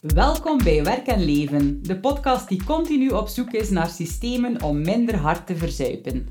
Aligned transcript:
Welkom 0.00 0.62
bij 0.62 0.84
Werk 0.84 1.06
en 1.06 1.24
Leven, 1.24 1.82
de 1.82 2.00
podcast 2.00 2.48
die 2.48 2.64
continu 2.64 3.08
op 3.08 3.28
zoek 3.28 3.50
is 3.50 3.70
naar 3.70 3.88
systemen 3.88 4.62
om 4.62 4.80
minder 4.80 5.16
hard 5.16 5.46
te 5.46 5.56
verzuipen. 5.56 6.28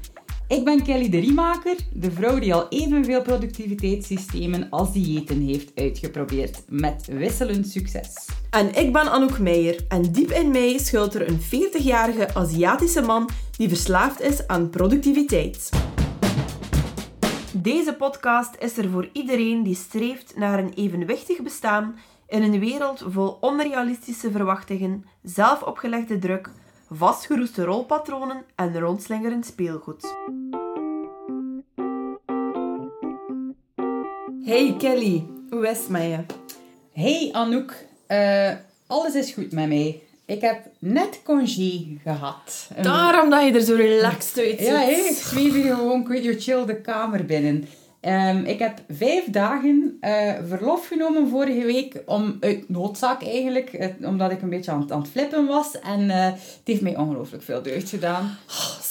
Ik 0.48 0.66
ben 0.66 0.84
Kelly 0.84 1.10
de 1.10 1.20
Riemaker, 1.20 1.76
de 1.94 2.12
vrouw 2.12 2.40
die 2.40 2.54
al 2.54 2.68
evenveel 2.70 3.22
productiviteitssystemen 3.22 4.70
als 4.70 4.94
diëten 4.94 5.42
heeft 5.42 5.72
uitgeprobeerd, 5.76 6.64
met 6.68 7.06
wisselend 7.06 7.68
succes. 7.68 8.14
En 8.50 8.76
ik 8.76 8.94
ben 8.94 9.12
Anouk 9.12 9.40
Meijer 9.40 9.86
en 9.88 10.12
diep 10.12 10.32
in 10.32 10.52
mij 10.52 10.78
schuilt 10.78 11.16
er 11.16 11.28
een 11.28 11.42
40-jarige 11.42 12.34
Aziatische 12.34 13.02
man 13.02 13.30
die 13.58 13.68
verslaafd 13.68 14.22
is 14.22 14.48
aan 14.48 14.70
productiviteit. 14.70 15.70
Deze 17.52 17.94
podcast 17.94 18.56
is 18.60 18.78
er 18.78 18.90
voor 18.90 19.10
iedereen 19.14 19.64
die 19.64 19.76
streeft 19.76 20.34
naar 20.36 20.60
een 20.60 20.74
evenwichtig 20.74 21.42
bestaan 21.42 21.96
in 22.28 22.44
een 22.44 22.60
wereld 22.60 23.04
vol 23.08 23.38
onrealistische 23.42 24.32
verwachtingen, 24.32 25.06
zelfopgelegde 25.24 26.20
druk, 26.20 26.50
vastgeroeste 26.90 27.64
rolpatronen 27.64 28.44
en 28.56 28.80
rondslingerend 28.80 29.46
speelgoed. 29.46 30.16
Hey 34.44 34.76
Kelly, 34.78 35.26
hoe 35.50 35.68
is 35.68 35.78
het 35.78 35.90
met 35.90 36.02
je? 36.02 36.20
Hey 36.94 37.30
Anouk, 37.32 37.74
uh, 38.08 38.52
alles 38.88 39.16
is 39.16 39.32
goed 39.32 39.52
met 39.52 39.68
mij. 39.68 40.02
Ik 40.26 40.42
heb 40.42 40.66
net 40.80 41.22
congé 41.24 41.98
gehad. 42.04 42.70
Daarom 42.82 43.30
dat 43.30 43.44
je 43.44 43.52
er 43.52 43.62
zo 43.62 43.76
relaxed 43.76 44.46
uit 44.46 44.60
Ja, 44.60 44.74
hey, 44.74 44.94
ik 44.94 45.16
zweef 45.16 45.54
hier 45.54 45.76
gewoon, 45.76 46.02
ik 46.02 46.08
weet 46.08 46.24
je, 46.24 46.40
chill 46.40 46.66
de 46.66 46.82
kamer 46.82 47.26
binnen. 47.26 47.68
Um, 48.02 48.44
ik 48.46 48.60
heb 48.60 48.80
vijf 48.90 49.26
dagen 49.30 49.98
uh, 50.02 50.34
verlof 50.48 50.88
genomen 50.88 51.30
vorige 51.30 51.66
week, 51.66 52.02
om, 52.06 52.38
uit 52.40 52.70
noodzaak 52.70 53.24
eigenlijk, 53.24 53.74
uh, 53.74 54.08
omdat 54.10 54.32
ik 54.32 54.42
een 54.42 54.50
beetje 54.50 54.72
aan, 54.72 54.92
aan 54.92 55.02
het 55.02 55.10
flippen 55.10 55.46
was. 55.48 55.80
En 55.80 56.02
uh, 56.02 56.26
het 56.26 56.62
heeft 56.64 56.82
mij 56.82 56.98
ongelooflijk 56.98 57.44
veel 57.44 57.62
deugd 57.62 57.90
gedaan. 57.90 58.38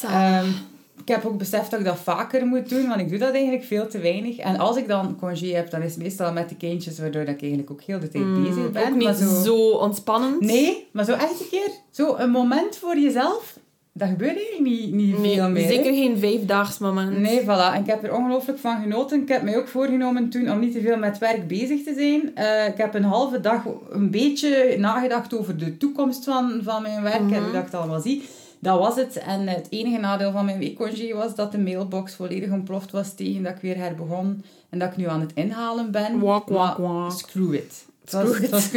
Oh, 0.05 0.41
um, 0.41 0.55
ik 1.01 1.09
heb 1.09 1.25
ook 1.25 1.39
beseft 1.39 1.71
dat 1.71 1.81
ik 1.81 1.87
dat 1.87 1.99
vaker 1.99 2.47
moet 2.47 2.69
doen, 2.69 2.89
want 2.89 3.01
ik 3.01 3.09
doe 3.09 3.19
dat 3.19 3.33
eigenlijk 3.33 3.65
veel 3.65 3.89
te 3.89 3.99
weinig. 3.99 4.37
En 4.37 4.59
als 4.59 4.77
ik 4.77 4.89
dan 4.89 5.17
congé 5.17 5.55
heb, 5.55 5.71
dan 5.71 5.83
is 5.83 5.95
het 5.95 6.03
meestal 6.03 6.33
met 6.33 6.49
de 6.49 6.57
kindjes, 6.57 6.99
waardoor 6.99 7.23
ik 7.23 7.41
eigenlijk 7.41 7.71
ook 7.71 7.83
heel 7.83 7.99
de 7.99 8.09
tijd 8.09 8.25
mm, 8.25 8.43
bezig 8.43 8.73
ben. 8.73 8.83
Ook 8.83 8.95
niet 8.95 9.05
maar 9.05 9.15
zo... 9.15 9.43
zo 9.43 9.71
ontspannend? 9.71 10.41
Nee, 10.41 10.89
maar 10.91 11.05
zo 11.05 11.13
echt 11.13 11.41
een 11.41 11.49
keer, 11.51 11.71
zo 11.91 12.17
een 12.17 12.31
moment 12.31 12.77
voor 12.77 12.99
jezelf 12.99 13.59
dat 13.99 14.09
gebeurt 14.09 14.37
eigenlijk 14.37 14.61
niet, 14.61 14.93
niet 14.93 15.19
nee, 15.19 15.35
veel 15.35 15.51
meer. 15.51 15.67
Zeker 15.67 15.95
geen 15.95 16.19
vijfdaags 16.19 16.79
moment. 16.79 17.19
Nee, 17.19 17.43
voilà. 17.43 17.75
En 17.75 17.81
ik 17.81 17.87
heb 17.87 18.05
er 18.05 18.17
ongelooflijk 18.17 18.59
van 18.59 18.81
genoten. 18.83 19.23
Ik 19.23 19.29
heb 19.29 19.43
mij 19.43 19.57
ook 19.57 19.69
voorgenomen 19.69 20.29
toen 20.29 20.51
om 20.51 20.61
niet 20.61 20.73
te 20.73 20.81
veel 20.81 20.97
met 20.97 21.19
werk 21.19 21.49
bezig 21.49 21.83
te 21.83 21.95
zijn. 21.95 22.33
Uh, 22.39 22.67
ik 22.67 22.77
heb 22.77 22.95
een 22.95 23.05
halve 23.05 23.41
dag 23.41 23.63
een 23.91 24.11
beetje 24.11 24.77
nagedacht 24.79 25.39
over 25.39 25.59
de 25.59 25.77
toekomst 25.77 26.25
van, 26.25 26.61
van 26.63 26.83
mijn 26.83 27.03
werk 27.03 27.21
mm 27.21 27.27
-hmm. 27.27 27.37
en 27.37 27.43
hoe 27.43 27.53
dat 27.53 27.61
ik 27.61 27.67
het 27.71 27.81
allemaal 27.81 28.01
zie. 28.01 28.23
Dat 28.59 28.79
was 28.79 28.97
het. 28.97 29.17
En 29.17 29.49
het 29.49 29.67
enige 29.71 29.99
nadeel 29.99 30.33
van 30.33 30.45
mijn 30.45 30.59
weekcongé 30.59 31.15
was 31.15 31.35
dat 31.35 31.53
de 31.53 31.59
mailbox 31.59 32.15
volledig 32.15 32.51
ontploft 32.51 32.91
was 32.91 33.15
tegen 33.15 33.43
dat 33.43 33.53
ik 33.55 33.61
weer 33.61 33.77
herbegon. 33.77 34.45
En 34.71 34.79
dat 34.79 34.91
ik 34.91 34.97
nu 34.97 35.09
aan 35.09 35.21
het 35.21 35.33
inhalen 35.35 35.91
ben. 35.91 36.21
Walk, 36.21 36.49
walk, 36.49 36.77
walk. 36.77 37.13
Screw 37.13 37.55
it. 37.55 37.87
Screw, 38.07 38.51
was, 38.51 38.71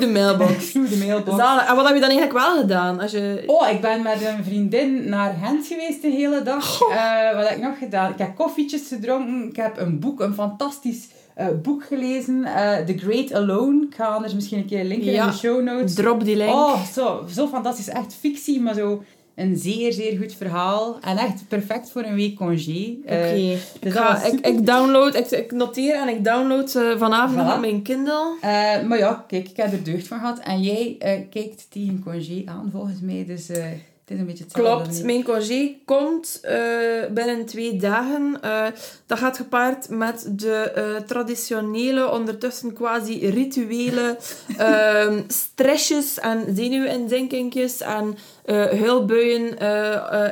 the 0.00 0.10
mailbox. 0.12 0.66
Screw 0.68 0.86
the 0.86 0.96
mailbox. 0.96 1.36
Zalig. 1.36 1.68
En 1.68 1.76
wat 1.76 1.84
heb 1.86 1.94
je 1.94 2.00
dan 2.00 2.10
eigenlijk 2.10 2.38
wel 2.38 2.60
gedaan? 2.60 3.00
Als 3.00 3.10
je... 3.10 3.42
Oh, 3.46 3.68
ik 3.68 3.80
ben 3.80 4.02
met 4.02 4.24
een 4.24 4.44
vriendin 4.44 5.08
naar 5.08 5.34
Gent 5.42 5.66
geweest 5.66 6.02
de 6.02 6.08
hele 6.08 6.42
dag. 6.42 6.80
Uh, 6.80 7.34
wat 7.36 7.48
heb 7.48 7.56
ik 7.56 7.62
nog 7.62 7.78
gedaan? 7.78 8.12
Ik 8.12 8.18
heb 8.18 8.34
koffietjes 8.34 8.88
gedronken. 8.88 9.48
Ik 9.48 9.56
heb 9.56 9.78
een 9.78 9.98
boek, 9.98 10.20
een 10.20 10.34
fantastisch 10.34 11.08
uh, 11.38 11.46
boek 11.62 11.84
gelezen. 11.84 12.38
Uh, 12.38 12.76
The 12.76 12.98
Great 12.98 13.32
Alone. 13.32 13.86
Ik 13.86 13.94
ga 13.94 14.06
anders 14.06 14.34
misschien 14.34 14.58
een 14.58 14.66
keer 14.66 14.84
linken 14.84 15.12
ja. 15.12 15.24
in 15.24 15.30
de 15.30 15.36
show 15.36 15.62
notes. 15.62 15.94
Drop 15.94 16.24
die 16.24 16.36
link. 16.36 16.52
Oh, 16.52 16.82
zo, 16.84 17.24
zo 17.28 17.46
fantastisch. 17.46 17.88
Echt 17.88 18.14
fictie, 18.20 18.60
maar 18.60 18.74
zo 18.74 19.02
een 19.36 19.56
zeer, 19.56 19.92
zeer 19.92 20.18
goed 20.18 20.34
verhaal. 20.34 20.98
En 21.00 21.16
echt 21.16 21.48
perfect 21.48 21.90
voor 21.90 22.02
een 22.02 22.14
week 22.14 22.36
congé. 22.36 22.96
Oké. 23.02 23.12
Okay. 23.12 23.52
Uh, 23.52 23.58
dus 23.80 23.94
ik, 23.94 24.32
ik, 24.32 24.46
ik, 24.46 24.66
download, 24.66 25.14
ik, 25.14 25.30
ik, 25.30 25.52
noteer 25.52 25.94
en 25.94 26.08
ik 26.08 26.24
download 26.24 26.74
uh, 26.74 26.98
vanavond 26.98 27.48
voilà. 27.48 27.54
op 27.54 27.60
mijn 27.60 27.82
Kindle. 27.82 28.36
Uh, 28.36 28.82
maar 28.88 28.98
ja, 28.98 29.24
kijk, 29.28 29.48
ik 29.48 29.56
heb 29.56 29.72
er 29.72 29.84
deugd 29.84 30.06
van 30.06 30.18
gehad. 30.18 30.38
En 30.38 30.62
jij 30.62 30.96
kijkt 31.30 31.66
tegen 31.70 32.02
congé 32.04 32.42
aan, 32.44 32.68
volgens 32.72 33.00
mij. 33.00 33.24
Dus 33.26 33.50
het 34.06 34.14
is 34.14 34.20
een 34.20 34.26
beetje 34.26 34.44
hetzelfde. 34.44 34.84
Klopt. 34.84 35.04
Mijn 35.04 35.24
congé 35.24 35.76
komt 35.84 36.40
binnen 37.10 37.46
twee 37.46 37.76
dagen. 37.76 38.40
dat 39.06 39.18
gaat 39.18 39.36
gepaard 39.36 39.88
met 39.88 40.28
de 40.30 41.02
traditionele, 41.06 42.10
ondertussen 42.10 42.72
quasi 42.72 43.30
rituele 43.30 44.16
ehm, 44.56 45.22
stressjes 45.26 46.18
en 46.18 46.56
zenuwinzinkingjes 46.56 47.80
en 47.80 48.16
huilbuien 48.80 49.58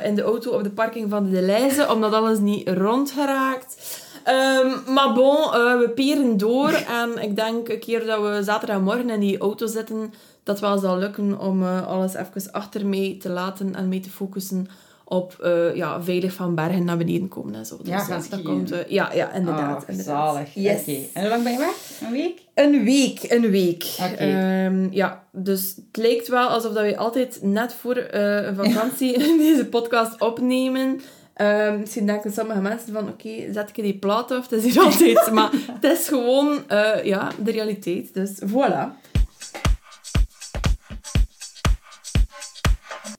in 0.03 0.15
de 0.15 0.23
auto 0.23 0.51
op 0.51 0.63
de 0.63 0.71
parking 0.71 1.09
van 1.09 1.29
de 1.29 1.41
Leize, 1.41 1.93
omdat 1.93 2.13
alles 2.13 2.39
niet 2.39 2.69
rondgeraakt. 2.69 4.03
Um, 4.27 4.93
maar 4.93 5.13
bon, 5.13 5.51
we 5.79 5.91
peren 5.95 6.37
door. 6.37 6.71
En 6.71 7.17
ik 7.21 7.35
denk 7.35 7.69
een 7.69 7.79
keer 7.79 8.05
dat 8.05 8.21
we 8.21 8.43
zaterdagmorgen 8.43 9.09
in 9.09 9.19
die 9.19 9.37
auto 9.37 9.67
zitten, 9.67 10.13
dat 10.45 10.59
wel 10.59 10.77
zal 10.77 10.97
lukken 10.97 11.39
om 11.39 11.63
alles 11.63 12.13
even 12.13 12.51
achter 12.51 12.85
mij 12.85 13.17
te 13.19 13.29
laten 13.29 13.75
en 13.75 13.87
mee 13.87 13.99
te 13.99 14.09
focussen 14.09 14.67
op 15.07 15.37
uh, 15.43 15.75
ja, 15.75 16.03
veilig 16.03 16.33
van 16.33 16.55
bergen 16.55 16.83
naar 16.83 16.97
beneden 16.97 17.27
komen 17.27 17.55
en 17.55 17.65
zo. 17.65 17.77
Dus 17.77 17.87
ja, 17.87 18.21
dat 18.29 18.41
komt, 18.41 18.71
uh, 18.71 18.77
ja, 18.87 19.13
ja, 19.13 19.33
inderdaad. 19.33 19.83
Oh, 19.83 19.89
inderdaad. 19.89 20.33
Zalig. 20.33 20.53
Yes. 20.53 20.81
Okay. 20.81 21.09
En 21.13 21.21
hoe 21.21 21.29
lang 21.29 21.43
ben 21.43 21.51
je 21.51 21.57
weg? 21.57 22.01
Een 22.01 22.11
week? 22.11 22.41
Een 22.53 22.83
week, 22.83 23.31
een 23.31 23.51
week. 23.51 23.85
Okay. 24.11 24.65
Um, 24.65 24.87
ja, 24.91 25.23
dus 25.31 25.75
het 25.75 25.97
lijkt 26.03 26.27
wel 26.27 26.47
alsof 26.47 26.73
dat 26.73 26.83
we 26.83 26.97
altijd 26.97 27.39
net 27.41 27.73
voor 27.73 27.97
uh, 27.97 28.45
een 28.45 28.55
vakantie 28.55 29.17
deze 29.47 29.65
podcast 29.65 30.21
opnemen. 30.21 31.01
Um, 31.41 31.79
misschien 31.79 32.05
denken 32.05 32.31
sommige 32.31 32.61
mensen 32.61 32.93
van, 32.93 33.09
oké, 33.09 33.27
okay, 33.27 33.53
zet 33.53 33.69
ik 33.69 33.83
die 33.83 33.97
plaat 33.97 34.31
af? 34.31 34.49
Het 34.49 34.63
is 34.63 34.73
hier 34.73 34.83
altijd. 34.85 35.31
maar 35.31 35.51
het 35.51 35.83
is 35.83 36.07
gewoon, 36.07 36.63
ja, 37.03 37.31
de 37.43 37.51
realiteit. 37.51 38.13
Dus 38.13 38.41
voilà. 38.45 39.04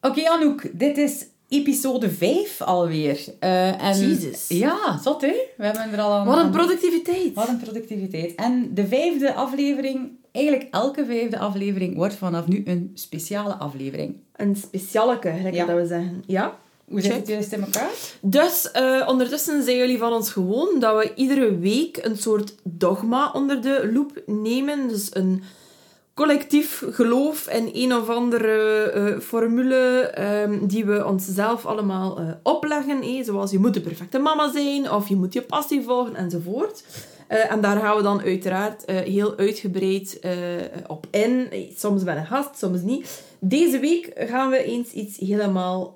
Oké, 0.06 0.21
okay, 0.21 0.33
Anouk, 0.33 0.62
dit 0.72 0.99
is 0.99 1.27
episode 1.49 2.11
5 2.11 2.62
alweer. 2.62 3.25
Uh, 3.41 3.83
en 3.83 3.99
Jezus. 3.99 4.49
Ja, 4.49 4.99
zot 5.03 5.21
hè? 5.21 5.34
We 5.56 5.65
hebben 5.65 5.93
er 5.93 6.00
al 6.00 6.12
aan... 6.12 6.27
Wat 6.27 6.39
een 6.39 6.50
productiviteit. 6.50 7.34
Wat 7.34 7.49
een 7.49 7.61
productiviteit. 7.61 8.34
En 8.34 8.71
de 8.75 8.87
vijfde 8.87 9.34
aflevering, 9.34 10.11
eigenlijk 10.33 10.69
elke 10.75 11.05
vijfde 11.05 11.39
aflevering, 11.39 11.97
wordt 11.97 12.15
vanaf 12.15 12.47
nu 12.47 12.62
een 12.65 12.91
speciale 12.94 13.55
aflevering. 13.55 14.17
Een 14.37 14.56
specialeke, 14.56 15.31
gelijk 15.31 15.55
Ja. 15.55 15.67
dat 15.67 15.77
we 15.77 15.87
zeggen. 15.87 16.23
Ja? 16.27 16.59
Hoe 16.88 17.00
zit 17.00 17.12
het 17.12 17.28
juist 17.28 17.53
in 17.53 17.61
elkaar? 17.65 17.91
Dus 18.21 18.71
eh, 18.71 19.05
ondertussen 19.09 19.62
zijn 19.62 19.77
jullie 19.77 19.99
van 19.99 20.12
ons 20.12 20.31
gewoon 20.31 20.81
dat 20.81 20.97
we 20.97 21.12
iedere 21.15 21.59
week 21.59 21.99
een 22.03 22.17
soort 22.17 22.55
dogma 22.62 23.31
onder 23.33 23.62
de 23.62 23.91
loep 23.93 24.23
nemen. 24.27 24.88
Dus 24.88 25.15
een 25.15 25.43
collectief 26.16 26.82
geloof 26.91 27.49
in 27.49 27.71
een 27.72 27.94
of 27.94 28.09
andere 28.09 28.91
eh, 28.91 29.21
formule 29.21 30.00
ehm, 30.00 30.66
die 30.66 30.84
we 30.84 31.06
onszelf 31.06 31.66
allemaal 31.66 32.19
eh, 32.19 32.25
opleggen. 32.43 33.25
zoals 33.25 33.50
je 33.50 33.59
moet 33.59 33.75
de 33.75 33.81
perfecte 33.81 34.19
mama 34.19 34.53
zijn 34.53 34.91
of 34.91 35.09
je 35.09 35.16
moet 35.16 35.32
je 35.32 35.43
passie 35.43 35.82
volgen 35.82 36.15
enzovoort. 36.15 36.84
Eh, 37.28 37.53
en 37.53 37.60
daar 37.60 37.81
gaan 37.81 37.97
we 37.97 38.03
dan 38.03 38.22
uiteraard 38.22 38.91
heel 38.91 39.37
uitgebreid 39.37 40.21
op 40.87 41.06
in. 41.10 41.49
Soms 41.76 42.03
met 42.03 42.16
een 42.16 42.26
gast, 42.26 42.59
soms 42.59 42.81
niet. 42.81 43.22
Deze 43.41 43.78
week 43.78 44.12
gaan 44.16 44.50
we 44.50 44.65
eens 44.65 44.93
iets 44.93 45.19
helemaal 45.19 45.94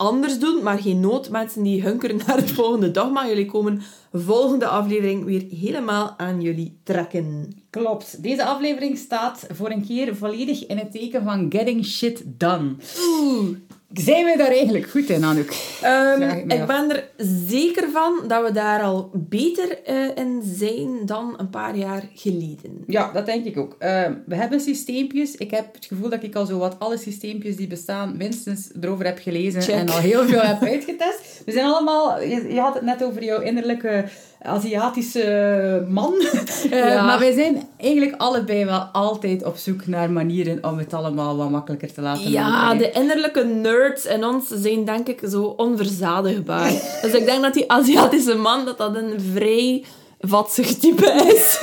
anders 0.00 0.38
doen, 0.38 0.62
maar 0.62 0.78
geen 0.78 1.00
nood. 1.00 1.30
Mensen 1.30 1.62
die 1.62 1.82
hunkeren 1.82 2.20
naar 2.26 2.36
het 2.36 2.50
volgende 2.50 2.90
dogma. 2.90 3.28
Jullie 3.28 3.46
komen 3.46 3.82
volgende 4.12 4.66
aflevering 4.66 5.24
weer 5.24 5.44
helemaal 5.50 6.14
aan 6.16 6.40
jullie 6.40 6.78
trekken. 6.82 7.52
Klopt. 7.70 8.22
Deze 8.22 8.44
aflevering 8.44 8.98
staat 8.98 9.46
voor 9.52 9.70
een 9.70 9.86
keer 9.86 10.16
volledig 10.16 10.66
in 10.66 10.78
het 10.78 10.92
teken 10.92 11.24
van 11.24 11.46
getting 11.48 11.84
shit 11.84 12.22
done. 12.26 12.74
Oeh. 13.08 13.48
Zijn 13.92 14.24
we 14.24 14.34
daar 14.36 14.50
eigenlijk 14.50 14.90
goed 14.90 15.08
in, 15.08 15.24
Anouk? 15.24 15.52
Ehm, 15.82 16.22
ik 16.48 16.66
ben 16.66 16.90
er 16.90 17.08
zeker 17.48 17.90
van 17.92 18.28
dat 18.28 18.44
we 18.46 18.52
daar 18.52 18.82
al 18.82 19.10
beter 19.14 19.82
eh, 19.82 19.96
in 20.14 20.42
zijn 20.44 21.06
dan 21.06 21.34
een 21.36 21.50
paar 21.50 21.76
jaar 21.76 22.02
geleden. 22.14 22.84
Ja, 22.86 23.12
dat 23.12 23.26
denk 23.26 23.44
ik 23.44 23.56
ook. 23.56 23.76
Eh, 23.78 24.06
we 24.26 24.34
hebben 24.34 24.60
systeempjes. 24.60 25.36
Ik 25.36 25.50
heb 25.50 25.74
het 25.74 25.84
gevoel 25.84 26.08
dat 26.08 26.22
ik 26.22 26.34
al 26.34 26.46
zo 26.46 26.58
wat 26.58 26.76
alle 26.78 26.96
systeempjes 26.96 27.56
die 27.56 27.66
bestaan 27.66 28.16
minstens 28.16 28.70
erover 28.80 29.04
heb 29.04 29.18
gelezen 29.18 29.62
Check. 29.62 29.74
en 29.74 29.88
al 29.88 29.98
heel 29.98 30.24
veel 30.24 30.40
heb 30.40 30.62
uitgetest. 30.62 31.42
We 31.44 31.52
zijn 31.52 31.66
allemaal... 31.66 32.22
Je, 32.22 32.52
je 32.52 32.60
had 32.60 32.74
het 32.74 32.82
net 32.82 33.04
over 33.04 33.24
jouw 33.24 33.40
innerlijke 33.40 34.04
Aziatische 34.42 35.86
man. 35.88 36.12
Eh, 36.70 36.78
Ja. 36.78 37.04
Maar 37.04 37.18
wij 37.18 37.32
zijn 37.32 37.68
eigenlijk 37.76 38.20
allebei 38.20 38.64
wel 38.64 38.80
altijd 38.92 39.44
op 39.44 39.56
zoek 39.56 39.86
naar 39.86 40.10
manieren 40.10 40.64
om 40.64 40.78
het 40.78 40.94
allemaal 40.94 41.36
wat 41.36 41.50
makkelijker 41.50 41.92
te 41.92 42.00
laten 42.00 42.30
Ja, 42.30 42.74
de 42.74 42.90
innerlijke 42.90 43.44
nerds 43.44 44.06
in 44.06 44.24
ons 44.24 44.48
zijn 44.48 44.84
denk 44.84 45.08
ik 45.08 45.20
zo 45.30 45.42
onverzadigbaar. 45.42 46.70
dus 47.02 47.12
ik 47.12 47.24
denk 47.24 47.42
dat 47.42 47.54
die 47.54 47.70
Aziatische 47.72 48.34
man, 48.34 48.64
dat 48.64 48.78
dat 48.78 48.94
een 48.96 49.20
vrij 49.32 49.84
vatsig 50.20 50.78
type 50.78 51.06
is. 51.06 51.58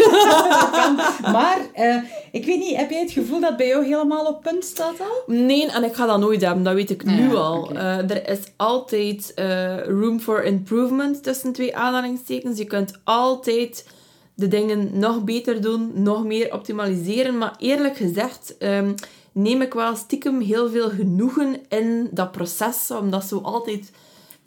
maar 1.35 1.59
uh, 1.75 2.03
ik 2.31 2.45
weet 2.45 2.59
niet, 2.59 2.75
heb 2.75 2.89
jij 2.89 2.99
het 2.99 3.11
gevoel 3.11 3.39
dat 3.39 3.57
bij 3.57 3.67
jou 3.67 3.85
helemaal 3.85 4.25
op 4.25 4.41
punt 4.41 4.63
staat 4.63 4.99
al? 4.99 5.35
Nee, 5.35 5.71
en 5.71 5.83
ik 5.83 5.93
ga 5.93 6.05
dat 6.05 6.19
nooit 6.19 6.41
hebben, 6.41 6.63
dat 6.63 6.73
weet 6.73 6.89
ik 6.89 7.05
nu 7.05 7.35
al. 7.35 7.61
Okay. 7.61 7.75
Uh, 7.75 8.11
er 8.11 8.29
is 8.29 8.39
altijd 8.55 9.31
uh, 9.35 9.85
room 9.85 10.19
for 10.19 10.43
improvement 10.43 11.23
tussen 11.23 11.53
twee 11.53 11.75
aanhalingstekens. 11.75 12.57
Je 12.57 12.65
kunt 12.65 12.99
altijd 13.03 13.85
de 14.33 14.47
dingen 14.47 14.99
nog 14.99 15.23
beter 15.23 15.61
doen, 15.61 15.91
nog 15.93 16.25
meer 16.25 16.53
optimaliseren. 16.53 17.37
Maar 17.37 17.55
eerlijk 17.57 17.97
gezegd 17.97 18.55
um, 18.59 18.95
neem 19.31 19.61
ik 19.61 19.73
wel 19.73 19.95
stiekem 19.95 20.41
heel 20.41 20.69
veel 20.69 20.89
genoegen 20.89 21.55
in 21.69 22.07
dat 22.11 22.31
proces, 22.31 22.91
omdat 22.91 23.25
zo 23.25 23.39
altijd 23.39 23.91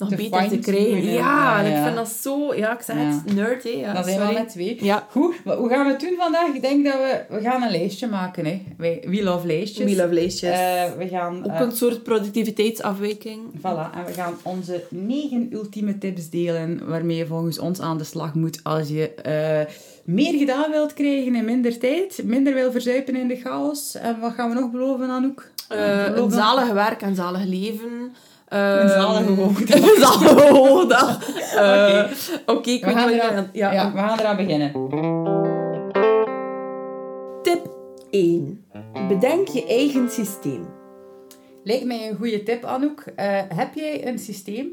nog 0.09 0.15
beter 0.15 0.49
te 0.49 0.57
krijgen. 0.57 1.03
Ja, 1.03 1.61
ja, 1.61 1.77
ik 1.77 1.83
vind 1.83 1.95
dat 1.95 2.09
zo... 2.09 2.55
Ja, 2.55 2.73
ik 2.73 2.81
zeg 2.81 2.95
het, 2.97 3.33
nerd, 3.33 3.63
hè. 3.63 3.69
Ja, 3.69 3.93
dat 3.93 4.05
zijn 4.05 4.27
we 4.27 4.33
met 4.33 4.49
twee. 4.49 4.77
Ja. 4.81 5.07
Goed, 5.09 5.35
hoe 5.43 5.69
gaan 5.69 5.85
we 5.85 5.91
het 5.91 5.99
doen 5.99 6.15
vandaag? 6.17 6.53
Ik 6.53 6.61
denk 6.61 6.85
dat 6.85 6.93
we... 6.93 7.21
We 7.29 7.41
gaan 7.41 7.61
een 7.61 7.71
lijstje 7.71 8.07
maken, 8.07 8.45
hè. 8.45 8.61
We 8.77 9.23
love 9.23 9.47
lijstjes. 9.47 9.93
We 9.93 10.01
love 10.01 10.13
lijstjes. 10.13 10.59
Uh, 10.59 10.83
we 10.97 11.07
gaan... 11.07 11.43
Ook 11.43 11.51
uh, 11.51 11.59
een 11.59 11.71
soort 11.71 12.03
productiviteitsafwijking. 12.03 13.39
Voilà. 13.57 13.95
En 13.95 14.05
we 14.05 14.13
gaan 14.13 14.33
onze 14.43 14.83
negen 14.89 15.49
ultieme 15.53 15.97
tips 15.97 16.29
delen, 16.29 16.81
waarmee 16.87 17.17
je 17.17 17.25
volgens 17.25 17.59
ons 17.59 17.81
aan 17.81 17.97
de 17.97 18.03
slag 18.03 18.33
moet 18.33 18.59
als 18.63 18.87
je... 18.87 19.13
Uh, 19.67 19.73
meer 20.03 20.37
gedaan 20.37 20.71
wilt 20.71 20.93
krijgen 20.93 21.35
in 21.35 21.45
minder 21.45 21.79
tijd, 21.79 22.21
minder 22.23 22.53
wil 22.53 22.71
verzuipen 22.71 23.15
in 23.15 23.27
de 23.27 23.35
chaos. 23.35 23.95
En 23.95 24.19
wat 24.19 24.33
gaan 24.33 24.49
we 24.49 24.59
nog 24.59 24.71
beloven, 24.71 25.09
Anouk? 25.09 25.51
Uh, 25.71 26.15
een 26.15 26.31
zalige 26.31 26.73
werk 26.73 27.01
en 27.01 27.15
zalig 27.15 27.43
leven. 27.43 28.13
Een 28.51 28.89
zalige 28.89 29.31
hoogdag. 29.31 29.75
Een 29.89 30.01
zalige 30.01 30.53
hoogdag. 30.53 31.29
Uh, 31.55 32.03
Oké, 32.45 32.51
okay, 32.51 32.79
we, 32.79 32.91
gaan 32.91 33.09
eraan, 33.09 33.49
ja, 33.53 33.73
ja, 33.73 33.91
we 33.91 33.97
gaan 33.97 34.19
eraan 34.19 34.35
beginnen. 34.35 34.71
Tip 37.41 37.69
1. 38.09 38.65
Bedenk 39.07 39.47
je 39.47 39.65
eigen 39.67 40.09
systeem. 40.09 40.65
Lijkt 41.63 41.85
mij 41.85 42.09
een 42.09 42.15
goede 42.15 42.43
tip, 42.43 42.65
Anouk. 42.65 43.03
Uh, 43.05 43.39
heb 43.47 43.73
jij 43.73 44.07
een 44.07 44.19
systeem? 44.19 44.67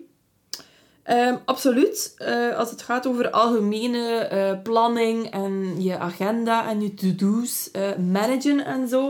Um, 1.04 1.38
absoluut. 1.44 2.14
Uh, 2.18 2.56
als 2.56 2.70
het 2.70 2.82
gaat 2.82 3.06
over 3.06 3.30
algemene 3.30 4.30
uh, 4.32 4.62
planning 4.62 5.30
en 5.30 5.82
je 5.82 5.98
agenda 5.98 6.68
en 6.68 6.80
je 6.80 6.94
to-do's 6.94 7.70
managen 8.12 8.64
en 8.64 8.88
zo, 8.88 9.08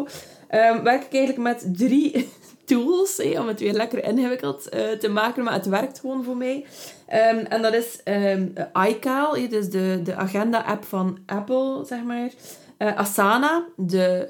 um, 0.50 0.82
werk 0.82 1.04
ik 1.04 1.12
eigenlijk 1.12 1.38
met 1.38 1.76
drie 1.76 2.28
tools, 2.68 3.20
om 3.38 3.48
het 3.48 3.60
weer 3.60 3.72
lekker 3.72 4.04
ingewikkeld 4.04 4.62
te 5.00 5.08
maken, 5.08 5.44
maar 5.44 5.52
het 5.52 5.66
werkt 5.66 6.00
gewoon 6.00 6.24
voor 6.24 6.36
mij. 6.36 6.64
Um, 7.12 7.38
en 7.38 7.62
dat 7.62 7.74
is 7.74 8.00
iCal, 8.88 9.34
hey, 9.34 9.48
dus 9.48 9.70
de, 9.70 10.00
de 10.04 10.14
agenda-app 10.14 10.84
van 10.84 11.18
Apple, 11.26 11.84
zeg 11.86 12.02
maar. 12.02 12.30
Asana, 12.96 13.64
de 13.76 14.28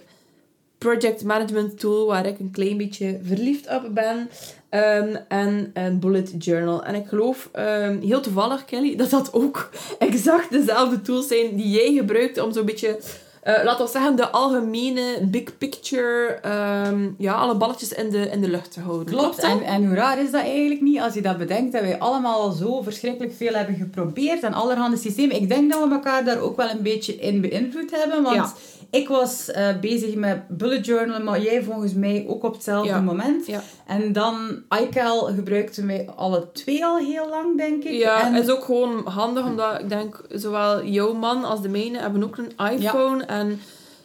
project 0.78 1.24
management 1.24 1.80
tool 1.80 2.06
waar 2.06 2.26
ik 2.26 2.38
een 2.38 2.50
klein 2.50 2.76
beetje 2.76 3.18
verliefd 3.22 3.70
op 3.70 3.94
ben. 3.94 4.30
Um, 4.70 5.18
en 5.28 5.70
een 5.74 5.98
bullet 5.98 6.34
journal. 6.38 6.84
En 6.84 6.94
ik 6.94 7.06
geloof, 7.06 7.50
um, 7.56 8.00
heel 8.00 8.20
toevallig 8.20 8.64
Kelly, 8.64 8.96
dat 9.02 9.10
dat 9.10 9.32
ook 9.32 9.70
exact 9.98 10.50
dezelfde 10.50 11.00
tools 11.00 11.28
zijn 11.28 11.56
die 11.56 11.68
jij 11.68 11.92
gebruikt 11.92 12.40
om 12.40 12.52
zo'n 12.52 12.64
beetje... 12.64 12.98
Uh, 13.46 13.64
laten 13.64 13.84
we 13.84 13.90
zeggen, 13.90 14.16
de 14.16 14.30
algemene 14.30 15.18
big 15.22 15.58
picture, 15.58 16.40
um, 16.86 17.14
ja, 17.18 17.34
alle 17.34 17.54
balletjes 17.54 17.92
in 17.92 18.10
de, 18.10 18.30
in 18.30 18.40
de 18.40 18.48
lucht 18.48 18.72
te 18.72 18.80
houden. 18.80 19.14
Klopt, 19.14 19.38
en, 19.38 19.62
en 19.62 19.86
hoe 19.86 19.94
raar 19.94 20.18
is 20.18 20.30
dat 20.30 20.42
eigenlijk 20.42 20.80
niet 20.80 21.00
als 21.00 21.14
je 21.14 21.22
dat 21.22 21.38
bedenkt, 21.38 21.72
dat 21.72 21.82
wij 21.82 21.98
allemaal 21.98 22.40
al 22.40 22.50
zo 22.50 22.82
verschrikkelijk 22.82 23.34
veel 23.36 23.52
hebben 23.52 23.74
geprobeerd 23.74 24.42
en 24.42 24.52
allerhande 24.52 24.96
systemen. 24.96 25.36
Ik 25.36 25.48
denk 25.48 25.72
dat 25.72 25.84
we 25.84 25.94
elkaar 25.94 26.24
daar 26.24 26.40
ook 26.40 26.56
wel 26.56 26.70
een 26.70 26.82
beetje 26.82 27.16
in 27.16 27.40
beïnvloed 27.40 27.90
hebben, 27.90 28.22
want... 28.22 28.36
Ja 28.36 28.52
ik 28.90 29.08
was 29.08 29.48
uh, 29.48 29.68
bezig 29.80 30.14
met 30.14 30.48
bullet 30.48 30.86
journalen, 30.86 31.24
maar 31.24 31.40
jij 31.40 31.62
volgens 31.62 31.94
mij 31.94 32.24
ook 32.28 32.42
op 32.42 32.52
hetzelfde 32.52 32.88
ja. 32.88 33.00
moment. 33.00 33.46
Ja. 33.46 33.62
En 33.86 34.12
dan, 34.12 34.62
iCal 34.80 35.24
gebruikten 35.24 35.86
wij 35.86 36.08
alle 36.16 36.48
twee 36.52 36.84
al 36.84 36.96
heel 36.96 37.28
lang, 37.28 37.56
denk 37.56 37.84
ik. 37.84 37.92
Ja, 37.92 38.26
en... 38.26 38.34
het 38.34 38.44
is 38.44 38.50
ook 38.50 38.64
gewoon 38.64 39.06
handig, 39.06 39.44
omdat 39.44 39.80
ik 39.80 39.88
denk, 39.88 40.20
zowel 40.28 40.84
jouw 40.84 41.12
man 41.12 41.44
als 41.44 41.62
de 41.62 41.68
mijne 41.68 41.98
hebben 41.98 42.24
ook 42.24 42.36
een 42.36 42.70
iPhone. 42.70 43.24
En 43.24 43.60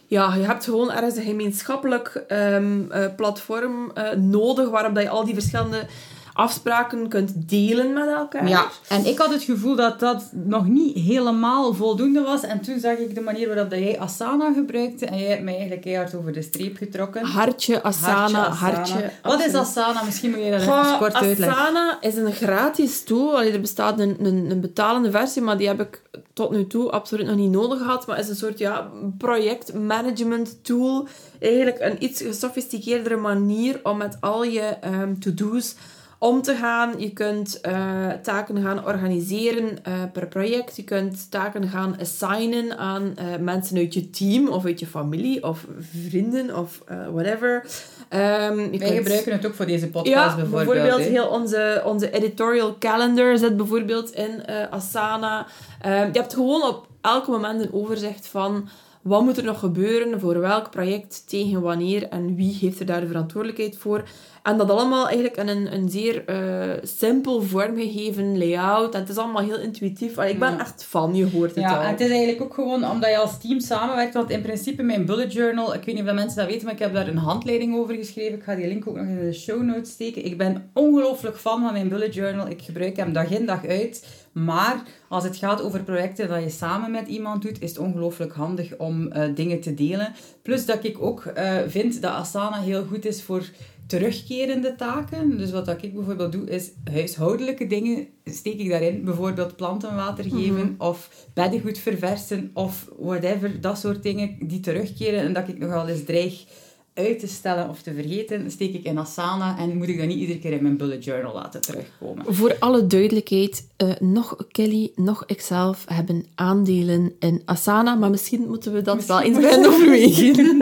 ja, 0.08 0.36
je 0.36 0.46
hebt 0.46 0.64
gewoon 0.64 0.92
ergens 0.92 1.16
een 1.16 1.24
gemeenschappelijk 1.24 2.24
um, 2.32 2.92
uh, 2.92 3.06
platform 3.16 3.92
uh, 3.98 4.12
nodig, 4.12 4.70
waarop 4.70 4.96
dat 4.96 5.04
je 5.04 5.10
al 5.10 5.26
die 5.26 5.34
verschillende 5.34 5.86
afspraken 6.34 7.08
kunt 7.08 7.50
delen 7.50 7.94
met 7.94 8.08
elkaar. 8.08 8.48
Ja, 8.48 8.68
en 8.88 9.06
ik 9.06 9.18
had 9.18 9.32
het 9.32 9.44
gevoel 9.44 9.76
dat 9.76 10.00
dat 10.00 10.30
nog 10.32 10.68
niet 10.68 10.98
helemaal 10.98 11.74
voldoende 11.74 12.22
was. 12.22 12.44
En 12.44 12.62
toen 12.62 12.80
zag 12.80 12.98
ik 12.98 13.16
de 13.16 13.22
manier 13.22 13.48
waarop 13.48 13.70
dat 13.70 13.80
jij 13.80 14.00
Asana 14.00 14.54
gebruikte. 14.54 15.06
En 15.06 15.18
jij 15.18 15.28
hebt 15.28 15.44
mij 15.44 15.54
eigenlijk 15.54 15.82
keihard 15.82 16.16
over 16.16 16.34
de 16.34 16.42
streep 16.42 16.78
getrokken. 16.78 17.26
Hartje, 17.26 17.84
Asana, 17.84 18.50
hartje. 18.50 19.12
Wat 19.22 19.46
is 19.46 19.54
Asana? 19.54 20.04
Misschien 20.04 20.30
moet 20.30 20.44
je 20.44 20.52
dat 20.52 20.62
even 20.62 20.98
kort 20.98 21.14
uitleggen. 21.14 21.58
Asana 21.58 21.98
is 22.02 22.16
een 22.16 22.34
gratis 22.34 23.04
tool. 23.04 23.36
Allee, 23.36 23.52
er 23.52 23.62
bestaat 23.62 24.00
een, 24.00 24.16
een, 24.20 24.52
een 24.52 24.62
betalende 24.62 25.12
versie, 25.12 25.42
maar 25.42 25.58
die 25.58 25.68
heb 25.68 25.82
ik 25.82 26.02
tot 26.34 26.52
nu 26.52 26.68
toe 26.68 26.92
absoluut 26.92 27.26
nog 27.26 27.36
niet 27.36 27.52
nodig 27.52 27.78
gehad. 27.78 28.08
Maar 28.08 28.20
is 28.20 28.30
een 28.30 28.36
soort 28.36 28.58
ja, 28.58 28.90
projectmanagement 29.18 30.64
tool. 30.64 31.08
Eigenlijk 31.40 31.80
een 31.80 32.04
iets 32.04 32.22
gesofisticeerdere 32.22 33.18
manier 33.18 33.80
om 33.84 33.98
met 33.98 34.18
al 34.20 34.44
je 34.44 34.78
um, 34.86 35.20
to-do's 35.20 35.76
om 36.24 36.42
te 36.42 36.56
gaan. 36.56 36.94
Je 36.98 37.10
kunt 37.10 37.60
uh, 37.68 38.10
taken 38.22 38.62
gaan 38.62 38.86
organiseren 38.86 39.64
uh, 39.64 39.94
per 40.14 40.28
project. 40.28 40.76
Je 40.76 40.84
kunt 40.84 41.32
taken 41.32 41.70
gaan 41.70 41.96
assignen 42.00 42.78
aan 42.78 43.04
uh, 43.04 43.26
mensen 43.40 43.78
uit 43.78 43.94
je 43.94 44.10
team 44.10 44.48
of 44.48 44.66
uit 44.66 44.80
je 44.80 44.88
familie 44.88 45.44
of 45.44 45.66
vrienden 46.10 46.58
of 46.58 46.82
whatever. 47.12 47.66
Um, 48.10 48.56
Wij 48.56 48.70
kunt... 48.70 48.84
gebruiken 48.84 49.32
het 49.32 49.46
ook 49.46 49.54
voor 49.54 49.66
deze 49.66 49.90
podcast 49.90 50.16
ja, 50.16 50.36
bijvoorbeeld. 50.36 50.66
bijvoorbeeld 50.66 51.10
heel 51.10 51.28
onze, 51.28 51.82
onze 51.86 52.12
editorial 52.12 52.76
calendar 52.80 53.38
zit 53.38 53.58
bijvoorbeeld 53.58 54.12
in 54.12 54.44
Asana. 54.70 55.48
Um, 55.86 55.92
je 55.92 56.20
hebt 56.20 56.34
gewoon 56.34 56.64
op 56.64 56.88
elk 57.02 57.28
moment 57.28 57.62
een 57.62 57.74
overzicht 57.74 58.28
van 58.28 58.70
wat 59.04 59.24
moet 59.24 59.38
er 59.38 59.44
nog 59.44 59.60
gebeuren 59.60 60.20
voor 60.20 60.40
welk 60.40 60.70
project, 60.70 61.24
tegen 61.28 61.62
wanneer 61.62 62.08
en 62.10 62.36
wie 62.36 62.58
heeft 62.60 62.80
er 62.80 62.86
daar 62.86 63.02
de 63.02 63.08
verantwoordelijkheid 63.08 63.78
voor. 63.78 64.04
En 64.44 64.58
dat 64.58 64.70
allemaal 64.70 65.06
eigenlijk 65.06 65.38
in 65.38 65.48
een, 65.48 65.74
een 65.74 65.90
zeer 65.90 66.24
uh, 66.30 66.74
simpel 66.82 67.42
vormgegeven 67.42 68.38
layout. 68.38 68.94
En 68.94 69.00
het 69.00 69.10
is 69.10 69.18
allemaal 69.18 69.42
heel 69.42 69.60
intuïtief. 69.60 70.18
ik 70.18 70.40
ben 70.40 70.60
echt 70.60 70.84
fan, 70.84 71.16
je 71.16 71.30
hoort 71.30 71.56
het 71.56 71.64
ja, 71.64 71.76
al. 71.76 71.82
En 71.82 71.90
het 71.90 72.00
is 72.00 72.10
eigenlijk 72.10 72.42
ook 72.42 72.54
gewoon 72.54 72.90
omdat 72.90 73.10
je 73.10 73.18
als 73.18 73.40
team 73.40 73.60
samenwerkt. 73.60 74.14
Want 74.14 74.30
in 74.30 74.42
principe 74.42 74.84
mijn 74.84 75.06
bullet 75.06 75.34
journal, 75.34 75.74
ik 75.74 75.84
weet 75.84 75.96
niet 75.96 76.04
of 76.04 76.14
mensen 76.14 76.38
dat 76.38 76.48
weten, 76.48 76.64
maar 76.64 76.74
ik 76.74 76.80
heb 76.80 76.94
daar 76.94 77.08
een 77.08 77.18
handleiding 77.18 77.76
over 77.76 77.96
geschreven. 77.96 78.38
Ik 78.38 78.44
ga 78.44 78.56
die 78.56 78.68
link 78.68 78.88
ook 78.88 78.96
nog 78.96 79.06
in 79.06 79.20
de 79.20 79.34
show 79.34 79.62
notes 79.62 79.92
steken. 79.92 80.26
Ik 80.26 80.38
ben 80.38 80.70
ongelooflijk 80.74 81.38
fan 81.38 81.62
van 81.62 81.74
mijn 81.74 81.90
bullet 81.90 82.14
journal. 82.14 82.48
Ik 82.48 82.62
gebruik 82.62 82.98
hem 82.98 83.14
dag 83.14 83.30
in 83.30 83.46
dag 83.46 83.66
uit. 83.68 84.23
Maar 84.34 84.84
als 85.08 85.24
het 85.24 85.38
gaat 85.38 85.62
over 85.62 85.84
projecten 85.84 86.28
dat 86.28 86.44
je 86.44 86.50
samen 86.50 86.92
met 86.92 87.08
iemand 87.08 87.42
doet, 87.42 87.62
is 87.62 87.70
het 87.70 87.80
ongelooflijk 87.80 88.34
handig 88.34 88.78
om 88.78 89.02
uh, 89.14 89.24
dingen 89.36 89.60
te 89.62 89.74
delen. 89.74 90.14
Plus 90.42 90.66
dat 90.66 90.84
ik 90.84 91.02
ook 91.02 91.26
uh, 91.38 91.58
vind 91.68 92.02
dat 92.02 92.12
Asana 92.12 92.62
heel 92.62 92.86
goed 92.86 93.06
is 93.06 93.24
voor 93.24 93.50
terugkerende 93.88 94.76
taken. 94.76 95.38
Dus 95.38 95.52
wat 95.52 95.84
ik 95.84 95.94
bijvoorbeeld 95.94 96.32
doe, 96.32 96.50
is 96.50 96.72
huishoudelijke 96.92 97.68
dingen 97.68 98.08
steek 98.26 98.60
ik 98.60 98.70
daarin. 98.70 99.04
Bijvoorbeeld 99.04 99.56
plantenwater 99.56 100.24
geven 100.24 100.66
mm 100.66 100.76
of 100.78 101.28
beddengoed 101.34 101.78
verversen 101.78 102.52
of 102.54 102.90
whatever. 103.00 103.62
Dat 103.62 103.78
soort 103.78 104.04
dingen 104.04 104.36
die 104.40 104.60
terugkeren 104.60 105.20
en 105.20 105.34
dat 105.34 105.48
ik 105.48 105.60
nogal 105.60 105.88
eens 105.88 106.04
dreig 106.04 106.46
uit 106.94 107.20
te 107.20 107.28
stellen 107.28 107.70
of 107.70 107.82
te 107.82 107.94
vergeten, 107.94 108.52
steek 108.52 108.74
ik 108.74 108.84
in 108.84 108.98
Asana 108.98 109.58
en 109.58 109.78
moet 109.78 109.88
ik 109.88 109.98
dat 109.98 110.08
niet 110.08 110.18
iedere 110.18 110.40
keer 110.40 110.52
in 110.52 110.62
mijn 110.62 110.78
bullet 110.78 111.04
journal 111.04 111.34
laten 111.34 111.62
terugkomen. 111.62 112.26
Voor 112.28 112.56
alle 112.60 112.88
duidelijkheid, 112.88 113.68
uh, 113.78 113.92
nog 114.00 114.36
Kelly, 114.52 114.92
nog 114.96 115.26
ikzelf 115.26 115.86
hebben 115.88 116.26
aandelen 116.36 117.14
in 117.20 117.42
Asana, 117.46 117.96
maar 117.96 118.10
misschien 118.10 118.48
moeten 118.48 118.74
we 118.74 118.82
dat 118.82 118.96
misschien 118.96 119.34
wel 119.34 119.44
eens 119.44 119.56
bij 119.56 119.68
overwegen. 119.68 120.62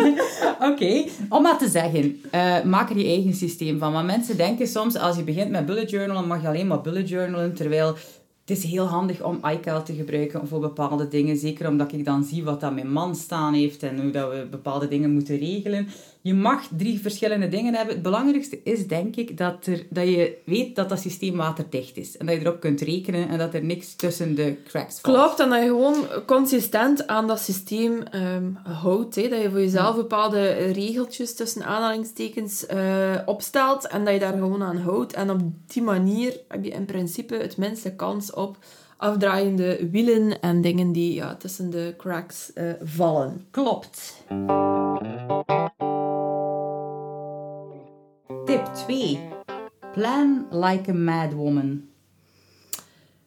Oké, 0.59 0.71
okay. 0.71 1.09
om 1.29 1.41
maar 1.41 1.57
te 1.57 1.69
zeggen, 1.69 2.21
uh, 2.35 2.63
maak 2.63 2.89
er 2.89 2.97
je 2.97 3.05
eigen 3.05 3.33
systeem 3.33 3.79
van. 3.79 3.93
Want 3.93 4.05
mensen 4.05 4.37
denken 4.37 4.67
soms, 4.67 4.95
als 4.95 5.15
je 5.15 5.23
begint 5.23 5.49
met 5.49 5.65
bullet 5.65 5.89
journalen, 5.89 6.27
mag 6.27 6.41
je 6.41 6.47
alleen 6.47 6.67
maar 6.67 6.81
bullet 6.81 7.09
journalen, 7.09 7.53
terwijl 7.53 7.95
het 8.45 8.57
is 8.57 8.63
heel 8.63 8.85
handig 8.85 9.23
om 9.23 9.39
iCal 9.51 9.83
te 9.83 9.93
gebruiken 9.93 10.47
voor 10.47 10.59
bepaalde 10.59 11.07
dingen. 11.07 11.37
Zeker 11.37 11.67
omdat 11.67 11.91
ik 11.91 12.05
dan 12.05 12.23
zie 12.23 12.43
wat 12.43 12.61
dat 12.61 12.73
mijn 12.73 12.91
man 12.91 13.15
staan 13.15 13.53
heeft 13.53 13.83
en 13.83 14.01
hoe 14.01 14.11
dat 14.11 14.31
we 14.31 14.47
bepaalde 14.51 14.87
dingen 14.87 15.11
moeten 15.11 15.37
regelen. 15.37 15.87
Je 16.23 16.33
mag 16.33 16.67
drie 16.77 17.01
verschillende 17.01 17.47
dingen 17.47 17.73
hebben. 17.73 17.93
Het 17.93 18.03
belangrijkste 18.03 18.59
is, 18.63 18.87
denk 18.87 19.15
ik, 19.15 19.37
dat, 19.37 19.65
er, 19.65 19.85
dat 19.89 20.07
je 20.07 20.37
weet 20.45 20.75
dat 20.75 20.89
dat 20.89 20.99
systeem 20.99 21.35
waterdicht 21.35 21.97
is. 21.97 22.17
En 22.17 22.25
dat 22.25 22.35
je 22.35 22.41
erop 22.41 22.59
kunt 22.59 22.81
rekenen 22.81 23.29
en 23.29 23.37
dat 23.37 23.53
er 23.53 23.63
niks 23.63 23.95
tussen 23.95 24.35
de 24.35 24.57
cracks 24.63 24.99
valt. 24.99 25.17
Klopt, 25.17 25.39
en 25.39 25.49
dat 25.49 25.59
je 25.59 25.65
gewoon 25.65 26.05
consistent 26.25 27.07
aan 27.07 27.27
dat 27.27 27.39
systeem 27.39 28.03
um, 28.15 28.57
houdt. 28.63 29.15
Hè. 29.15 29.27
Dat 29.27 29.41
je 29.41 29.49
voor 29.49 29.59
jezelf 29.59 29.95
bepaalde 29.95 30.49
regeltjes 30.51 31.35
tussen 31.35 31.63
aanhalingstekens 31.65 32.65
uh, 32.73 33.15
opstelt 33.25 33.87
en 33.87 34.05
dat 34.05 34.13
je 34.13 34.19
daar 34.19 34.33
gewoon 34.33 34.63
aan 34.63 34.77
houdt. 34.77 35.13
En 35.13 35.29
op 35.29 35.39
die 35.67 35.81
manier 35.83 36.39
heb 36.47 36.63
je 36.63 36.71
in 36.71 36.85
principe 36.85 37.35
het 37.35 37.57
minste 37.57 37.95
kans 37.95 38.33
op 38.33 38.57
afdraaiende 39.01 39.89
wielen 39.91 40.41
en 40.41 40.61
dingen 40.61 40.91
die 40.91 41.13
ja, 41.13 41.35
tussen 41.35 41.69
de 41.69 41.93
cracks 41.97 42.53
eh, 42.53 42.65
vallen. 42.81 43.45
Klopt. 43.51 44.23
Tip 48.61 48.73
2. 48.75 49.19
Plan 49.93 50.45
like 50.51 50.91
a 50.91 50.93
mad 50.93 51.33
woman. 51.33 51.89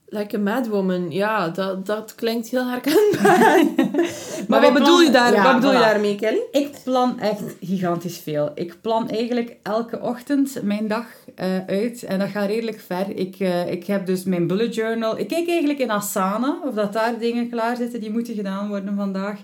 Like 0.08 0.36
a 0.36 0.38
mad 0.38 0.68
woman, 0.68 1.10
ja, 1.10 1.48
dat, 1.48 1.86
dat 1.86 2.14
klinkt 2.14 2.48
heel 2.48 2.66
herkenbaar. 2.66 3.64
maar 4.48 4.60
wat 4.60 4.72
bedoel, 4.72 5.00
je, 5.00 5.10
daar, 5.10 5.32
Ja, 5.32 5.42
wat 5.42 5.54
bedoel 5.54 5.72
je 5.72 5.78
daarmee, 5.78 6.14
Kelly? 6.14 6.40
Ik 6.50 6.76
plan 6.84 7.20
echt 7.20 7.42
gigantisch 7.60 8.18
veel. 8.18 8.50
Ik 8.54 8.80
plan 8.80 9.08
eigenlijk 9.08 9.56
elke 9.62 10.00
ochtend 10.00 10.62
mijn 10.62 10.88
dag 10.88 11.06
eh, 11.34 11.66
uit. 11.66 12.02
En 12.02 12.18
dat 12.18 12.28
gaat 12.28 12.48
redelijk 12.48 12.80
ver. 12.80 13.16
Ik, 13.16 13.36
eh, 13.38 13.70
ik 13.70 13.86
heb 13.86 14.06
dus 14.06 14.24
mijn 14.24 14.46
bullet 14.46 14.74
journal. 14.74 15.18
Ik 15.18 15.28
kijk 15.28 15.48
eigenlijk 15.48 15.78
in 15.78 15.90
Asana 15.90 16.58
of 16.64 16.74
dat 16.74 16.92
daar 16.92 17.18
dingen 17.18 17.50
klaar 17.50 17.76
zitten 17.76 18.00
die 18.00 18.10
moeten 18.10 18.34
gedaan 18.34 18.68
worden 18.68 18.96
vandaag. 18.96 19.38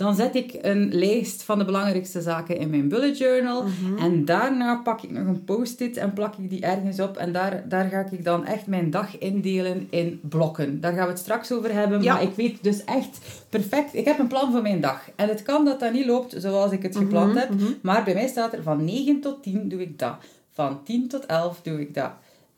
Dan 0.00 0.14
zet 0.14 0.34
ik 0.34 0.58
een 0.60 0.94
lijst 0.94 1.42
van 1.42 1.58
de 1.58 1.64
belangrijkste 1.64 2.22
zaken 2.22 2.58
in 2.58 2.70
mijn 2.70 2.88
bullet 2.88 3.18
journal. 3.18 3.64
En 3.98 4.24
daarna 4.24 4.76
pak 4.76 5.02
ik 5.02 5.10
nog 5.10 5.26
een 5.26 5.44
post-it 5.44 5.96
en 5.96 6.12
plak 6.12 6.34
ik 6.36 6.50
die 6.50 6.60
ergens 6.60 7.00
op. 7.00 7.16
En 7.16 7.32
daar, 7.32 7.64
daar 7.68 7.88
ga 7.88 8.06
ik 8.10 8.24
dan 8.24 8.44
echt 8.46 8.66
mijn 8.66 8.90
dag 8.90 9.18
indelen 9.18 9.86
in 9.90 10.20
blokken. 10.22 10.80
Daar 10.80 10.92
gaan 10.92 11.04
we 11.04 11.10
het 11.10 11.18
straks 11.18 11.52
over 11.52 11.72
hebben. 11.72 12.02
Ja. 12.02 12.12
Maar 12.14 12.22
ik 12.22 12.34
weet 12.34 12.62
dus 12.62 12.84
echt 12.84 13.18
perfect. 13.48 13.94
Ik 13.94 14.04
heb 14.04 14.18
een 14.18 14.26
plan 14.26 14.52
voor 14.52 14.62
mijn 14.62 14.80
dag. 14.80 15.08
En 15.16 15.28
het 15.28 15.42
kan 15.42 15.64
dat 15.64 15.80
dat 15.80 15.92
niet 15.92 16.06
loopt 16.06 16.34
zoals 16.38 16.72
ik 16.72 16.82
het 16.82 16.96
gepland 16.96 17.34
heb. 17.38 17.50
Maar 17.82 18.04
bij 18.04 18.14
mij 18.14 18.28
staat 18.28 18.52
er 18.52 18.62
van 18.62 18.84
9 18.84 19.20
tot 19.20 19.42
10 19.42 19.68
doe 19.68 19.80
ik 19.80 19.98
dat. 19.98 20.14
Van 20.52 20.82
10 20.84 21.08
tot 21.08 21.26
11 21.26 21.60
doe 21.62 21.80
ik 21.80 21.94
dat. 21.94 22.10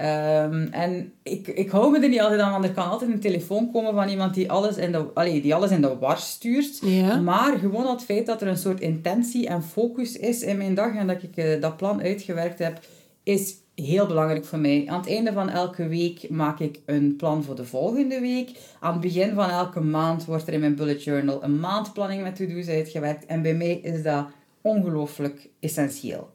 Ehm, 0.02 0.66
en 0.70 1.12
ik, 1.22 1.46
ik 1.48 1.70
hou 1.70 1.90
me 1.90 2.00
er 2.00 2.08
niet 2.08 2.20
altijd 2.20 2.40
aan, 2.40 2.52
want 2.52 2.64
er 2.64 2.72
kan 2.72 2.90
altijd 2.90 3.10
een 3.10 3.20
telefoon 3.20 3.70
komen 3.72 3.94
van 3.94 4.08
iemand 4.08 4.34
die 4.34 4.50
alles 4.50 4.76
in 4.76 4.92
de, 4.92 5.04
allee, 5.14 5.42
die 5.42 5.54
alles 5.54 5.70
in 5.70 5.80
de 5.80 5.98
war 5.98 6.18
stuurt. 6.18 6.78
Ja. 6.80 7.20
Maar 7.20 7.58
gewoon 7.58 7.86
het 7.86 8.04
feit 8.04 8.26
dat 8.26 8.42
er 8.42 8.48
een 8.48 8.56
soort 8.56 8.80
intentie 8.80 9.46
en 9.46 9.62
focus 9.62 10.16
is 10.16 10.42
in 10.42 10.56
mijn 10.56 10.74
dag 10.74 10.94
en 10.94 11.06
dat 11.06 11.22
ik 11.22 11.36
eh, 11.36 11.60
dat 11.60 11.76
plan 11.76 12.02
uitgewerkt 12.02 12.58
heb, 12.58 12.80
is 13.22 13.54
heel 13.74 14.06
belangrijk 14.06 14.44
voor 14.44 14.58
mij. 14.58 14.84
Aan 14.86 15.00
het 15.00 15.08
einde 15.08 15.32
van 15.32 15.48
elke 15.48 15.88
week 15.88 16.30
maak 16.30 16.60
ik 16.60 16.80
een 16.86 17.16
plan 17.16 17.44
voor 17.44 17.56
de 17.56 17.64
volgende 17.64 18.20
week. 18.20 18.50
Aan 18.80 18.92
het 18.92 19.00
begin 19.00 19.34
van 19.34 19.50
elke 19.50 19.80
maand 19.80 20.24
wordt 20.24 20.46
er 20.46 20.52
in 20.52 20.60
mijn 20.60 20.76
bullet 20.76 21.04
journal 21.04 21.44
een 21.44 21.60
maandplanning 21.60 22.22
met 22.22 22.36
to-do's 22.36 22.68
uitgewerkt. 22.68 23.26
En 23.26 23.42
bij 23.42 23.54
mij 23.54 23.80
is 23.82 24.02
dat 24.02 24.26
ongelooflijk 24.60 25.48
essentieel. 25.60 26.31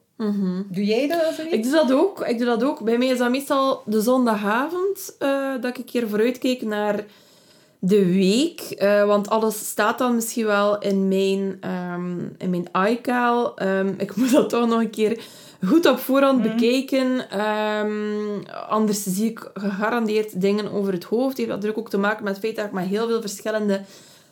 Doe 0.70 0.86
jij 0.86 1.08
dat 1.08 1.38
Mhm. 1.38 1.48
Ik 1.54 1.64
doe 1.64 1.72
dat 1.72 1.92
ook. 1.92 2.22
Ik 2.28 2.38
doe 2.38 2.48
dat 2.48 2.64
ook. 2.64 2.84
Bij 2.84 2.98
mij 2.98 3.08
is 3.08 3.18
dat 3.18 3.30
meestal 3.30 3.82
de 3.86 4.02
zondagavond 4.02 5.16
eh, 5.20 5.52
dat 5.62 5.66
ik 5.70 5.78
een 5.78 5.86
keer 5.86 6.10
vooruitkijk 6.10 6.62
naar 6.62 7.06
de 7.80 8.06
week. 8.06 8.62
Eh, 8.62 9.06
want 9.06 9.30
alles 9.30 9.70
staat 9.70 9.98
dan 9.98 10.16
misschien 10.16 10.46
wel 10.46 10.80
in 10.80 11.08
mijn, 11.08 11.58
ehm 11.60 12.20
in 12.38 12.50
mijn 12.50 12.68
iCal. 12.90 13.58
Ehm, 13.58 13.94
ik 13.98 14.16
moet 14.16 14.32
dat 14.32 14.50
toch 14.50 14.68
nog 14.68 14.80
een 14.80 14.90
keer 14.90 15.20
goed 15.66 15.86
op 15.86 16.00
voorhand 16.00 16.42
bekijken. 16.42 17.30
Ehm, 17.30 18.44
anders 18.70 19.04
zie 19.04 19.30
ik 19.30 19.52
gegarandeerd 19.54 20.42
dingen 20.42 20.72
over 20.72 20.94
het 20.94 21.04
hoofd. 21.04 21.38
Heeft 21.38 21.50
dat 21.50 21.58
natuurlijk 21.58 21.86
ook 21.86 21.90
te 21.90 21.98
maken 21.98 22.24
met 22.24 22.34
het 22.34 22.44
feit 22.44 22.56
dat 22.56 22.66
ik 22.66 22.72
met 22.72 22.86
heel 22.86 23.08
veel 23.08 23.22
verschillende 23.22 23.82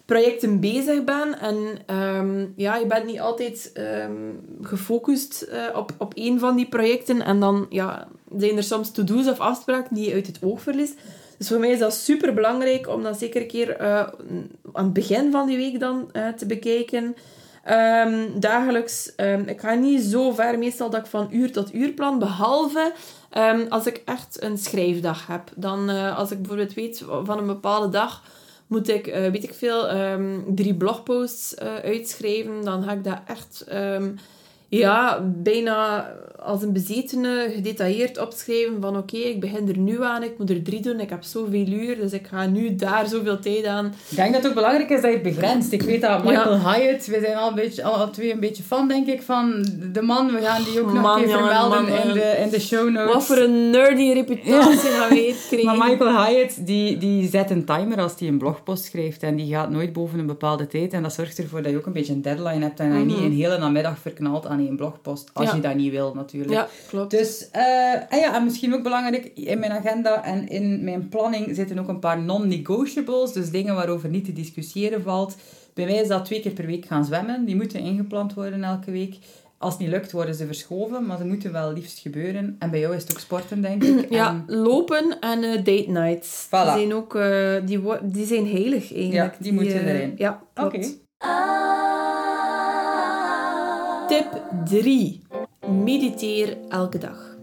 projecten 0.05 0.59
bezig 0.59 1.03
ben. 1.03 1.39
En 1.39 1.57
ehm, 1.85 2.45
ja, 2.55 2.75
je 2.75 2.85
bent 2.85 3.05
niet 3.05 3.19
altijd 3.19 3.71
ehm, 3.73 4.31
gefocust 4.61 5.41
eh, 5.41 5.63
op, 5.75 5.91
op 5.97 6.13
één 6.13 6.39
van 6.39 6.55
die 6.55 6.67
projecten. 6.67 7.21
En 7.21 7.39
dan 7.39 7.65
ja, 7.69 8.07
zijn 8.37 8.57
er 8.57 8.63
soms 8.63 8.91
to-do's 8.91 9.27
of 9.27 9.39
afspraken 9.39 9.95
die 9.95 10.07
je 10.07 10.13
uit 10.13 10.27
het 10.27 10.39
oog 10.41 10.61
verliest. 10.61 10.95
Dus 11.37 11.47
voor 11.47 11.59
mij 11.59 11.69
is 11.69 11.79
dat 11.79 11.93
super 11.93 12.33
belangrijk 12.33 12.87
om 12.87 13.03
dat 13.03 13.19
zeker 13.19 13.41
een 13.41 13.47
keer 13.47 13.75
eh, 13.75 14.07
aan 14.73 14.83
het 14.83 14.93
begin 14.93 15.31
van 15.31 15.47
die 15.47 15.57
week 15.57 15.79
dan 15.79 16.09
eh, 16.11 16.27
te 16.27 16.45
bekijken. 16.45 17.15
Ehm, 17.63 18.39
dagelijks, 18.39 19.15
ehm, 19.15 19.41
ik 19.45 19.59
ga 19.59 19.73
niet 19.73 20.01
zo 20.01 20.31
ver 20.31 20.57
meestal 20.57 20.89
dat 20.89 20.99
ik 20.99 21.05
van 21.05 21.27
uur 21.31 21.51
tot 21.51 21.73
uur 21.73 21.91
plan, 21.91 22.19
behalve 22.19 22.93
als 23.69 23.85
ik 23.85 24.01
echt 24.05 24.43
een 24.43 24.57
schrijfdag 24.57 25.27
heb. 25.27 25.51
Dan, 25.55 25.89
als 26.15 26.31
ik 26.31 26.37
bijvoorbeeld 26.37 26.73
weet 26.73 27.03
van 27.23 27.37
een 27.37 27.45
bepaalde 27.45 27.89
dag 27.89 28.23
moet 28.67 28.89
ik, 28.89 29.07
eh, 29.07 29.31
weet 29.31 29.43
ik 29.43 29.53
veel, 29.53 29.87
ehm, 29.87 30.39
drie 30.47 30.75
blogposts 30.75 31.53
eh, 31.53 31.75
uitschrijven, 31.75 32.63
dan 32.63 32.83
ga 32.83 32.91
ik 32.91 33.03
dat 33.03 33.19
echt 33.27 33.63
ehm, 33.67 34.11
ja, 34.77 35.21
bijna 35.43 36.09
als 36.45 36.61
een 36.61 36.73
bezetene 36.73 37.51
gedetailleerd 37.55 38.17
opschrijven 38.19 38.81
van 38.81 38.97
oké, 38.97 39.17
ik 39.17 39.39
begin 39.39 39.67
er 39.67 39.77
nu 39.77 40.03
aan, 40.03 40.23
ik 40.23 40.37
moet 40.37 40.49
er 40.49 40.63
drie 40.63 40.81
doen, 40.81 40.99
ik 40.99 41.09
heb 41.09 41.23
zoveel 41.23 41.67
uur, 41.67 41.95
dus 41.95 42.13
ik 42.13 42.27
ga 42.27 42.45
nu 42.45 42.75
daar 42.75 43.07
zoveel 43.07 43.39
tijd 43.39 43.65
aan. 43.65 43.85
Ik 44.09 44.15
denk 44.15 44.33
dat 44.33 44.41
het 44.41 44.47
ook 44.47 44.55
belangrijk 44.57 44.89
is 44.89 45.01
dat 45.01 45.11
je 45.11 45.17
het 45.17 45.35
begrenst. 45.35 45.71
Ik 45.71 45.81
weet 45.81 46.01
dat 46.01 46.23
Michael 46.23 46.59
Hyatt, 46.59 47.05
we 47.07 47.19
zijn 47.23 47.35
al, 47.35 47.49
een 47.49 47.55
beetje, 47.55 47.83
al 47.83 48.09
twee 48.09 48.33
een 48.33 48.39
beetje 48.39 48.63
fan, 48.63 48.87
denk 48.87 49.07
ik, 49.07 49.21
van 49.21 49.65
de 49.93 50.01
man. 50.01 50.31
We 50.31 50.41
gaan 50.41 50.63
die 50.63 50.81
ook 50.81 50.93
nog 50.93 51.01
Man, 51.01 51.17
een 51.17 51.23
keer 51.23 51.33
jongen, 51.33 51.47
vermelden 51.47 51.89
man, 51.89 52.07
in, 52.07 52.13
de, 52.13 52.37
in 52.43 52.49
de 52.49 52.59
show 52.59 52.89
notes. 52.89 53.13
Wat 53.13 53.25
voor 53.25 53.37
een 53.37 53.69
nerdy 53.69 54.11
reputatie 54.11 54.89
gaan 54.89 55.09
we 55.09 55.15
hier 55.15 55.35
krijgen. 55.47 55.77
Maar 55.77 55.89
Michael 55.89 56.25
Hyatt, 56.25 56.65
die, 56.65 56.97
die 56.97 57.29
zet 57.29 57.49
een 57.49 57.65
timer 57.65 58.01
als 58.01 58.13
hij 58.17 58.27
een 58.27 58.37
blogpost 58.37 58.83
schrijft. 58.83 59.23
En 59.23 59.35
die 59.35 59.53
gaat 59.53 59.69
nooit 59.69 59.93
boven 59.93 60.19
een 60.19 60.25
bepaalde 60.25 60.67
tijd. 60.67 60.93
En 60.93 61.03
dat 61.03 61.13
zorgt 61.13 61.37
ervoor 61.37 61.61
dat 61.61 61.71
je 61.71 61.77
ook 61.77 61.85
een 61.85 61.93
beetje 61.93 62.13
een 62.13 62.21
deadline 62.21 62.63
hebt. 62.63 62.79
En 62.79 62.89
dat 62.89 62.99
je 62.99 63.05
niet 63.05 63.17
een 63.17 63.33
hele 63.33 63.57
namiddag 63.57 63.99
verknalt 63.99 64.45
aan 64.45 64.64
één 64.65 64.75
blogpost. 64.75 65.29
Als 65.33 65.49
Ja. 65.49 65.55
je 65.55 65.61
dat 65.61 65.75
niet 65.75 65.91
wil, 65.91 66.13
natuurlijk. 66.13 66.51
Ja, 66.53 66.67
klopt. 66.87 67.11
Dus, 67.11 67.49
eh, 67.51 67.93
en 67.93 68.19
ja, 68.19 68.35
en 68.35 68.43
misschien 68.43 68.73
ook 68.73 68.83
belangrijk, 68.83 69.31
in 69.35 69.59
mijn 69.59 69.71
agenda 69.71 70.23
en 70.23 70.47
in 70.47 70.83
mijn 70.83 71.09
planning 71.09 71.55
zitten 71.55 71.79
ook 71.79 71.87
een 71.87 71.99
paar 71.99 72.21
non-negotiables. 72.21 73.33
Dus 73.33 73.49
dingen 73.51 73.75
waarover 73.75 74.09
niet 74.09 74.25
te 74.25 74.33
discussiëren 74.33 75.01
valt. 75.03 75.35
Bij 75.73 75.85
mij 75.85 75.95
is 75.95 76.07
dat 76.07 76.25
twee 76.25 76.39
keer 76.41 76.51
per 76.51 76.65
week 76.65 76.85
gaan 76.85 77.05
zwemmen. 77.05 77.45
Die 77.45 77.55
moeten 77.55 77.79
ingepland 77.79 78.33
worden 78.33 78.63
elke 78.63 78.91
week. 78.91 79.15
Als 79.57 79.73
het 79.73 79.81
niet 79.81 79.91
lukt, 79.91 80.11
worden 80.11 80.35
ze 80.35 80.45
verschoven, 80.45 81.05
maar 81.05 81.17
ze 81.17 81.25
moeten 81.25 81.51
wel 81.51 81.73
liefst 81.73 81.99
gebeuren. 81.99 82.55
En 82.59 82.69
bij 82.71 82.79
jou 82.79 82.95
is 82.95 83.01
het 83.01 83.11
ook 83.11 83.19
sporten, 83.19 83.61
denk 83.61 83.83
ik. 83.83 84.09
Ja, 84.19 84.29
En- 84.29 84.55
lopen 84.55 85.19
en 85.19 85.43
eh, 85.43 85.55
date 85.55 85.85
nights. 85.87 86.45
Voilà. 86.45 86.49
Die 86.49 86.59
zijn 86.77 86.93
ook 86.93 87.15
eh, 87.15 87.55
die, 87.65 87.81
die 88.03 88.25
zijn 88.25 88.47
heilig 88.47 88.93
eigenlijk. 88.95 89.33
Ja, 89.33 89.37
die 89.39 89.53
moeten 89.53 89.85
erin. 89.87 90.13
Ja. 90.17 90.41
Oké. 90.55 90.77
Tip 94.07 94.41
3. 94.65 95.21
Mediteer 95.67 96.57
elke 96.69 96.97
dag. 96.97 97.35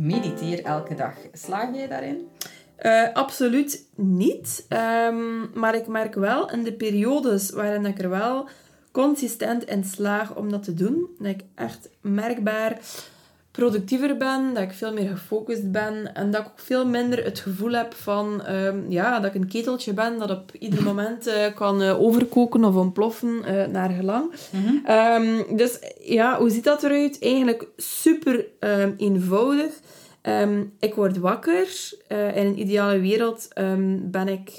Mediteer 0.00 0.64
elke 0.64 0.94
dag. 0.94 1.14
Slaag 1.32 1.74
jij 1.74 1.88
daarin? 1.88 2.28
Eh, 2.76 3.12
absoluut 3.12 3.84
niet. 3.94 4.64
Ehm, 4.68 5.58
maar 5.58 5.74
ik 5.74 5.86
merk 5.86 6.14
wel 6.14 6.50
in 6.50 6.64
de 6.64 6.72
periodes 6.72 7.50
waarin 7.50 7.86
ik 7.86 7.98
er 7.98 8.08
wel 8.08 8.48
consistent 8.92 9.64
in 9.64 9.84
slaag 9.84 10.36
om 10.36 10.50
dat 10.50 10.62
te 10.62 10.74
doen, 10.74 11.06
dat 11.18 11.28
ik 11.28 11.44
echt 11.54 11.88
merkbaar 12.00 12.78
productiever 13.50 14.16
ben, 14.16 14.54
dat 14.54 14.62
ik 14.62 14.72
veel 14.72 14.92
meer 14.92 15.08
gefocust 15.08 15.70
ben 15.70 16.14
en 16.14 16.30
dat 16.30 16.40
ik 16.40 16.46
ook 16.46 16.58
veel 16.60 16.86
minder 16.86 17.24
het 17.24 17.38
gevoel 17.38 17.72
heb 17.72 17.94
van 17.94 18.44
ehm, 18.44 18.78
ja, 18.88 19.20
dat 19.20 19.34
ik 19.34 19.40
een 19.40 19.48
keteltje 19.48 19.92
ben 19.92 20.18
dat 20.18 20.30
op 20.30 20.52
ieder 20.58 20.82
moment 20.90 21.26
eh, 21.26 21.54
kan 21.54 21.82
eh, 21.82 22.00
overkoken 22.00 22.64
of 22.64 22.74
ontploffen 22.74 23.44
eh, 23.44 23.66
naar 23.66 23.90
gelang. 23.90 24.32
Ehm, 24.84 25.56
dus 25.56 25.78
ja, 26.00 26.38
hoe 26.38 26.50
ziet 26.50 26.64
dat 26.64 26.82
eruit? 26.82 27.18
Eigenlijk 27.20 27.66
super 27.76 28.46
ehm, 28.58 28.92
eenvoudig. 28.96 29.72
Ik 30.78 30.94
word 30.94 31.18
wakker. 31.18 31.66
In 32.08 32.46
een 32.46 32.60
ideale 32.60 33.00
wereld 33.00 33.48
ben 34.00 34.28
ik 34.28 34.50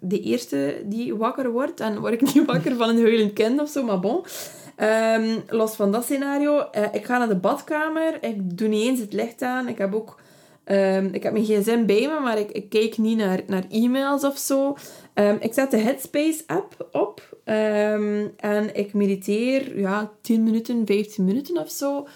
de 0.00 0.20
eerste 0.20 0.82
die 0.84 1.14
wakker 1.14 1.50
wordt. 1.50 1.80
En 1.80 2.00
word 2.00 2.12
ik 2.12 2.34
niet 2.34 2.46
wakker 2.52 2.76
van 2.76 2.88
een 2.88 3.02
huilend 3.02 3.32
kind 3.32 3.60
of 3.60 3.68
zo, 3.68 3.82
maar 3.82 4.00
bon. 4.00 4.24
Ehm, 4.76 5.38
los 5.48 5.74
van 5.74 5.92
dat 5.92 6.04
scenario, 6.04 6.58
eh, 6.58 6.82
ik 6.92 7.04
ga 7.04 7.18
naar 7.18 7.28
de 7.28 7.36
badkamer. 7.36 8.18
Ik 8.20 8.58
doe 8.58 8.68
niet 8.68 8.86
eens 8.86 9.00
het 9.00 9.12
licht 9.12 9.42
aan. 9.42 9.68
Ik 9.68 9.78
heb 9.78 9.94
ook 9.94 10.20
ehm, 10.64 11.08
ik 11.12 11.22
heb 11.22 11.32
mijn 11.32 11.44
gsm 11.44 11.86
bij 11.86 12.08
me, 12.08 12.20
maar 12.20 12.38
ik, 12.38 12.50
ik 12.50 12.68
kijk 12.68 12.98
niet 12.98 13.16
naar, 13.16 13.40
naar 13.46 13.64
e-mails 13.70 14.24
of 14.24 14.38
zo. 14.38 14.76
Ehm, 15.14 15.36
ik 15.40 15.54
zet 15.54 15.70
de 15.70 15.78
Headspace-app 15.78 16.88
op. 16.92 17.36
En 17.44 18.74
ik 18.74 18.94
mediteer 18.94 19.78
ja, 19.78 20.10
10 20.20 20.42
minuten, 20.42 20.86
15 20.86 21.24
minuten 21.24 21.58
of 21.58 21.70
zo. 21.70 22.06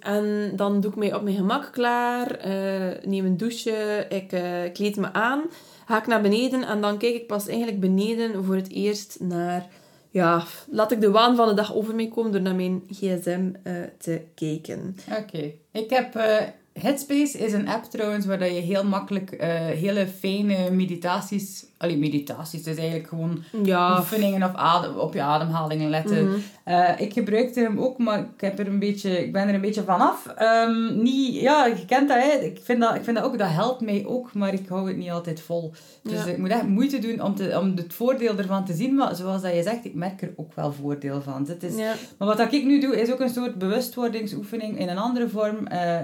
En 0.00 0.52
dan 0.56 0.80
doe 0.80 0.90
ik 0.90 0.96
mij 0.96 1.14
op 1.14 1.22
mijn 1.22 1.36
gemak 1.36 1.72
klaar, 1.72 2.30
eh, 2.30 3.04
neem 3.04 3.24
een 3.24 3.36
douche, 3.36 4.06
ik 4.08 4.32
eh, 4.32 4.72
kleed 4.72 4.96
me 4.96 5.12
aan, 5.12 5.42
ga 5.86 5.98
ik 5.98 6.06
naar 6.06 6.22
beneden 6.22 6.62
en 6.62 6.80
dan 6.80 6.98
kijk 6.98 7.14
ik 7.14 7.26
pas 7.26 7.46
eigenlijk 7.46 7.80
beneden 7.80 8.44
voor 8.44 8.54
het 8.54 8.70
eerst 8.70 9.16
naar... 9.20 9.66
Ja, 10.12 10.44
laat 10.68 10.92
ik 10.92 11.00
de 11.00 11.10
waan 11.10 11.36
van 11.36 11.48
de 11.48 11.54
dag 11.54 11.74
over 11.74 11.94
mij 11.94 12.08
komen 12.08 12.32
door 12.32 12.40
naar 12.40 12.54
mijn 12.54 12.82
gsm 12.88 13.50
eh, 13.62 13.72
te 13.98 14.22
kijken. 14.34 14.96
Oké. 15.18 15.52
Ik 15.72 15.90
heb... 15.90 16.14
eh, 16.14 16.46
Headspace 16.72 17.38
is 17.38 17.52
een 17.52 17.68
app 17.68 17.84
trouwens 17.84 18.26
waar 18.26 18.38
dat 18.38 18.48
je 18.54 18.60
heel 18.60 18.84
makkelijk 18.84 19.30
eh, 19.30 19.48
hele 19.54 20.06
fijne 20.06 20.70
meditaties... 20.70 21.68
Allee, 21.76 21.96
meditaties, 21.98 22.60
is 22.66 22.76
eigenlijk 22.76 23.08
gewoon 23.08 23.42
Ja. 23.62 23.98
oefeningen 23.98 24.42
of 24.42 24.54
adem, 24.54 24.94
op 24.96 25.14
je 25.14 25.22
ademhalingen 25.22 25.90
letten. 25.90 26.26
Mhm. 26.26 26.38
Eh, 26.64 26.88
ik 27.00 27.12
gebruikte 27.12 27.60
hem 27.60 27.78
ook, 27.78 27.98
maar 27.98 28.18
ik, 28.18 28.40
heb 28.40 28.58
er 28.58 28.66
een 28.66 28.78
beetje, 28.78 29.24
ik 29.24 29.32
ben 29.32 29.48
er 29.48 29.54
een 29.54 29.60
beetje 29.60 29.82
vanaf. 29.82 30.26
Ehm 30.26 31.02
niet, 31.02 31.34
ja, 31.34 31.66
je 31.66 31.84
kent 31.86 32.08
dat, 32.08 32.16
hè. 32.22 32.30
Ik 32.44 32.58
vind 32.62 32.80
dat, 32.80 32.94
ik 32.94 33.04
vind 33.04 33.16
dat 33.16 33.24
ook, 33.26 33.38
dat 33.38 33.48
helpt 33.50 33.80
mij 33.80 34.04
ook, 34.06 34.34
maar 34.34 34.52
ik 34.54 34.68
hou 34.68 34.88
het 34.88 34.96
niet 34.96 35.10
altijd 35.10 35.40
vol. 35.40 35.72
Dus 36.02 36.24
Ja. 36.24 36.30
ik 36.30 36.38
moet 36.38 36.48
echt 36.48 36.66
moeite 36.68 36.98
doen 36.98 37.22
om, 37.22 37.34
te, 37.34 37.58
om 37.60 37.76
het 37.76 37.94
voordeel 37.94 38.38
ervan 38.38 38.64
te 38.64 38.72
zien. 38.74 38.94
Maar 38.94 39.14
zoals 39.16 39.42
dat 39.42 39.54
je 39.54 39.62
zegt, 39.62 39.84
ik 39.84 39.94
merk 39.94 40.22
er 40.22 40.32
ook 40.36 40.54
wel 40.54 40.72
voordeel 40.72 41.22
van. 41.22 41.44
Het 41.48 41.62
is, 41.62 41.76
Ja. 41.76 41.94
maar 42.18 42.28
wat 42.28 42.36
dat 42.36 42.52
ik 42.52 42.64
nu 42.64 42.80
doe, 42.80 43.00
is 43.00 43.12
ook 43.12 43.20
een 43.20 43.28
soort 43.30 43.54
bewustwordingsoefening 43.58 44.78
in 44.78 44.88
een 44.88 44.98
andere 44.98 45.28
vorm. 45.28 45.66
Eh, 45.66 45.98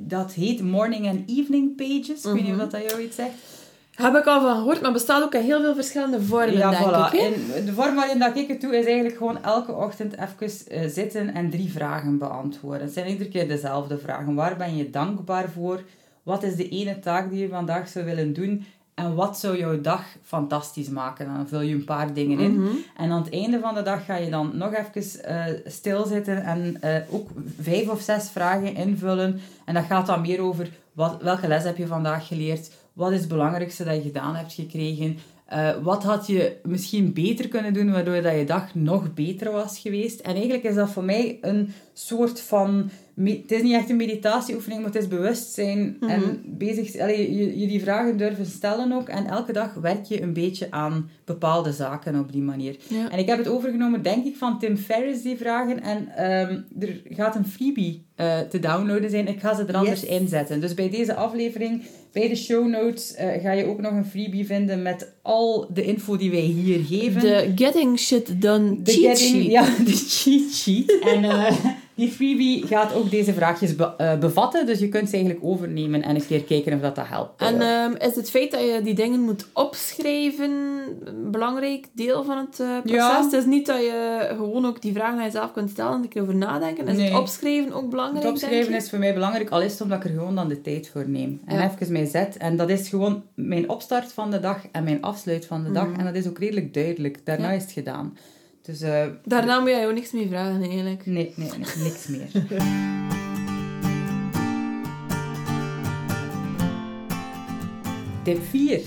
dat 0.00 0.32
heet 0.32 0.62
Morning 0.62 1.08
and 1.08 1.20
Evening 1.30 1.76
Pages. 1.76 2.08
Ik 2.24 2.32
weet 2.32 2.34
niet 2.34 2.52
Mhm. 2.54 2.60
of 2.60 2.68
dat 2.68 2.90
jou 2.90 3.02
iets 3.02 3.16
zegt. 3.16 3.30
Heb 3.94 4.14
ik 4.16 4.26
al 4.26 4.40
van 4.40 4.54
gehoord, 4.56 4.80
maar 4.80 4.92
bestaat 4.92 5.22
ook 5.22 5.34
in 5.34 5.40
heel 5.40 5.60
veel 5.60 5.74
verschillende 5.74 6.22
vormen, 6.22 6.56
Ja, 6.56 6.70
denk 6.70 6.82
voilà. 7.10 7.14
ik. 7.14 7.20
En 7.54 7.64
de 7.64 7.72
vorm 7.72 7.94
waarin 7.94 8.18
dat 8.18 8.36
ik 8.36 8.48
het 8.48 8.60
doe, 8.60 8.76
is 8.76 8.84
eigenlijk 8.84 9.16
gewoon 9.16 9.42
elke 9.44 9.72
ochtend 9.74 10.14
even 10.16 10.66
eh, 10.68 10.88
zitten 10.88 11.34
en 11.34 11.50
drie 11.50 11.70
vragen 11.72 12.18
beantwoorden. 12.18 12.82
Het 12.82 12.92
zijn 12.92 13.08
iedere 13.08 13.28
keer 13.30 13.48
dezelfde 13.48 13.98
vragen. 13.98 14.34
Waar 14.34 14.56
ben 14.56 14.76
je 14.76 14.90
dankbaar 14.90 15.50
voor? 15.50 15.82
Wat 16.22 16.42
is 16.42 16.54
de 16.56 16.68
ene 16.68 16.98
taak 16.98 17.30
die 17.30 17.40
je 17.40 17.48
vandaag 17.48 17.88
zou 17.88 18.04
willen 18.04 18.32
doen? 18.32 18.64
En 18.98 19.14
wat 19.14 19.38
zou 19.38 19.58
jouw 19.58 19.80
dag 19.80 20.04
fantastisch 20.22 20.88
maken? 20.88 21.26
Dan 21.26 21.48
vul 21.48 21.60
je 21.60 21.74
een 21.74 21.84
paar 21.84 22.12
dingen 22.12 22.38
in. 22.38 22.60
Mhm. 22.60 22.68
En 22.96 23.10
aan 23.10 23.22
het 23.22 23.32
einde 23.32 23.60
van 23.60 23.74
de 23.74 23.82
dag 23.82 24.04
ga 24.04 24.16
je 24.16 24.30
dan 24.30 24.50
nog 24.54 24.74
even 24.74 25.24
eh, 25.24 25.44
stilzitten 25.66 26.42
en 26.42 26.76
eh, 26.80 27.14
ook 27.14 27.28
vijf 27.60 27.88
of 27.88 28.00
zes 28.00 28.30
vragen 28.30 28.74
invullen. 28.74 29.40
En 29.64 29.74
dat 29.74 29.84
gaat 29.84 30.06
dan 30.06 30.20
meer 30.20 30.40
over 30.40 30.70
wat, 30.92 31.22
welke 31.22 31.48
les 31.48 31.64
heb 31.64 31.76
je 31.76 31.86
vandaag 31.86 32.26
geleerd? 32.26 32.70
Wat 32.92 33.12
is 33.12 33.20
het 33.20 33.28
belangrijkste 33.28 33.84
dat 33.84 33.94
je 33.94 34.02
gedaan 34.02 34.36
hebt 34.36 34.52
gekregen? 34.52 35.18
Eh, 35.46 35.70
wat 35.82 36.04
had 36.04 36.26
je 36.26 36.56
misschien 36.62 37.12
beter 37.12 37.48
kunnen 37.48 37.72
doen, 37.72 37.92
waardoor 37.92 38.22
dat 38.22 38.34
je 38.34 38.44
dag 38.44 38.74
nog 38.74 39.14
beter 39.14 39.52
was 39.52 39.78
geweest? 39.78 40.20
En 40.20 40.34
eigenlijk 40.34 40.64
is 40.64 40.74
dat 40.74 40.90
voor 40.90 41.04
mij 41.04 41.38
een 41.40 41.72
soort 41.92 42.40
van... 42.40 42.90
Het 43.24 43.52
is 43.52 43.62
niet 43.62 43.72
echt 43.72 43.90
een 43.90 43.96
meditatieoefening, 43.96 44.80
maar 44.82 44.92
het 44.92 45.02
is 45.02 45.08
bewustzijn. 45.08 45.96
En 46.00 46.42
bezig, 46.46 46.96
allee, 46.98 47.34
je, 47.36 47.58
je 47.58 47.66
die 47.66 47.80
vragen 47.80 48.16
durven 48.16 48.46
stellen 48.46 48.92
ook. 48.92 49.08
En 49.08 49.26
elke 49.26 49.52
dag 49.52 49.74
werk 49.74 50.04
je 50.04 50.22
een 50.22 50.32
beetje 50.32 50.66
aan 50.70 51.10
bepaalde 51.24 51.72
zaken 51.72 52.18
op 52.18 52.32
die 52.32 52.42
manier. 52.42 52.76
Ja. 52.88 53.10
En 53.10 53.18
ik 53.18 53.26
heb 53.26 53.38
het 53.38 53.48
overgenomen, 53.48 54.02
denk 54.02 54.24
ik, 54.26 54.36
van 54.36 54.58
Tim 54.58 54.76
Ferriss, 54.76 55.22
die 55.22 55.36
vragen. 55.36 55.82
En 55.82 56.08
ehm, 56.16 56.60
er 56.80 57.00
gaat 57.08 57.34
een 57.36 57.46
freebie 57.46 58.06
eh, 58.14 58.38
te 58.40 58.58
downloaden 58.58 59.10
zijn. 59.10 59.28
Ik 59.28 59.40
ga 59.40 59.54
ze 59.54 59.64
er 59.64 59.74
anders 59.74 60.00
Yes. 60.00 60.10
inzetten. 60.10 60.60
Dus 60.60 60.74
bij 60.74 60.90
deze 60.90 61.14
aflevering, 61.14 61.82
bij 62.12 62.28
de 62.28 62.36
show 62.36 62.66
notes, 62.68 63.14
eh, 63.14 63.42
ga 63.42 63.52
je 63.52 63.64
ook 63.64 63.80
nog 63.80 63.92
een 63.92 64.06
freebie 64.06 64.46
vinden 64.46 64.82
met 64.82 65.12
al 65.22 65.70
de 65.72 65.82
info 65.84 66.16
die 66.16 66.30
wij 66.30 66.40
hier 66.40 66.84
geven. 66.84 67.20
De 67.20 67.52
Getting 67.54 67.98
Shit 67.98 68.42
Done 68.42 68.82
De 68.82 68.92
cheat 68.92 69.18
getting- 69.18 69.42
sheet. 69.42 69.50
Ja, 69.50 69.62
de 69.84 69.92
cheat 69.92 70.52
sheet. 70.52 70.98
En 71.00 71.24
eh, 71.24 71.56
die 71.98 72.10
freebie 72.10 72.66
gaat 72.66 72.94
ook 72.94 73.10
deze 73.10 73.32
vraagjes 73.32 73.76
be- 73.76 73.94
eh, 73.96 74.18
bevatten. 74.18 74.66
Dus 74.66 74.78
je 74.78 74.88
kunt 74.88 75.08
ze 75.08 75.14
eigenlijk 75.16 75.44
overnemen 75.44 76.02
en 76.02 76.14
een 76.14 76.26
keer 76.26 76.42
kijken 76.44 76.74
of 76.74 76.80
dat, 76.80 76.94
dat 76.94 77.08
helpt. 77.08 77.40
En 77.42 77.60
ehm, 77.60 77.92
is 78.08 78.14
het 78.16 78.30
feit 78.30 78.50
dat 78.50 78.60
je 78.60 78.80
die 78.84 78.94
dingen 78.94 79.20
moet 79.20 79.46
opschrijven 79.52 80.50
een 81.04 81.30
belangrijk 81.30 81.86
deel 81.92 82.24
van 82.24 82.38
het 82.38 82.60
eh, 82.60 82.66
proces? 82.82 82.90
Ja. 82.98 83.22
Het 83.22 83.32
is 83.32 83.44
niet 83.44 83.66
dat 83.66 83.78
je 83.80 84.28
gewoon 84.36 84.66
ook 84.66 84.82
die 84.82 84.92
vragen 84.92 85.18
aan 85.18 85.24
jezelf 85.24 85.52
kunt 85.52 85.70
stellen 85.70 85.92
en 85.92 86.02
een 86.02 86.08
keer 86.08 86.22
over 86.22 86.34
nadenken. 86.36 86.88
Is 86.88 86.96
Nee. 86.96 87.10
het 87.10 87.18
opschrijven 87.20 87.72
ook 87.72 87.90
belangrijk, 87.90 88.22
Het 88.24 88.32
opschrijven 88.32 88.74
is 88.74 88.90
voor 88.90 88.98
mij 88.98 89.14
belangrijk, 89.14 89.50
al 89.50 89.62
is 89.62 89.72
het 89.72 89.80
omdat 89.80 89.98
ik 89.98 90.04
er 90.04 90.10
gewoon 90.10 90.34
dan 90.34 90.48
de 90.48 90.60
tijd 90.60 90.88
voor 90.88 91.08
neem. 91.08 91.40
En 91.46 91.56
Ja. 91.56 91.70
even 91.78 91.92
mij 91.92 92.06
zet. 92.06 92.36
En 92.36 92.56
dat 92.56 92.68
is 92.70 92.88
gewoon 92.88 93.22
mijn 93.34 93.68
opstart 93.70 94.12
van 94.12 94.30
de 94.30 94.40
dag 94.40 94.60
en 94.72 94.84
mijn 94.84 95.02
afsluit 95.02 95.46
van 95.46 95.64
de 95.64 95.70
dag. 95.72 95.88
En 95.98 96.04
dat 96.04 96.14
is 96.14 96.28
ook 96.28 96.38
redelijk 96.38 96.74
duidelijk. 96.74 97.18
Daarna 97.24 97.42
Mhm. 97.42 97.52
Ja. 97.52 97.56
is 97.58 97.62
het 97.64 97.72
gedaan. 97.72 98.16
Dus 98.68 98.80
eh, 98.80 99.06
Daarna 99.24 99.60
moet 99.60 99.68
je 99.68 99.76
jou 99.76 99.92
niks 99.92 100.12
meer 100.12 100.28
vragen, 100.28 100.62
eigenlijk. 100.62 101.06
nee, 101.06 101.32
nee, 101.36 101.48
nee, 101.48 101.58
niks 101.58 102.06
meer. 102.06 102.28
Tip 108.22 108.42
4. 108.44 108.80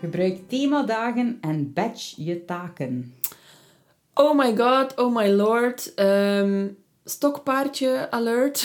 Gebruik 0.00 0.38
themadagen 0.48 1.38
en 1.40 1.72
batch 1.72 2.14
je 2.16 2.44
taken. 2.44 3.14
Oh 4.14 4.38
my 4.38 4.56
god, 4.56 4.94
oh 4.96 5.14
my 5.14 5.28
lord. 5.28 5.94
ehm, 5.94 6.66
stokpaardje 7.08 8.10
alert. 8.10 8.58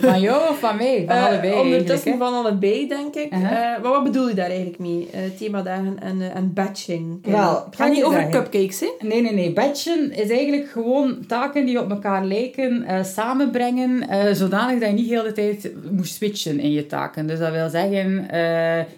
Van 0.00 0.20
jou 0.20 0.50
of 0.50 0.58
van 0.58 0.76
mij? 0.76 1.04
Van 1.06 1.16
Eh, 1.16 1.26
allebei 1.26 1.52
Ondertussen 1.52 1.88
eigenlijk, 1.88 2.04
hè? 2.04 2.18
van 2.18 2.34
allebei, 2.34 2.88
denk 2.88 3.14
ik. 3.14 3.32
Uh-huh. 3.32 3.50
Eh, 3.50 3.82
maar 3.82 3.90
wat 3.90 4.04
bedoel 4.04 4.28
je 4.28 4.34
daar 4.34 4.46
eigenlijk 4.46 4.78
mee? 4.78 5.08
Eh, 5.12 5.20
themadagen 5.38 5.98
en, 6.00 6.34
en 6.34 6.52
batching. 6.52 7.18
Wel, 7.26 7.54
het 7.54 7.62
kan 7.62 7.70
gaat 7.76 7.88
niet 7.88 7.96
je 7.96 8.04
over 8.04 8.28
cupcakes, 8.28 8.80
hè? 8.80 8.86
Nee, 8.98 9.22
nee, 9.22 9.32
nee. 9.32 9.52
Batchen 9.52 10.12
is 10.12 10.30
eigenlijk 10.30 10.70
gewoon 10.70 11.18
taken 11.26 11.66
die 11.66 11.80
op 11.80 11.90
elkaar 11.90 12.24
lijken, 12.24 13.04
samenbrengen, 13.04 14.06
zodanig 14.36 14.80
dat 14.80 14.88
je 14.88 14.94
niet 14.94 15.08
heel 15.08 15.22
de 15.22 15.32
tijd 15.32 15.72
moet 15.90 16.08
switchen 16.08 16.60
in 16.60 16.72
je 16.72 16.86
taken. 16.86 17.26
Dus 17.26 17.38
dat 17.38 17.52
wil 17.52 17.68
zeggen, 17.68 18.28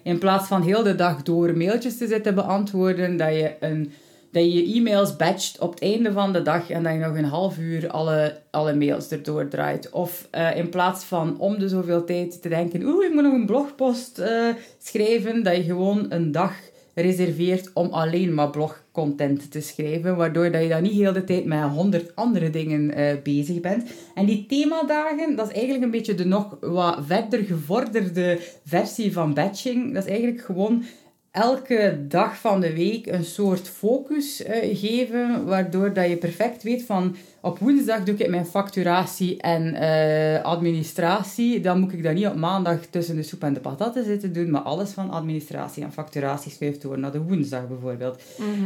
in 0.03 0.19
plaats 0.19 0.49
van 0.49 0.63
heel 0.63 0.83
de 0.83 0.95
dag 0.95 1.23
door 1.23 1.57
mailtjes 1.57 1.99
te 1.99 2.07
zitten 2.07 2.35
beantwoorden, 2.35 3.17
dat 3.17 3.29
je, 3.29 3.51
een, 3.61 3.93
dat 4.33 4.43
je 4.43 4.53
je 4.53 4.75
e-mails 4.75 5.17
batcht 5.17 5.59
op 5.59 5.71
het 5.71 5.83
einde 5.83 6.13
van 6.13 6.33
de 6.33 6.43
dag 6.43 6.71
en 6.71 6.83
dat 6.83 6.93
je 6.93 6.99
nog 6.99 7.17
een 7.17 7.25
half 7.25 7.59
uur 7.59 7.91
alle, 7.91 8.39
alle 8.51 8.75
mails 8.75 9.11
erdoor 9.11 9.49
draait. 9.49 9.91
Of 9.91 10.29
eh, 10.31 10.57
in 10.57 10.69
plaats 10.69 11.05
van 11.05 11.39
om 11.39 11.59
de 11.59 11.69
zoveel 11.69 12.05
tijd 12.05 12.43
te 12.43 12.49
denken, 12.49 12.83
oeh, 12.83 13.05
ik 13.05 13.13
moet 13.13 13.23
nog 13.23 13.33
een 13.33 13.47
blogpost 13.47 14.19
eh, 14.19 14.49
schrijven, 14.79 15.43
dat 15.43 15.57
je 15.57 15.63
gewoon 15.63 16.07
een 16.09 16.33
dag 16.33 16.53
reserveert 16.95 17.71
om 17.75 17.89
alleen 17.89 18.35
maar 18.35 18.51
blogcontent 18.51 19.51
te 19.51 19.61
schrijven, 19.61 20.17
waardoor 20.17 20.51
dat 20.51 20.63
je 20.63 20.69
dan 20.69 20.83
niet 20.83 20.93
heel 20.93 21.13
de 21.13 21.25
tijd 21.25 21.45
met 21.45 21.63
honderd 21.63 22.17
andere 22.17 22.51
dingen 22.51 22.95
eh, 22.95 23.17
bezig 23.23 23.61
bent. 23.61 23.91
En 24.15 24.27
die 24.27 24.47
themadagen, 24.47 25.37
dat 25.37 25.47
is 25.47 25.53
eigenlijk 25.53 25.85
een 25.85 25.91
beetje 25.91 26.15
de 26.15 26.27
nog 26.27 26.57
wat 26.61 26.99
verder 27.07 27.45
gevorderde 27.45 28.39
versie 28.65 29.13
van 29.13 29.35
batching. 29.35 29.95
Dat 29.95 30.05
is 30.05 30.11
eigenlijk 30.11 30.41
gewoon 30.45 30.85
elke 31.33 32.05
dag 32.09 32.37
van 32.37 32.61
de 32.61 32.75
week 32.75 33.07
een 33.07 33.25
soort 33.25 33.69
focus 33.69 34.43
eh, 34.43 34.79
geven, 34.79 35.45
waardoor 35.45 35.93
dat 35.93 36.09
je 36.09 36.17
perfect 36.17 36.63
weet 36.63 36.85
van 36.85 37.17
op 37.41 37.59
woensdag 37.59 38.05
doe 38.05 38.15
ik 38.17 38.29
mijn 38.29 38.47
facturatie 38.47 39.41
en 39.41 39.75
eh, 39.75 40.43
administratie. 40.45 41.61
Dan 41.61 41.81
moet 41.81 41.93
ik 41.93 42.03
dat 42.03 42.15
niet 42.15 42.27
op 42.27 42.37
maandag 42.37 42.79
tussen 42.91 43.17
de 43.17 43.23
soep 43.23 43.43
en 43.43 43.55
de 43.55 43.61
patatten 43.61 44.05
zitten 44.05 44.33
doen, 44.33 44.51
maar 44.51 44.61
alles 44.61 44.91
van 44.91 45.11
administratie 45.11 45.83
en 45.83 45.93
facturatie 45.93 46.53
schuift 46.53 46.83
door 46.83 46.99
naar 46.99 47.13
de 47.13 47.23
woensdag 47.23 47.69
bijvoorbeeld. 47.69 48.23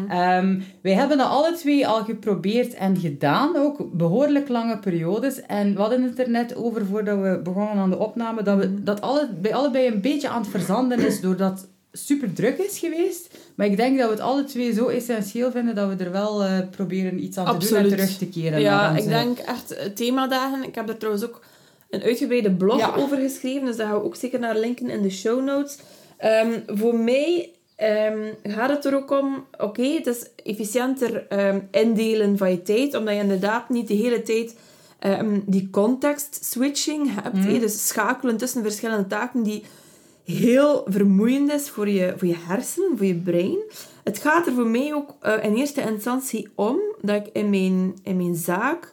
Ehm, 0.09 0.61
wij 0.81 0.93
hebben 0.93 1.19
dat 1.19 1.29
alle 1.29 1.53
twee 1.53 1.87
al 1.87 2.05
geprobeerd 2.05 2.75
en 2.75 2.97
gedaan, 2.97 3.57
ook 3.57 3.91
behoorlijk 3.93 4.49
lange 4.49 4.79
periodes. 4.79 5.41
En 5.41 5.75
we 5.75 5.81
hadden 5.81 6.03
het 6.03 6.19
er 6.19 6.31
net 6.31 6.57
over 6.57 6.87
voordat 6.87 7.21
we 7.21 7.41
begonnen 7.43 7.77
aan 7.77 7.91
de 7.91 7.99
opname, 7.99 8.43
dat, 8.43 8.59
we, 8.59 8.83
dat 8.83 9.01
alle, 9.01 9.29
bij 9.41 9.55
allebei 9.55 9.87
een 9.87 10.01
beetje 10.01 10.29
aan 10.29 10.41
het 10.41 10.51
verzanden 10.51 10.99
is, 10.99 11.21
doordat 11.21 11.69
super 11.97 12.33
druk 12.33 12.59
is 12.59 12.79
geweest. 12.79 13.29
Maar 13.55 13.67
ik 13.67 13.77
denk 13.77 13.99
dat 13.99 14.07
we 14.07 14.13
het 14.13 14.23
alle 14.23 14.45
twee 14.45 14.73
zo 14.73 14.87
essentieel 14.89 15.51
vinden 15.51 15.75
dat 15.75 15.89
we 15.97 16.05
er 16.05 16.13
wel 16.13 16.43
eh, 16.45 16.59
proberen 16.71 17.23
iets 17.25 17.37
aan 17.39 17.59
te 17.59 17.69
doen 17.69 17.79
en 17.79 17.89
terug 17.89 18.17
te 18.19 18.27
keren. 18.29 18.61
Ja, 18.61 18.89
onze- 18.91 19.03
ik 19.03 19.09
denk 19.09 19.39
echt 19.39 19.71
eh, 19.75 19.87
themadagen. 19.87 20.63
Ik 20.65 20.75
heb 20.75 20.89
er 20.89 20.97
trouwens 20.97 21.25
ook 21.27 21.45
een 21.91 22.03
uitgebreide 22.03 22.51
blog 22.51 22.79
Ja. 22.79 22.95
over 22.97 23.17
geschreven, 23.19 23.67
dus 23.67 23.77
daar 23.77 23.87
gaan 23.87 23.99
we 23.99 24.05
ook 24.05 24.17
zeker 24.17 24.39
naar 24.39 24.57
linken 24.59 24.91
in 24.91 25.03
de 25.03 25.11
show 25.11 25.45
notes. 25.45 25.79
Ehm, 26.17 26.51
voor 26.67 26.95
mij 26.95 27.51
ehm, 27.77 28.19
gaat 28.43 28.71
het 28.71 28.85
er 28.85 28.95
ook 28.97 29.11
om, 29.11 29.45
oké, 29.59 29.83
het 29.83 30.07
is 30.07 30.27
efficiënter 30.45 31.27
ehm, 31.29 31.61
indelen 31.71 32.39
van 32.39 32.51
je 32.51 32.63
tijd, 32.63 32.95
omdat 32.95 33.15
je 33.15 33.21
inderdaad 33.21 33.69
niet 33.69 33.89
de 33.89 33.95
hele 33.95 34.23
tijd 34.23 34.55
die 35.47 35.69
context 35.71 36.45
switching 36.45 37.11
hebt. 37.23 37.45
hè, 37.45 37.59
dus 37.59 37.87
schakelen 37.87 38.37
tussen 38.37 38.63
verschillende 38.63 39.07
taken 39.07 39.43
die 39.43 39.63
heel 40.27 40.85
vermoeiend 40.87 41.53
is 41.53 41.71
voor 41.71 41.89
je, 41.89 42.15
voor 42.17 42.29
je 42.29 42.37
hersenen, 42.47 42.97
voor 42.97 43.07
je 43.07 43.15
brein. 43.15 43.59
Het 44.05 44.19
gaat 44.19 44.47
er 44.47 44.53
voor 44.53 44.67
mij 44.67 44.95
ook 44.95 45.17
eh, 45.21 45.45
in 45.45 45.55
eerste 45.55 45.81
instantie 45.81 46.49
om 46.55 46.79
dat 47.01 47.27
ik 47.27 47.33
in 47.33 47.51
mijn, 47.51 47.95
in 48.03 48.17
mijn 48.17 48.35
zaak 48.35 48.93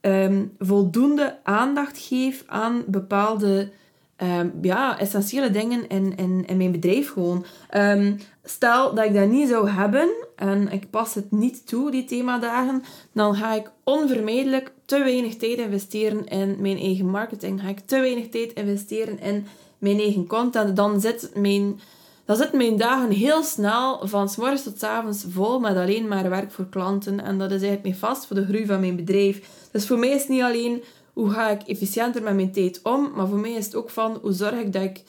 ehm, 0.00 0.44
voldoende 0.58 1.38
aandacht 1.42 1.98
geef 1.98 2.44
aan 2.46 2.82
bepaalde 2.86 3.70
ehm, 4.16 4.48
ja, 4.62 4.98
essentiële 4.98 5.50
dingen 5.50 5.88
in, 5.88 6.16
in, 6.16 6.44
in 6.46 6.56
mijn 6.56 6.72
bedrijf 6.72 7.12
gewoon. 7.12 7.44
Ehm, 7.68 8.12
stel 8.44 8.94
dat 8.94 9.04
ik 9.04 9.14
dat 9.14 9.28
niet 9.28 9.48
zou 9.48 9.68
hebben 9.70 10.08
en 10.36 10.72
ik 10.72 10.90
pas 10.90 11.14
het 11.14 11.30
niet 11.30 11.66
toe, 11.66 11.90
die 11.90 12.04
themadagen, 12.04 12.82
dan 13.12 13.34
ga 13.34 13.54
ik 13.54 13.70
onvermijdelijk 13.84 14.72
te 14.84 14.98
weinig 14.98 15.36
tijd 15.36 15.58
investeren 15.58 16.26
in 16.26 16.56
mijn 16.60 16.78
eigen 16.78 17.06
marketing. 17.06 17.60
Ga 17.60 17.68
ik 17.68 17.80
te 17.80 18.00
weinig 18.00 18.28
tijd 18.28 18.52
investeren 18.52 19.20
in 19.20 19.46
mijn 19.80 19.98
eigen 19.98 20.26
content. 20.26 20.76
Dan 20.76 21.00
zit 21.00 21.30
mijn, 21.34 21.80
dan 22.24 22.36
zitten 22.36 22.56
mijn 22.58 22.76
dagen 22.76 23.10
heel 23.10 23.42
snel 23.42 24.00
van 24.08 24.28
s 24.28 24.36
morgens 24.36 24.62
tot 24.62 24.78
s 24.78 24.82
avonds 24.82 25.24
vol 25.30 25.60
met 25.60 25.76
alleen 25.76 26.08
maar 26.08 26.30
werk 26.30 26.50
voor 26.52 26.68
klanten. 26.68 27.20
En 27.20 27.38
dat 27.38 27.46
is 27.50 27.60
eigenlijk 27.62 27.84
niet 27.84 27.96
vast 27.96 28.26
voor 28.26 28.36
de 28.36 28.46
groei 28.46 28.66
van 28.66 28.80
mijn 28.80 28.96
bedrijf. 28.96 29.40
Dus 29.72 29.86
voor 29.86 29.98
mij 29.98 30.08
is 30.08 30.20
het 30.20 30.28
niet 30.28 30.42
alleen 30.42 30.82
hoe 31.12 31.30
ga 31.30 31.50
ik 31.50 31.62
efficiënter 31.62 32.22
met 32.22 32.34
mijn 32.34 32.52
tijd 32.52 32.80
om? 32.82 33.10
Maar 33.14 33.26
voor 33.28 33.38
mij 33.38 33.52
is 33.52 33.64
het 33.64 33.74
ook 33.74 33.90
van, 33.90 34.18
hoe 34.22 34.32
zorg 34.32 34.54
ik 34.60 34.72
dat 34.72 34.82
ik 34.82 35.02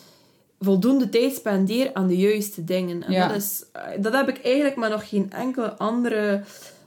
voldoende 0.60 1.10
tijd 1.10 1.36
spendeer 1.36 1.90
aan 1.94 2.08
de 2.08 2.18
juiste 2.18 2.64
dingen? 2.64 3.04
En 3.04 3.12
Ja. 3.12 3.28
dat, 3.28 3.38
is, 3.38 3.64
eh, 3.72 3.82
dat 4.00 4.14
heb 4.14 4.30
ik 4.30 4.44
eigenlijk 4.44 4.76
maar 4.76 4.90
nog 4.90 5.10
geen 5.10 5.32
enkele 5.32 5.78
andere... 5.78 6.44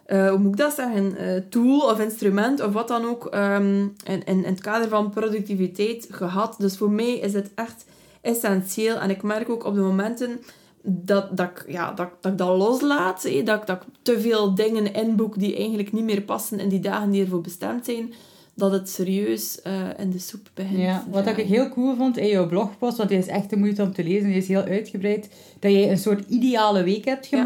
eh, 0.07 0.29
hoe 0.29 0.39
moet 0.39 0.51
ik 0.53 0.57
dat 0.57 0.75
zeggen? 0.75 1.17
eh, 1.17 1.41
tool 1.49 1.81
of 1.81 2.01
instrument 2.01 2.63
of 2.63 2.73
wat 2.73 2.89
dan 2.89 3.05
ook 3.05 3.27
ehm, 3.27 3.81
in, 3.83 3.91
in, 4.05 4.25
in 4.25 4.45
het 4.45 4.61
kader 4.61 4.89
van 4.89 5.11
productiviteit 5.11 6.07
gehad. 6.11 6.55
Dus 6.59 6.77
voor 6.77 6.91
mij 6.91 7.13
is 7.19 7.33
het 7.33 7.51
echt 7.55 7.85
essentieel. 8.21 8.97
En 8.97 9.11
ik 9.11 9.23
merk 9.23 9.49
ook 9.49 9.65
op 9.65 9.75
de 9.75 9.81
momenten 9.81 10.41
dat, 10.83 11.37
dat, 11.37 11.49
ik, 11.51 11.65
ja, 11.73 11.93
dat, 11.93 12.09
dat 12.21 12.33
ik 12.33 12.39
dat 12.39 12.57
loslaat. 12.57 13.23
hé, 13.23 13.43
Dat, 13.43 13.61
ik- 13.61 13.67
dat 13.67 13.77
ik 13.77 13.89
te 14.03 14.21
veel 14.21 14.55
dingen 14.55 14.95
inboek 14.95 15.39
die 15.39 15.57
eigenlijk 15.57 15.93
niet 15.93 16.05
meer 16.05 16.23
passen 16.23 16.61
in 16.61 16.69
die 16.69 16.81
dagen 16.81 17.11
die 17.11 17.23
ervoor 17.23 17.41
bestemd 17.41 17.85
zijn. 17.85 18.13
Dat 18.57 18.73
het 18.73 18.89
serieus 18.89 19.63
eh, 19.63 19.73
in 19.99 20.11
de 20.11 20.19
soep 20.19 20.49
begint. 20.55 20.79
Ja, 20.79 21.05
wat 21.11 21.27
ik 21.27 21.37
heel 21.37 21.69
cool 21.69 21.97
vond 21.97 22.17
in 22.17 22.29
jouw 22.29 22.47
blogpost, 22.49 22.97
want 22.97 23.09
die 23.09 23.19
is 23.19 23.27
echt 23.27 23.51
de 23.51 23.57
moeite 23.57 23.83
om 23.83 23.93
te 23.93 24.05
lezen, 24.05 24.27
die 24.29 24.37
is 24.37 24.49
heel 24.49 24.63
uitgebreid, 24.63 25.29
dat 25.59 25.73
jij 25.73 25.91
een 25.91 25.99
soort 25.99 26.29
ideale 26.29 26.83
week 26.83 27.05
hebt 27.05 27.27
Ja. 27.27 27.43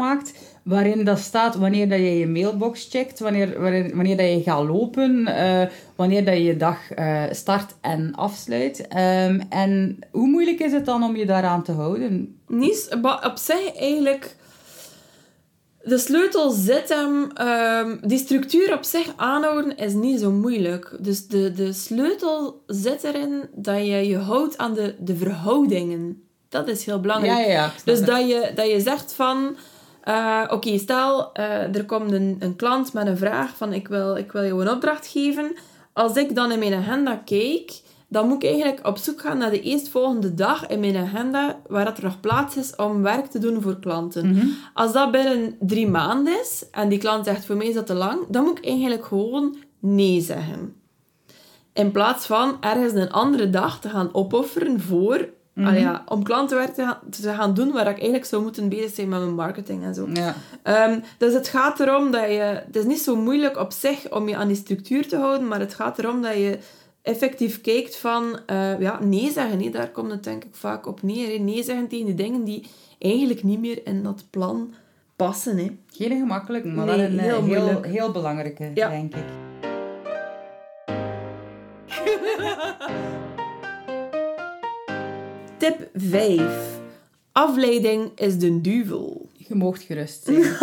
Waarin 0.63 1.03
dat 1.03 1.19
staat 1.19 1.55
wanneer 1.55 1.89
dat 1.89 1.99
je 1.99 2.19
je 2.19 2.27
mailbox 2.27 2.87
checkt, 2.89 3.19
wanneer, 3.19 3.61
wanneer, 3.61 3.95
wanneer 3.95 4.17
dat 4.17 4.25
je 4.25 4.41
gaat 4.43 4.67
lopen, 4.67 5.27
eh, 5.27 5.67
wanneer 5.95 6.25
dat 6.25 6.33
je 6.33 6.43
je 6.43 6.57
dag 6.57 6.91
eh, 6.91 7.23
start 7.31 7.75
en 7.81 8.15
afsluit. 8.15 8.87
Ehm, 8.87 9.39
en 9.49 9.99
hoe 10.11 10.27
moeilijk 10.27 10.59
is 10.59 10.71
het 10.71 10.85
dan 10.85 11.03
om 11.03 11.15
je 11.15 11.25
daaraan 11.25 11.63
te 11.63 11.71
houden? 11.71 12.39
Niet, 12.47 12.97
op 13.01 13.33
zich 13.35 13.75
eigenlijk... 13.75 14.37
De 15.83 15.97
sleutel 15.97 16.49
zit 16.51 16.89
hem... 16.89 17.31
die 18.01 18.17
structuur 18.17 18.73
op 18.73 18.83
zich 18.83 19.13
aanhouden 19.15 19.77
is 19.77 19.93
niet 19.93 20.19
zo 20.19 20.31
moeilijk. 20.31 20.97
Dus 20.99 21.27
de, 21.27 21.51
de 21.53 21.73
sleutel 21.73 22.63
zit 22.67 23.03
erin 23.03 23.49
dat 23.55 23.77
je 23.77 24.07
je 24.07 24.17
houdt 24.17 24.57
aan 24.57 24.73
de, 24.73 24.95
de 24.99 25.15
verhoudingen. 25.15 26.23
Dat 26.49 26.67
is 26.67 26.85
heel 26.85 26.99
belangrijk. 26.99 27.45
Ja, 27.47 27.51
ja, 27.51 27.71
Dus 27.85 27.97
het. 27.97 28.07
dat 28.07 28.27
je, 28.27 28.51
dat 28.55 28.67
je 28.67 28.79
zegt 28.79 29.13
van... 29.13 29.55
eh, 30.09 30.43
Oké, 30.49 30.77
stel, 30.77 31.33
eh, 31.33 31.75
er 31.75 31.85
komt 31.85 32.11
een, 32.11 32.35
een 32.39 32.55
klant 32.55 32.93
met 32.93 33.07
een 33.07 33.17
vraag 33.17 33.55
van 33.55 33.73
ik 33.73 33.87
wil, 33.87 34.15
ik 34.15 34.31
wil 34.31 34.43
jou 34.43 34.61
een 34.61 34.71
opdracht 34.71 35.07
geven. 35.07 35.55
Als 35.93 36.15
ik 36.15 36.35
dan 36.35 36.51
in 36.51 36.59
mijn 36.59 36.73
agenda 36.73 37.15
kijk, 37.25 37.81
dan 38.07 38.27
moet 38.27 38.43
ik 38.43 38.49
eigenlijk 38.49 38.87
op 38.87 38.97
zoek 38.97 39.21
gaan 39.21 39.37
naar 39.37 39.49
de 39.49 39.61
eerstvolgende 39.61 40.33
dag 40.33 40.67
in 40.67 40.79
mijn 40.79 40.95
agenda 40.95 41.59
waar 41.67 41.85
dat 41.85 41.97
er 41.97 42.03
nog 42.03 42.19
plaats 42.19 42.57
is 42.57 42.75
om 42.75 43.01
werk 43.01 43.25
te 43.25 43.39
doen 43.39 43.61
voor 43.61 43.79
klanten. 43.79 44.29
Mhm. 44.29 44.47
Als 44.73 44.93
dat 44.93 45.11
binnen 45.11 45.55
drie 45.59 45.87
maanden 45.87 46.39
is 46.39 46.65
en 46.71 46.89
die 46.89 46.99
klant 46.99 47.25
zegt 47.25 47.45
voor 47.45 47.55
mij 47.55 47.67
is 47.67 47.73
dat 47.73 47.85
te 47.85 47.93
lang, 47.93 48.19
dan 48.29 48.43
moet 48.43 48.57
ik 48.57 48.65
eigenlijk 48.65 49.05
gewoon 49.05 49.55
nee 49.79 50.21
zeggen. 50.21 50.75
In 51.73 51.91
plaats 51.91 52.25
van 52.25 52.57
ergens 52.59 52.93
een 52.93 53.11
andere 53.11 53.49
dag 53.49 53.79
te 53.79 53.89
gaan 53.89 54.09
opofferen 54.13 54.81
voor... 54.81 55.29
allee, 55.65 55.79
ja, 55.79 56.03
om 56.07 56.23
klantenwerk 56.23 56.73
te 56.73 56.81
gaan, 56.83 56.97
te 57.09 57.33
gaan 57.33 57.53
doen 57.53 57.71
waar 57.71 57.87
ik 57.87 57.95
eigenlijk 57.95 58.25
zou 58.25 58.41
moeten 58.41 58.69
bezig 58.69 58.93
zijn 58.95 59.09
met 59.09 59.19
mijn 59.19 59.33
marketing 59.35 59.83
en 59.83 59.93
zo. 59.93 60.07
Ja. 60.13 60.35
Ehm, 60.63 60.99
dus 61.17 61.33
het 61.33 61.47
gaat 61.47 61.79
erom 61.79 62.11
dat 62.11 62.21
je... 62.29 62.61
Het 62.65 62.75
is 62.75 62.83
niet 62.85 63.01
zo 63.01 63.15
moeilijk 63.15 63.57
op 63.57 63.71
zich 63.71 64.11
om 64.11 64.29
je 64.29 64.35
aan 64.35 64.47
die 64.47 64.55
structuur 64.57 65.07
te 65.07 65.17
houden, 65.17 65.47
maar 65.47 65.59
het 65.59 65.73
gaat 65.73 65.99
erom 65.99 66.21
dat 66.21 66.33
je 66.33 66.57
effectief 67.01 67.61
kijkt 67.61 67.95
van... 67.97 68.39
eh, 68.45 68.79
ja, 68.79 68.99
nee 69.03 69.31
zeggen, 69.31 69.61
hè. 69.63 69.69
daar 69.69 69.89
komt 69.89 70.11
het 70.11 70.23
denk 70.23 70.43
ik 70.43 70.55
vaak 70.55 70.87
op 70.87 71.01
neer. 71.01 71.39
Nee 71.41 71.63
zeggen 71.63 71.87
tegen 71.87 72.05
die 72.05 72.15
dingen 72.15 72.43
die 72.43 72.67
eigenlijk 72.99 73.43
niet 73.43 73.59
meer 73.59 73.79
in 73.83 74.03
dat 74.03 74.23
plan 74.29 74.73
passen. 75.15 75.57
Hè. 75.57 75.77
Geen 75.91 76.19
gemakkelijk, 76.19 76.65
maar 76.65 76.85
Nee, 76.85 76.95
wel 76.97 77.05
een 77.05 77.19
eh, 77.19 77.25
heel 77.25 77.81
heel, 77.81 78.11
belangrijke, 78.11 78.71
Ja. 78.73 78.89
denk 78.89 79.15
ik. 79.15 79.23
Tip 85.59 85.89
5. 85.93 86.41
Afleiding 87.31 88.11
is 88.15 88.37
de 88.37 88.61
duivel. 88.61 89.29
Je 89.37 89.55
moogt 89.55 89.81
gerust 89.81 90.23
zijn. 90.23 90.43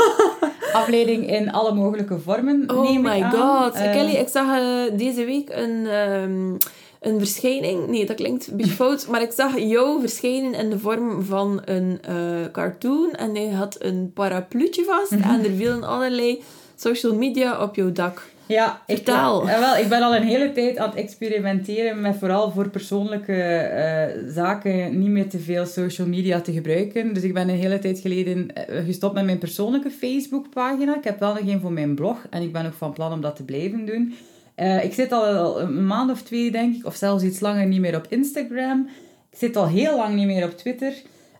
Afleiding 0.72 1.30
in 1.30 1.52
alle 1.52 1.74
mogelijke 1.74 2.18
vormen, 2.18 2.70
Oh 2.70 2.82
neem 2.82 3.02
my 3.02 3.22
god. 3.22 3.74
Eh, 3.74 3.92
Kelly, 3.92 4.14
ik 4.14 4.28
zag 4.28 4.59
eh, 4.59 4.98
deze 4.98 5.24
week 5.24 5.48
een, 5.50 5.87
ehm, 5.87 6.52
een 7.00 7.18
verschijning. 7.18 7.88
Nee, 7.88 8.06
dat 8.06 8.16
klinkt 8.16 8.46
een 8.46 8.56
beetje 8.56 8.72
fout. 8.72 9.06
Maar 9.06 9.22
ik 9.22 9.32
zag 9.32 9.59
jou 9.59 10.00
verschijnen 10.00 10.54
in 10.54 10.70
de 10.70 10.78
vorm 10.78 11.24
van 11.24 11.61
een 11.64 11.98
eh, 12.02 12.50
cartoon. 12.52 13.11
En 13.12 13.35
hij 13.35 13.48
had 13.48 13.76
een 13.78 14.11
parapluutje 14.14 14.85
vast. 14.85 15.12
En 15.32 15.44
er 15.44 15.54
vielen 15.56 15.85
allerlei 15.85 16.42
social 16.76 17.14
media 17.14 17.62
op 17.62 17.74
jouw 17.74 17.92
dak. 17.92 18.22
Ja, 18.46 18.82
ik, 18.87 18.96
Vertel. 18.96 19.46
wel, 19.46 19.76
ik 19.76 19.88
ben 19.88 20.02
al 20.02 20.16
een 20.16 20.22
hele 20.22 20.52
tijd 20.52 20.78
aan 20.78 20.88
het 20.88 20.98
experimenteren 20.98 22.00
met 22.00 22.16
vooral 22.16 22.50
voor 22.50 22.68
persoonlijke 22.68 23.42
eh, 23.42 24.32
zaken 24.32 24.98
niet 24.98 25.09
meer 25.09 25.28
te 25.28 25.38
veel 25.38 25.66
social 25.66 26.06
media 26.06 26.40
te 26.40 26.52
gebruiken. 26.52 27.14
Dus 27.14 27.22
ik 27.22 27.35
ben 27.35 27.48
een 27.48 27.59
hele 27.59 27.78
tijd 27.78 27.98
geleden 27.98 28.54
eh, 28.54 28.85
gestopt 28.85 29.14
met 29.14 29.24
mijn 29.24 29.38
persoonlijke 29.38 29.90
Facebookpagina. 29.90 30.96
Ik 30.96 31.04
heb 31.04 31.20
wel 31.20 31.35
nog 31.35 31.48
een 31.48 31.61
voor 31.61 31.72
mijn 31.72 31.94
blog 31.94 32.26
en 32.30 32.42
ik 32.42 32.52
ben 32.52 32.66
ook 32.66 32.72
van 32.72 32.92
plan 32.92 33.12
om 33.12 33.20
dat 33.20 33.37
te 33.37 33.44
blijven 33.44 33.87
doen. 33.87 34.14
Eh, 34.54 34.85
ik 34.85 34.94
zit 34.94 35.12
al 35.12 35.61
een 35.61 35.87
maand 35.87 36.11
of 36.11 36.22
twee, 36.22 36.50
denk 36.50 36.76
ik, 36.76 36.87
of 36.87 36.94
zelfs 36.94 37.22
iets 37.22 37.40
langer 37.40 37.66
niet 37.66 37.80
meer 37.80 37.96
op 37.96 38.06
Instagram. 38.09 38.88
Ik 39.30 39.38
zit 39.38 39.56
al 39.56 39.68
heel 39.68 39.96
lang 39.96 40.14
niet 40.14 40.26
meer 40.26 40.44
op 40.44 40.56
Twitter. 40.56 40.92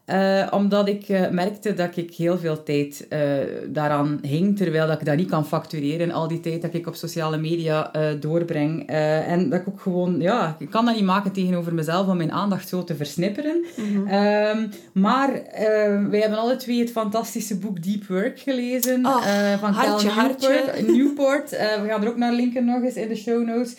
Eh, 0.07 0.47
omdat 0.51 0.89
ik 0.89 1.09
eh, 1.09 1.29
merkte 1.31 1.75
dat 1.75 1.97
ik 1.97 2.15
heel 2.15 2.39
veel 2.39 2.63
tijd 2.63 3.07
eh, 3.09 3.21
daaraan 3.69 4.19
hing, 4.23 4.57
terwijl 4.57 4.87
dat 4.87 5.01
ik 5.01 5.07
dat 5.07 5.17
niet 5.17 5.31
kan 5.31 5.47
factureren. 5.47 6.11
Al 6.11 6.29
die 6.29 6.41
tijd 6.41 6.63
dat 6.63 6.75
ik 6.75 6.87
op 6.87 6.95
sociale 6.95 7.37
media 7.37 7.91
doorbreng. 8.21 8.87
En 8.87 9.51
dat 9.51 9.61
ik 9.61 9.69
ook 9.69 9.81
gewoon, 9.81 10.21
ja, 10.21 10.57
ik 10.59 10.71
kan 10.71 10.85
dat 10.85 10.95
niet 10.95 11.05
maken 11.05 11.33
tegenover 11.33 11.75
mezelf 11.75 12.07
om 12.07 12.17
mijn 12.17 12.33
aandacht 12.33 12.69
zo 12.69 12.85
te 12.85 12.97
versnipperen. 12.97 13.65
Ehm, 14.09 14.67
maar 14.93 15.43
wij 16.11 16.21
hebben 16.21 16.39
alle 16.39 16.57
twee 16.57 16.81
het 16.81 16.91
fantastische 16.91 17.59
boek 17.59 17.83
Deep 17.83 18.07
Work 18.07 18.39
gelezen. 18.39 19.07
Oh, 19.07 19.57
van 19.59 19.73
hartje, 19.73 20.09
Cal 20.09 20.23
Newport. 20.23 20.87
Newport. 20.87 21.51
We 21.51 21.85
gaan 21.89 22.03
er 22.03 22.09
ook 22.09 22.17
naar 22.17 22.33
linken 22.33 22.65
nog 22.65 22.83
eens 22.83 22.95
in 22.95 23.09
de 23.09 23.17
show 23.17 23.47
notes. 23.47 23.77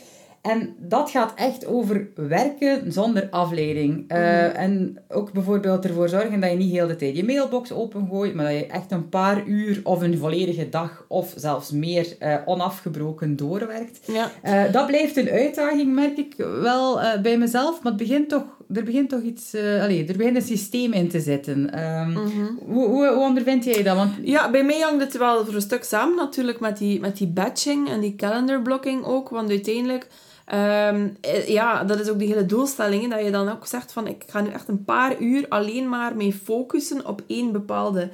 En 0.47 0.75
dat 0.79 1.09
gaat 1.09 1.33
echt 1.35 1.65
over 1.65 2.07
werken 2.15 2.91
zonder 2.91 3.27
afleiding. 3.29 4.05
Eh, 4.07 4.59
En 4.59 4.97
ook 5.09 5.31
bijvoorbeeld 5.31 5.85
ervoor 5.85 6.09
zorgen 6.09 6.39
dat 6.39 6.49
je 6.49 6.55
niet 6.57 6.71
heel 6.71 6.87
de 6.87 6.95
tijd 6.95 7.15
je 7.15 7.25
mailbox 7.25 7.71
opengooit, 7.71 8.33
maar 8.33 8.45
dat 8.45 8.53
je 8.53 8.67
echt 8.67 8.91
een 8.91 9.09
paar 9.09 9.45
uur 9.45 9.79
of 9.83 10.01
een 10.01 10.17
volledige 10.17 10.69
dag 10.69 11.05
of 11.07 11.33
zelfs 11.35 11.71
meer 11.71 12.15
eh, 12.19 12.35
onafgebroken 12.45 13.35
doorwerkt. 13.35 13.99
Ja. 14.05 14.31
Eh, 14.41 14.71
dat 14.71 14.87
blijft 14.87 15.17
een 15.17 15.29
uitdaging, 15.29 15.93
merk 15.93 16.17
ik 16.17 16.33
wel 16.61 16.99
bij 17.21 17.37
mezelf, 17.37 17.83
maar 17.83 17.91
het 17.91 18.01
begint 18.01 18.29
toch, 18.29 18.45
er 18.73 18.83
begint 18.83 19.09
toch 19.09 19.21
iets... 19.21 19.55
allee, 19.55 20.05
er 20.07 20.17
begint 20.17 20.35
een 20.35 20.41
systeem 20.41 20.93
in 20.93 21.09
te 21.09 21.19
zitten. 21.19 21.73
Ehm, 21.73 22.17
hoe, 22.65 22.85
hoe, 22.87 23.07
hoe 23.07 23.25
ondervind 23.25 23.63
jij 23.63 23.83
dat? 23.83 23.95
Want 23.95 24.11
Ja, 24.21 24.49
bij 24.51 24.63
mij 24.63 24.79
hangt 24.79 25.03
het 25.03 25.17
wel 25.17 25.45
voor 25.45 25.53
een 25.53 25.61
stuk 25.61 25.83
samen 25.83 26.15
natuurlijk 26.15 26.59
met 26.59 26.77
die, 26.77 26.99
met 26.99 27.17
die 27.17 27.27
batching 27.27 27.89
en 27.89 27.99
die 27.99 28.15
calendar 28.15 28.61
blocking 28.61 29.05
ook. 29.05 29.29
Want 29.29 29.49
uiteindelijk, 29.49 30.07
ehm, 30.47 31.09
eh, 31.21 31.47
ja, 31.47 31.83
dat 31.83 31.99
is 31.99 32.09
ook 32.09 32.19
de 32.19 32.25
hele 32.25 32.45
doelstelling. 32.45 33.11
dat 33.11 33.23
je 33.23 33.31
dan 33.31 33.49
ook 33.49 33.67
zegt 33.67 33.91
van, 33.91 34.07
ik 34.07 34.23
ga 34.27 34.41
nu 34.41 34.49
echt 34.49 34.67
een 34.67 34.83
paar 34.83 35.19
uur 35.19 35.45
alleen 35.49 35.89
maar 35.89 36.15
mee 36.15 36.33
focussen 36.33 37.05
op 37.05 37.21
één 37.27 37.51
bepaalde 37.51 38.09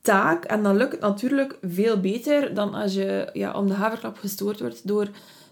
taak. 0.00 0.44
En 0.44 0.62
dan 0.62 0.76
lukt 0.76 0.92
het 0.92 1.00
natuurlijk 1.00 1.58
veel 1.62 2.00
beter 2.00 2.54
dan 2.54 2.74
als 2.74 2.94
je 2.94 3.30
ja, 3.32 3.52
om 3.52 3.68
de 3.68 3.74
haverklap 3.74 4.18
gestoord 4.18 4.60
wordt 4.60 4.88
door 4.88 5.08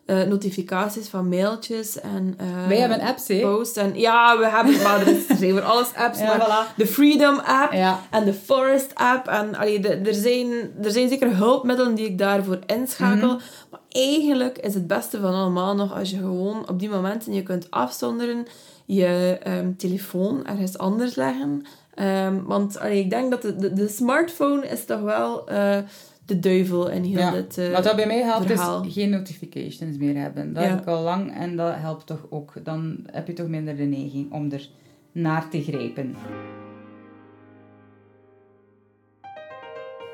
eh, 0.06 0.22
notificaties 0.22 1.08
van 1.08 1.28
mailtjes 1.28 2.00
en 2.00 2.34
eh, 2.38 2.46
wij 2.68 2.76
hebben 2.78 3.00
apps, 3.00 3.28
hè? 3.28 3.40
posts. 3.40 3.76
En, 3.76 3.98
ja, 3.98 4.38
we 4.38 4.46
hebben 4.48 4.82
maar 4.82 5.00
er 5.00 5.08
is- 5.08 5.28
er 5.28 5.36
zijn 5.36 5.50
voor 5.52 5.62
alles 5.62 5.94
apps. 5.94 6.18
Ja, 6.18 6.36
maar 6.36 6.46
voilà. 6.72 6.76
de 6.76 6.86
Freedom 6.86 7.38
app 7.38 7.72
Ja. 7.72 8.00
en 8.10 8.24
de 8.24 8.34
Forest 8.34 8.94
app. 8.94 9.26
En 9.28 9.54
allee, 9.54 9.80
de, 9.80 9.88
er, 9.88 10.14
zijn, 10.14 10.48
er 10.82 10.90
zijn 10.90 11.08
zeker 11.08 11.36
hulpmiddelen 11.36 11.94
die 11.94 12.06
ik 12.06 12.18
daarvoor 12.18 12.58
inschakel. 12.66 13.26
Mhm. 13.28 13.36
Maar 13.70 13.80
eigenlijk 13.88 14.58
is 14.58 14.74
het 14.74 14.86
beste 14.86 15.20
van 15.20 15.34
allemaal 15.34 15.74
nog 15.74 15.94
als 15.98 16.10
je 16.10 16.16
gewoon 16.16 16.68
op 16.68 16.78
die 16.78 16.88
momenten 16.88 17.32
je 17.32 17.42
kunt 17.42 17.70
afzonderen, 17.70 18.46
je 18.84 19.38
ehm, 19.42 19.72
telefoon 19.76 20.46
ergens 20.46 20.78
anders 20.78 21.14
leggen. 21.14 21.62
Ehm, 21.94 22.42
want 22.44 22.78
allee, 22.78 22.98
ik 23.00 23.10
denk 23.10 23.30
dat 23.30 23.42
de, 23.42 23.56
de, 23.56 23.72
de 23.72 23.88
smartphone 23.88 24.66
is 24.68 24.84
toch 24.84 25.00
wel 25.00 25.48
eh, 25.48 25.78
de 26.26 26.38
duivel 26.38 26.90
in 26.90 27.02
heel 27.04 27.18
Ja, 27.18 27.30
dit 27.30 27.58
eh, 27.58 27.72
Wat 27.72 27.84
dat 27.84 27.96
bij 27.96 28.06
mij 28.06 28.22
helpt 28.22 28.46
verhaal. 28.46 28.84
is 28.84 28.92
geen 28.92 29.10
notifications 29.10 29.96
meer 29.96 30.16
hebben. 30.16 30.52
Dat 30.52 30.62
Ja. 30.62 30.68
heb 30.68 30.80
ik 30.80 30.86
al 30.86 31.02
lang 31.02 31.34
en 31.34 31.56
dat 31.56 31.74
helpt 31.76 32.06
toch 32.06 32.26
ook. 32.30 32.52
Dan 32.62 32.96
heb 33.12 33.26
je 33.26 33.32
toch 33.32 33.48
minder 33.48 33.76
de 33.76 33.82
neiging 33.84 34.32
om 34.32 34.50
er 34.52 34.68
naar 35.12 35.48
te 35.48 35.62
grijpen. 35.62 36.14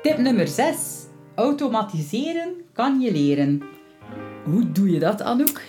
Tip 0.01 0.17
nummer 0.17 0.47
6. 0.47 1.05
Automatiseren 1.35 2.53
kan 2.73 2.99
je 2.99 3.11
leren. 3.11 3.61
Hoe 4.43 4.71
doe 4.71 4.89
je 4.91 4.99
dat, 4.99 5.21
Anouk? 5.21 5.61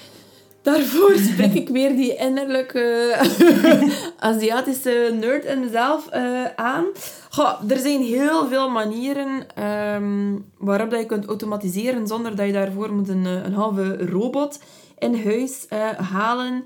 Daarvoor 0.65 1.17
spreek 1.33 1.55
ik 1.55 1.69
weer 1.69 1.97
die 1.97 2.17
innerlijke 2.17 3.17
Aziatische 4.19 5.17
nerd 5.21 5.45
in 5.45 5.61
mezelf 5.61 6.09
eh, 6.09 6.45
aan. 6.57 6.85
Goh, 7.31 7.61
er 7.69 7.79
zijn 7.79 8.03
heel 8.03 8.49
veel 8.49 8.71
manieren 8.71 9.47
ehm, 9.55 10.39
waarop 10.59 10.91
dat 10.91 11.01
je 11.01 11.07
kunt 11.07 11.27
automatiseren 11.27 12.07
zonder 12.07 12.37
dat 12.37 12.47
je 12.47 12.53
daarvoor 12.53 12.93
moet 12.93 13.09
een, 13.09 13.27
eh, 13.27 13.45
een 13.45 13.53
halve 13.53 13.97
robot 14.07 14.61
in 14.99 15.23
huis 15.25 15.67
eh, 15.69 15.91
halen. 15.91 16.65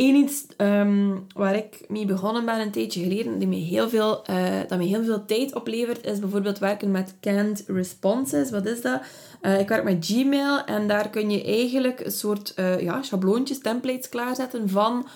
Eén 0.00 0.14
iets 0.14 0.46
ehm, 0.56 1.16
waar 1.34 1.56
ik 1.56 1.84
mee 1.88 2.06
begonnen 2.06 2.44
ben 2.44 2.60
een 2.60 2.70
tijdje 2.70 3.02
geleden, 3.02 3.38
die 3.38 3.48
me 3.48 3.56
heel 3.56 3.88
veel, 3.88 4.24
eh, 4.24 4.36
dat 4.68 4.78
me 4.78 4.84
heel 4.84 5.04
veel 5.04 5.24
tijd 5.24 5.54
oplevert, 5.54 6.06
is 6.06 6.18
bijvoorbeeld 6.18 6.58
werken 6.58 6.90
met 6.90 7.14
canned 7.20 7.64
responses. 7.66 8.50
Wat 8.50 8.66
is 8.66 8.80
dat? 8.82 9.00
Eh, 9.40 9.60
ik 9.60 9.68
werk 9.68 9.84
met 9.84 10.06
Gmail 10.06 10.64
en 10.64 10.88
daar 10.88 11.10
kun 11.10 11.30
je 11.30 11.44
eigenlijk 11.44 12.00
een 12.00 12.10
soort 12.10 12.52
uh, 12.56 12.80
ja, 12.80 13.02
schabloontjes, 13.02 13.58
templates 13.58 14.08
klaarzetten 14.08 14.68
van 14.68 15.06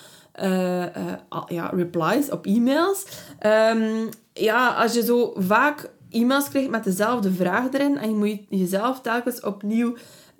ja, 1.48 1.70
replies 1.74 2.30
op 2.30 2.46
e-mails. 2.46 3.04
Ehm, 3.38 4.06
ja, 4.32 4.68
als 4.68 4.94
je 4.94 5.04
zo 5.04 5.32
vaak 5.36 5.90
e-mails 6.10 6.48
krijgt 6.48 6.70
met 6.70 6.84
dezelfde 6.84 7.32
vraag 7.32 7.72
erin 7.72 7.98
en 7.98 8.08
je 8.08 8.16
moet 8.16 8.60
jezelf 8.60 9.00
telkens 9.00 9.40
opnieuw 9.40 9.94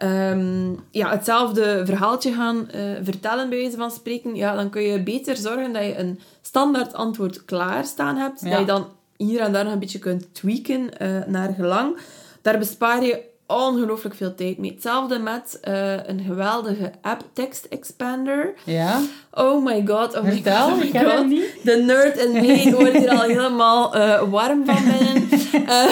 um, 0.05 0.79
ja, 0.91 1.11
hetzelfde 1.11 1.83
verhaaltje 1.87 2.33
gaan 2.33 2.57
uh, 2.75 2.81
vertellen, 3.03 3.49
bij 3.49 3.59
wijze 3.59 3.77
van 3.77 3.91
spreken, 3.91 4.35
ja, 4.35 4.55
dan 4.55 4.71
kun 4.71 4.83
je 4.83 5.03
beter 5.03 5.37
zorgen 5.37 5.73
dat 5.73 5.85
je 5.85 5.99
een 5.99 6.21
standaard 6.43 6.95
antwoord 6.95 7.45
klaarstaan 7.45 8.17
hebt. 8.17 8.51
Dat 8.51 8.59
je 8.59 8.65
dan 8.65 8.87
hier 9.17 9.41
en 9.41 9.53
daar 9.53 9.65
nog 9.65 9.73
een 9.73 9.79
beetje 9.79 9.99
kunt 9.99 10.35
tweaken 10.35 10.89
uh, 11.03 11.25
naar 11.27 11.53
gelang. 11.53 11.97
Daar 12.43 12.59
bespaar 12.59 13.05
je 13.05 13.23
ongelooflijk 13.47 14.15
veel 14.15 14.35
tijd 14.35 14.59
mee. 14.59 14.71
Hetzelfde 14.71 15.19
met 15.19 15.59
uh, 15.69 16.07
een 16.07 16.21
geweldige 16.27 16.93
app, 17.03 17.23
Text 17.33 17.65
Expander. 17.65 18.55
Ja. 18.65 19.01
Oh 19.31 19.65
my 19.65 19.85
god, 19.87 20.17
oh 20.17 20.23
my 20.23 20.33
Vertel, 20.33 20.69
god. 20.69 20.73
Oh 20.73 20.79
my 20.79 21.05
god. 21.05 21.27
niet. 21.27 21.57
De 21.63 21.77
nerd 21.77 22.19
in 22.19 22.33
mij 22.33 22.75
wordt 22.75 22.97
hier 22.97 23.11
al 23.11 23.21
helemaal 23.21 23.97
uh, 23.97 24.23
warm 24.31 24.65
van 24.65 24.85
binnen. 24.85 25.29
Uh, 25.55 25.91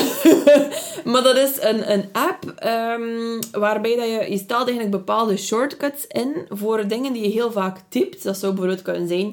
maar 1.12 1.22
dat 1.22 1.36
is 1.36 1.60
een, 1.60 1.92
een 1.92 2.04
app 2.12 2.64
um, 2.64 3.38
waarbij 3.52 3.96
dat 3.96 4.06
je, 4.06 4.30
je 4.30 4.38
stelt 4.38 4.66
eigenlijk 4.66 4.90
bepaalde 4.90 5.36
shortcuts 5.36 6.06
in 6.06 6.46
voor 6.48 6.86
dingen 6.86 7.12
die 7.12 7.22
je 7.22 7.28
heel 7.28 7.52
vaak 7.52 7.76
typt. 7.88 8.22
Dat 8.22 8.38
zou 8.38 8.52
bijvoorbeeld 8.52 8.82
kunnen 8.82 9.08
zijn, 9.08 9.26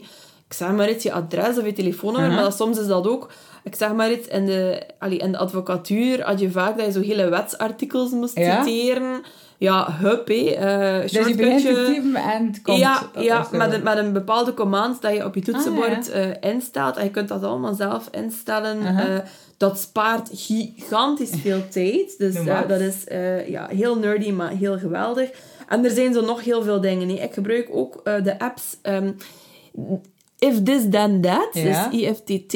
ik 0.48 0.54
zeg 0.56 0.72
maar 0.72 0.90
iets, 0.90 1.04
je 1.04 1.12
adres 1.12 1.58
of 1.58 1.66
je 1.66 1.74
telefoonnummer, 1.74 2.30
Uh-huh. 2.30 2.42
maar 2.42 2.50
dat, 2.50 2.60
soms 2.60 2.80
is 2.80 2.88
dat 2.88 3.08
ook 3.08 3.30
ik 3.64 3.76
zeg 3.76 3.94
maar 3.94 4.12
iets, 4.12 4.28
in 4.28 4.46
de, 4.46 4.84
allee, 5.00 5.18
in 5.18 5.32
de 5.32 5.38
advocatuur 5.38 6.24
had 6.24 6.40
je 6.40 6.52
vaak 6.52 6.78
dat 6.78 6.86
je 6.86 6.92
zo 6.92 7.02
hele 7.02 7.30
wetsartikels 7.30 8.12
moest 8.12 8.38
Ja? 8.38 8.64
citeren. 8.64 9.22
Ja, 9.58 9.92
hup, 9.92 10.28
hé. 10.28 10.34
Uh, 10.36 11.02
Dus 11.02 11.12
je 11.12 11.36
begint 11.36 11.62
te 11.62 11.68
shortcutje. 11.68 11.94
typen 12.02 12.22
en 12.22 12.48
het 12.48 12.62
komt... 12.62 12.78
Ja, 12.80 13.10
ja 13.18 13.48
met, 13.52 13.74
een, 13.74 13.84
met 13.84 13.98
een 13.98 14.14
bepaalde 14.14 14.54
command 14.54 15.02
dat 15.02 15.14
je 15.16 15.26
op 15.26 15.36
je 15.36 15.42
toetsenbord 15.42 16.12
Ah, 16.12 16.24
eh, 16.24 16.36
instelt. 16.40 16.98
En 16.98 17.04
je 17.04 17.10
kunt 17.12 17.28
dat 17.28 17.44
allemaal 17.44 17.74
zelf 17.74 18.08
instellen. 18.12 18.86
Eh, 18.86 19.18
dat 19.58 19.80
spaart 19.80 20.30
gigantisch 20.34 21.32
veel 21.42 21.68
tijd. 21.80 22.18
Dus 22.18 22.36
dat 22.68 22.80
is 22.80 23.04
ja, 23.48 23.68
heel 23.68 23.98
nerdy, 23.98 24.32
maar 24.32 24.52
heel 24.52 24.78
geweldig. 24.78 25.30
En 25.68 25.86
er 25.86 25.92
zijn 25.92 26.14
zo 26.14 26.22
nog 26.22 26.44
heel 26.44 26.64
veel 26.64 26.82
dingen. 26.82 27.22
Ik 27.24 27.34
gebruik 27.34 27.70
ook 27.72 28.02
de 28.04 28.40
apps... 28.40 28.78
ehm, 28.82 29.12
If 30.40 30.64
This 30.64 30.84
Then 30.90 31.22
That, 31.22 31.50
Ja. 31.54 31.88
dus 31.90 32.00
IFTT, 32.00 32.54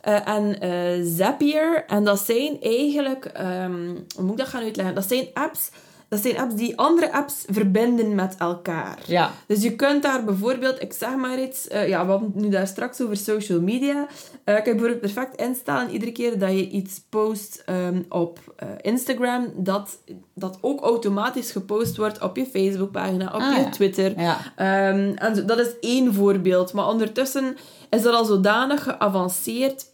eh, 0.00 0.28
en 0.28 0.60
eh, 0.60 1.04
Zapier. 1.04 1.84
En 1.86 2.04
dat 2.04 2.18
zijn 2.20 2.60
eigenlijk, 2.60 3.24
ehm, 3.24 3.86
hoe 4.14 4.22
moet 4.24 4.30
ik 4.30 4.36
dat 4.36 4.48
gaan 4.48 4.62
uitleggen? 4.62 4.94
Dat 4.94 5.08
zijn 5.08 5.26
apps, 5.32 5.70
dat 6.10 6.20
zijn 6.22 6.38
apps 6.38 6.54
die 6.54 6.78
andere 6.78 7.12
apps 7.12 7.34
verbinden 7.48 8.14
met 8.14 8.34
elkaar. 8.38 8.98
Ja. 9.06 9.30
Dus 9.46 9.62
je 9.62 9.76
kunt 9.76 10.02
daar 10.02 10.24
bijvoorbeeld, 10.24 10.82
ik 10.82 10.92
zeg 10.92 11.16
maar 11.16 11.42
iets, 11.42 11.68
eh, 11.68 11.88
ja, 11.88 12.04
we 12.04 12.10
hadden 12.10 12.32
het 12.34 12.42
nu 12.42 12.48
daar 12.48 12.66
straks 12.66 13.00
over 13.00 13.16
social 13.16 13.60
media. 13.60 14.06
Eh 14.44 14.54
kan 14.54 14.64
je 14.64 14.70
bijvoorbeeld 14.70 15.00
perfect 15.00 15.40
instellen 15.40 15.90
iedere 15.90 16.12
keer 16.12 16.38
dat 16.38 16.50
je 16.50 16.68
iets 16.68 17.00
post 17.08 17.62
ehm, 17.66 18.02
op 18.08 18.38
eh, 18.56 18.68
Instagram, 18.80 19.52
dat 19.56 19.98
dat 20.34 20.58
ook 20.60 20.80
automatisch 20.80 21.50
gepost 21.50 21.96
wordt 21.96 22.22
op 22.22 22.36
je 22.36 22.46
Facebookpagina, 22.46 23.26
op 23.26 23.40
Ah, 23.40 23.56
je 23.56 23.60
ja. 23.62 23.68
Twitter. 23.70 24.20
Ja. 24.20 24.38
Ehm, 24.56 25.12
en 25.16 25.36
zo- 25.36 25.44
dat 25.44 25.58
is 25.58 25.70
één 25.80 26.14
voorbeeld. 26.14 26.72
Maar 26.72 26.88
ondertussen 26.88 27.56
is 27.90 28.02
dat 28.02 28.14
al 28.14 28.24
zodanig 28.24 28.82
geavanceerd 28.82 29.86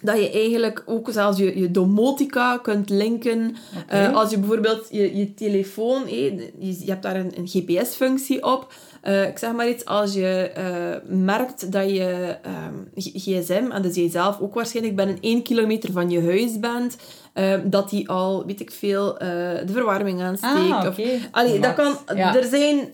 dat 0.00 0.18
je 0.18 0.30
eigenlijk 0.30 0.82
ook 0.86 1.08
zelfs 1.10 1.38
je, 1.38 1.58
je 1.58 1.70
domotica 1.70 2.58
kunt 2.58 2.90
linken. 2.90 3.56
Eh, 3.86 4.14
als 4.14 4.30
je 4.30 4.38
bijvoorbeeld 4.38 4.86
je, 4.90 5.16
je 5.16 5.34
telefoon, 5.34 6.02
hé, 6.02 6.14
je, 6.58 6.76
je 6.84 6.90
hebt 6.90 7.02
daar 7.02 7.16
een, 7.16 7.32
een 7.36 7.48
GPS-functie 7.48 8.44
op. 8.44 8.72
Eh, 9.02 9.26
ik 9.26 9.38
zeg 9.38 9.52
maar 9.52 9.68
iets, 9.68 9.84
als 9.84 10.14
je 10.14 10.50
eh, 10.54 11.16
merkt 11.16 11.72
dat 11.72 11.90
je 11.90 12.36
ehm, 12.42 12.74
gsm, 12.94 13.70
en 13.70 13.82
dus 13.82 13.94
jij 13.94 14.10
zelf 14.10 14.40
ook 14.40 14.54
waarschijnlijk 14.54 14.96
binnen 14.96 15.18
één 15.20 15.42
kilometer 15.42 15.92
van 15.92 16.10
je 16.10 16.22
huis 16.22 16.60
bent, 16.60 16.96
eh, 17.32 17.54
dat 17.64 17.90
die 17.90 18.08
al, 18.08 18.46
weet 18.46 18.60
ik 18.60 18.70
veel, 18.70 19.18
eh, 19.18 19.28
de 19.66 19.72
verwarming 19.72 20.20
aansteekt. 20.20 20.72
Ah, 20.72 20.86
of. 20.86 20.98
Allee, 21.30 21.60
dat 21.60 21.74
kan, 21.74 21.96
Ja. 22.16 22.36
er 22.36 22.44
zijn 22.44 22.88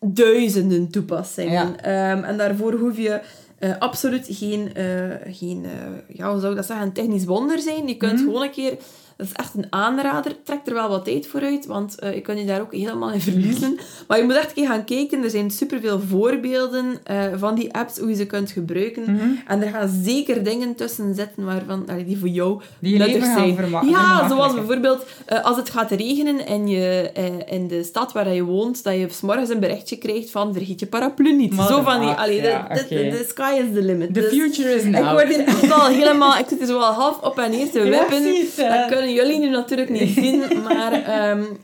duizenden 0.00 0.90
toepassingen. 0.90 1.76
Ja. 1.82 2.12
Ehm, 2.12 2.24
en 2.24 2.36
daarvoor 2.36 2.72
hoef 2.72 2.96
je 2.96 3.20
eh, 3.64 3.78
absoluut 3.78 4.26
geen, 4.30 4.74
eh, 4.74 5.34
geen 5.34 5.64
eh, 5.64 6.16
ja, 6.16 6.30
hoe 6.30 6.40
zou 6.40 6.50
ik 6.50 6.56
dat 6.56 6.66
zeggen, 6.66 6.86
een 6.86 6.92
technisch 6.92 7.24
wonder 7.24 7.58
zijn. 7.58 7.88
Je 7.88 7.96
kunt 7.96 8.12
Mhm. 8.12 8.22
gewoon 8.24 8.42
een 8.42 8.50
keer... 8.50 8.76
Dat 9.16 9.26
is 9.26 9.32
echt 9.32 9.54
een 9.54 9.66
aanrader. 9.70 10.32
Trek 10.44 10.58
er 10.64 10.74
wel 10.74 10.88
wat 10.88 11.04
tijd 11.04 11.26
voor 11.26 11.40
uit, 11.40 11.66
want 11.66 11.98
eh, 11.98 12.14
je 12.14 12.20
kunt 12.20 12.38
je 12.38 12.44
daar 12.46 12.60
ook 12.60 12.72
helemaal 12.74 13.10
in 13.12 13.20
verliezen. 13.20 13.78
Maar 14.08 14.18
je 14.18 14.24
moet 14.24 14.34
echt 14.36 14.48
een 14.48 14.54
keer 14.54 14.66
gaan 14.66 14.84
kijken. 14.84 15.22
Er 15.22 15.30
zijn 15.30 15.50
superveel 15.50 16.00
voorbeelden 16.00 16.98
eh, 17.04 17.16
van 17.36 17.54
die 17.54 17.74
apps, 17.74 17.98
hoe 17.98 18.08
je 18.08 18.14
ze 18.14 18.26
kunt 18.26 18.50
gebruiken. 18.50 19.02
Mhm. 19.02 19.28
En 19.46 19.62
er 19.62 19.68
gaan 19.70 20.00
zeker 20.04 20.44
dingen 20.44 20.74
tussen 20.74 21.14
zitten 21.14 21.44
waarvan, 21.44 21.84
allee, 21.88 22.04
die 22.04 22.18
voor 22.18 22.28
jou 22.28 22.60
Die 22.78 22.98
nuttig 22.98 23.24
zijn. 23.24 23.56
ja, 23.88 24.28
zoals 24.28 24.54
bijvoorbeeld 24.54 25.04
eh, 25.26 25.44
als 25.44 25.56
het 25.56 25.70
gaat 25.70 25.90
regenen 25.90 26.46
en 26.46 26.68
je 26.68 27.10
in 27.46 27.68
de 27.68 27.82
stad 27.84 28.12
waar 28.12 28.34
je 28.34 28.42
woont, 28.44 28.84
dat 28.84 28.94
je 28.94 29.06
's 29.10 29.20
morgens 29.20 29.48
een 29.50 29.60
berichtje 29.60 29.96
krijgt 29.96 30.30
van 30.30 30.52
vergeet 30.52 30.80
je 30.80 30.86
paraplu 30.86 31.32
niet. 31.36 31.54
Zo 31.54 31.82
van 31.82 31.98
die, 32.00 32.08
dat- 32.08 32.18
allee, 32.18 32.42
ja, 32.42 32.68
de, 32.68 32.74
de, 32.74 32.80
oké. 33.00 33.10
de 33.10 33.24
sky 33.28 33.52
is 33.68 33.74
the 33.74 33.82
limit. 33.82 34.14
The 34.14 34.20
Dus 34.20 34.30
future 34.30 34.74
is 34.74 34.82
ik 34.82 34.90
now. 34.90 35.10
word 35.12 35.28
hier 35.34 35.46
echt 35.54 35.72
al 35.72 35.86
helemaal, 35.86 36.36
ik 36.38 36.44
zit 36.48 36.58
hier 36.58 36.66
zo 36.66 36.78
half 36.78 37.20
op 37.20 37.38
en 37.38 37.50
neer 37.50 37.70
te 37.70 37.80
wippen. 37.80 38.22
ja. 38.56 38.86
Kunnen 39.04 39.24
jullie 39.24 39.38
nu 39.38 39.50
natuurlijk 39.50 39.90
niet 39.90 40.08
zien, 40.24 40.62
maar 40.62 41.02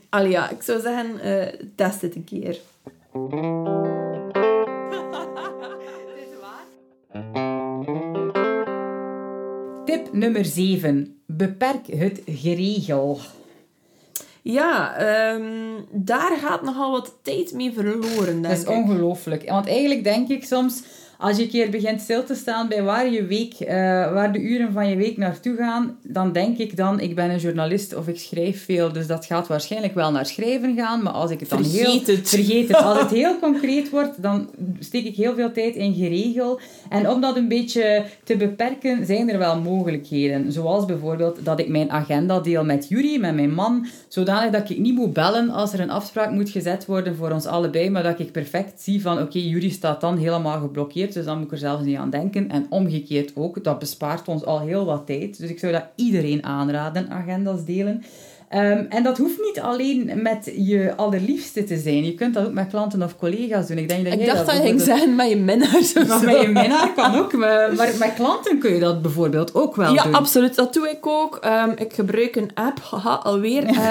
allee, 0.09 0.31
ja, 0.31 0.49
ik 0.49 0.61
zou 0.61 0.81
zeggen, 0.81 1.19
eh, 1.19 1.47
test 1.75 2.01
het 2.01 2.15
een 2.15 2.23
keer. 2.23 2.59
Tip 9.85 10.13
nummer 10.13 10.45
7. 10.45 11.21
Beperk 11.25 11.87
het 11.87 12.21
geregel. 12.25 13.19
Ja, 14.41 14.95
ehm, 14.95 15.43
daar 15.91 16.37
gaat 16.37 16.61
nogal 16.61 16.91
wat 16.91 17.17
tijd 17.21 17.53
mee 17.53 17.73
verloren, 17.73 18.41
Dat 18.41 18.51
is 18.51 18.65
ongelooflijk. 18.65 19.49
Want 19.49 19.67
eigenlijk 19.67 20.03
denk 20.03 20.29
ik 20.29 20.45
soms, 20.45 20.83
als 21.21 21.37
je 21.37 21.43
een 21.43 21.49
keer 21.49 21.69
begint 21.69 22.01
stil 22.01 22.23
te 22.23 22.35
staan 22.35 22.67
bij 22.67 22.83
waar 22.83 23.11
je 23.11 23.25
week, 23.25 23.53
eh, 23.53 23.75
waar 24.13 24.31
de 24.31 24.39
uren 24.39 24.71
van 24.71 24.89
je 24.89 24.95
week 24.95 25.17
naartoe 25.17 25.55
gaan, 25.55 25.97
dan 26.03 26.31
denk 26.31 26.57
ik 26.57 26.77
dan, 26.77 26.99
ik 26.99 27.15
ben 27.15 27.29
een 27.29 27.39
journalist 27.39 27.95
of 27.95 28.07
ik 28.07 28.19
schrijf 28.19 28.65
veel, 28.65 28.93
dus 28.93 29.07
dat 29.07 29.25
gaat 29.25 29.47
waarschijnlijk 29.47 29.93
wel 29.93 30.11
naar 30.11 30.25
schrijven 30.25 30.75
gaan. 30.75 31.03
Maar 31.03 31.13
als 31.13 31.31
ik 31.31 31.39
het 31.39 31.49
dan 31.49 31.65
Vergeet 31.65 32.05
heel... 32.07 32.15
het. 32.15 32.29
Vergeet 32.29 32.67
het. 32.67 32.77
Als 32.77 32.99
het 32.99 33.09
heel 33.21 33.39
concreet 33.39 33.89
wordt, 33.89 34.21
dan 34.21 34.49
steek 34.79 35.05
ik 35.05 35.15
heel 35.15 35.33
veel 35.33 35.51
tijd 35.51 35.75
in 35.75 35.93
geregel. 35.93 36.59
En 36.89 37.09
om 37.09 37.21
dat 37.21 37.35
een 37.35 37.47
beetje 37.47 38.03
te 38.23 38.37
beperken, 38.37 39.05
zijn 39.05 39.29
er 39.29 39.37
wel 39.37 39.59
mogelijkheden. 39.59 40.51
Zoals 40.51 40.85
bijvoorbeeld 40.85 41.45
dat 41.45 41.59
ik 41.59 41.67
mijn 41.67 41.91
agenda 41.91 42.39
deel 42.39 42.63
met 42.63 42.87
Yuri, 42.89 43.19
met 43.19 43.35
mijn 43.35 43.53
man, 43.53 43.87
zodanig 44.07 44.51
dat 44.51 44.69
ik 44.69 44.77
niet 44.77 44.95
moet 44.95 45.13
bellen 45.13 45.49
als 45.49 45.73
er 45.73 45.79
een 45.79 45.89
afspraak 45.89 46.31
moet 46.31 46.49
gezet 46.49 46.85
worden 46.85 47.15
voor 47.15 47.31
ons 47.31 47.45
allebei, 47.45 47.89
maar 47.89 48.03
dat 48.03 48.19
ik 48.19 48.31
perfect 48.31 48.81
zie 48.81 49.01
van, 49.01 49.21
oké, 49.21 49.39
Yuri 49.39 49.69
staat 49.69 50.01
dan 50.01 50.17
helemaal 50.17 50.59
geblokkeerd, 50.59 51.10
dus 51.13 51.25
dan 51.25 51.37
moet 51.37 51.45
ik 51.45 51.51
er 51.51 51.57
zelfs 51.57 51.83
niet 51.83 51.97
aan 51.97 52.09
denken. 52.09 52.49
En 52.49 52.65
omgekeerd 52.69 53.35
ook, 53.35 53.63
dat 53.63 53.79
bespaart 53.79 54.27
ons 54.27 54.45
al 54.45 54.59
heel 54.59 54.85
wat 54.85 55.05
tijd. 55.05 55.37
Dus 55.37 55.49
ik 55.49 55.59
zou 55.59 55.71
dat 55.71 55.85
iedereen 55.95 56.43
aanraden, 56.43 57.09
agendas 57.09 57.65
delen. 57.65 58.03
Ehm, 58.51 58.85
en 58.89 59.03
dat 59.03 59.17
hoeft 59.17 59.39
niet 59.41 59.59
alleen 59.59 60.11
met 60.15 60.51
je 60.57 60.93
allerliefste 60.95 61.63
te 61.63 61.77
zijn. 61.77 62.05
Je 62.05 62.13
kunt 62.13 62.33
dat 62.33 62.45
ook 62.45 62.53
met 62.53 62.67
klanten 62.67 63.03
of 63.03 63.17
collega's 63.17 63.67
doen. 63.67 63.77
Ik, 63.77 63.89
denk 63.89 64.03
dat 64.03 64.13
Ik 64.13 64.19
jij 64.19 64.33
dacht 64.33 64.45
dat 64.45 64.55
je 64.55 64.61
ging 64.61 64.81
zeggen 64.81 65.15
met 65.15 65.29
je 65.29 65.35
minnaars 65.35 65.93
of 65.93 66.07
maar 66.07 66.23
met 66.23 66.41
je 66.41 66.47
minnaar 66.47 66.93
kan 66.95 67.15
ook. 67.15 67.33
Maar, 67.33 67.73
maar 67.75 67.89
met 67.99 68.13
klanten 68.15 68.59
kun 68.59 68.73
je 68.73 68.79
dat 68.79 69.01
bijvoorbeeld 69.01 69.53
ook 69.55 69.75
wel 69.75 69.93
Ja, 69.93 70.03
doen. 70.03 70.13
absoluut. 70.13 70.55
Dat 70.55 70.73
doe 70.73 70.89
ik 70.89 71.07
ook. 71.07 71.35
Ehm, 71.35 71.71
ik 71.75 71.93
gebruik 71.93 72.35
een 72.35 72.49
app, 72.53 72.79
haha, 72.79 73.15
alweer. 73.15 73.63
eh, 73.65 73.89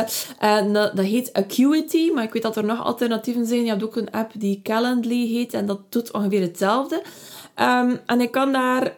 en 0.58 0.72
dat, 0.72 0.96
dat 0.96 1.04
heet 1.04 1.32
Acuity, 1.32 2.10
maar 2.14 2.24
ik 2.24 2.32
weet 2.32 2.42
dat 2.42 2.56
er 2.56 2.64
nog 2.64 2.84
alternatieven 2.84 3.46
zijn. 3.46 3.62
Je 3.64 3.70
hebt 3.70 3.82
ook 3.84 3.96
een 3.96 4.10
app 4.10 4.30
die 4.38 4.60
Calendly 4.62 5.26
heet 5.26 5.54
en 5.54 5.66
dat 5.66 5.80
doet 5.88 6.12
ongeveer 6.12 6.40
hetzelfde. 6.40 7.02
Ehm, 7.54 7.96
en 8.06 8.20
ik 8.20 8.30
kan 8.30 8.52
daar 8.52 8.92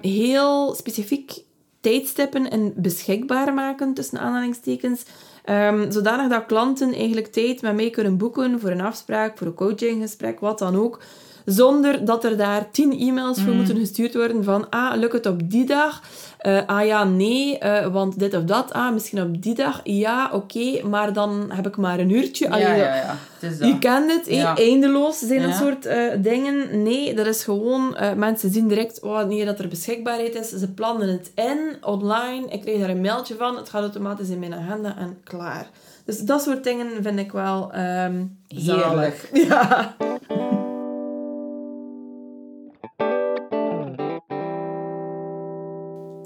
heel 0.00 0.74
specifiek 0.74 1.46
tijdstippen 1.88 2.50
en 2.50 2.72
beschikbaar 2.76 3.54
maken, 3.54 3.94
tussen 3.94 4.18
aanhalingstekens. 4.18 5.02
Ehm, 5.44 5.90
zodanig 5.90 6.28
dat 6.28 6.46
klanten 6.46 6.94
eigenlijk 6.94 7.26
tijd 7.26 7.62
met 7.62 7.74
mij 7.74 7.90
kunnen 7.90 8.16
boeken 8.16 8.60
voor 8.60 8.70
een 8.70 8.80
afspraak, 8.80 9.38
voor 9.38 9.46
een 9.46 9.54
coachinggesprek, 9.54 10.40
wat 10.40 10.58
dan 10.58 10.76
ook. 10.76 11.00
Zonder 11.44 12.04
dat 12.04 12.24
er 12.24 12.36
daar 12.36 12.70
tien 12.70 12.98
e-mails 12.98 13.40
voor 13.40 13.50
Mm. 13.50 13.56
moeten 13.56 13.76
gestuurd 13.78 14.14
worden 14.14 14.44
van 14.44 14.70
ah, 14.70 14.96
lukt 14.96 15.12
het 15.12 15.26
op 15.26 15.50
die 15.50 15.64
dag? 15.64 16.02
Eh, 16.38 16.60
ah 16.66 16.86
ja, 16.86 17.04
nee, 17.04 17.58
eh, 17.58 17.86
want 17.92 18.18
dit 18.18 18.34
of 18.34 18.42
dat. 18.42 18.72
Ah, 18.72 18.92
misschien 18.92 19.22
op 19.22 19.42
die 19.42 19.54
dag. 19.54 19.80
Ja, 19.84 20.30
oké, 20.32 20.86
maar 20.86 21.12
dan 21.12 21.50
heb 21.52 21.66
ik 21.66 21.76
maar 21.76 21.98
een 21.98 22.10
uurtje. 22.10 22.50
Allee, 22.50 22.62
ja, 22.62 22.74
ja, 22.74 22.94
ja. 22.94 23.16
Het 23.38 23.50
is 23.52 23.58
dat. 23.58 23.68
je 23.68 23.78
kent 23.78 24.12
het, 24.12 24.58
eindeloos 24.58 25.18
zijn 25.18 25.42
dat 25.42 25.54
soort 25.54 25.86
eh, 25.86 26.12
dingen. 26.18 26.82
Nee, 26.82 27.14
dat 27.14 27.26
is 27.26 27.44
gewoon... 27.44 27.96
mensen 28.16 28.50
zien 28.50 28.68
direct 28.68 29.00
wanneer 29.00 29.46
dat 29.46 29.58
er 29.58 29.68
beschikbaarheid 29.68 30.34
is. 30.34 30.48
Ze 30.48 30.72
plannen 30.72 31.08
het 31.08 31.32
in, 31.34 31.76
online. 31.80 32.46
Ik 32.48 32.60
krijg 32.60 32.78
daar 32.78 32.88
een 32.88 33.00
mailtje 33.00 33.34
van. 33.34 33.56
Het 33.56 33.68
gaat 33.68 33.82
automatisch 33.82 34.28
in 34.28 34.38
mijn 34.38 34.54
agenda 34.54 34.96
en 34.96 35.18
klaar. 35.24 35.66
Dus 36.04 36.18
dat 36.18 36.42
soort 36.42 36.64
dingen 36.64 37.02
vind 37.02 37.18
ik 37.18 37.32
wel 37.32 37.72
ehm 37.72 38.24
zalig. 38.46 39.26
Ja. 39.48 39.96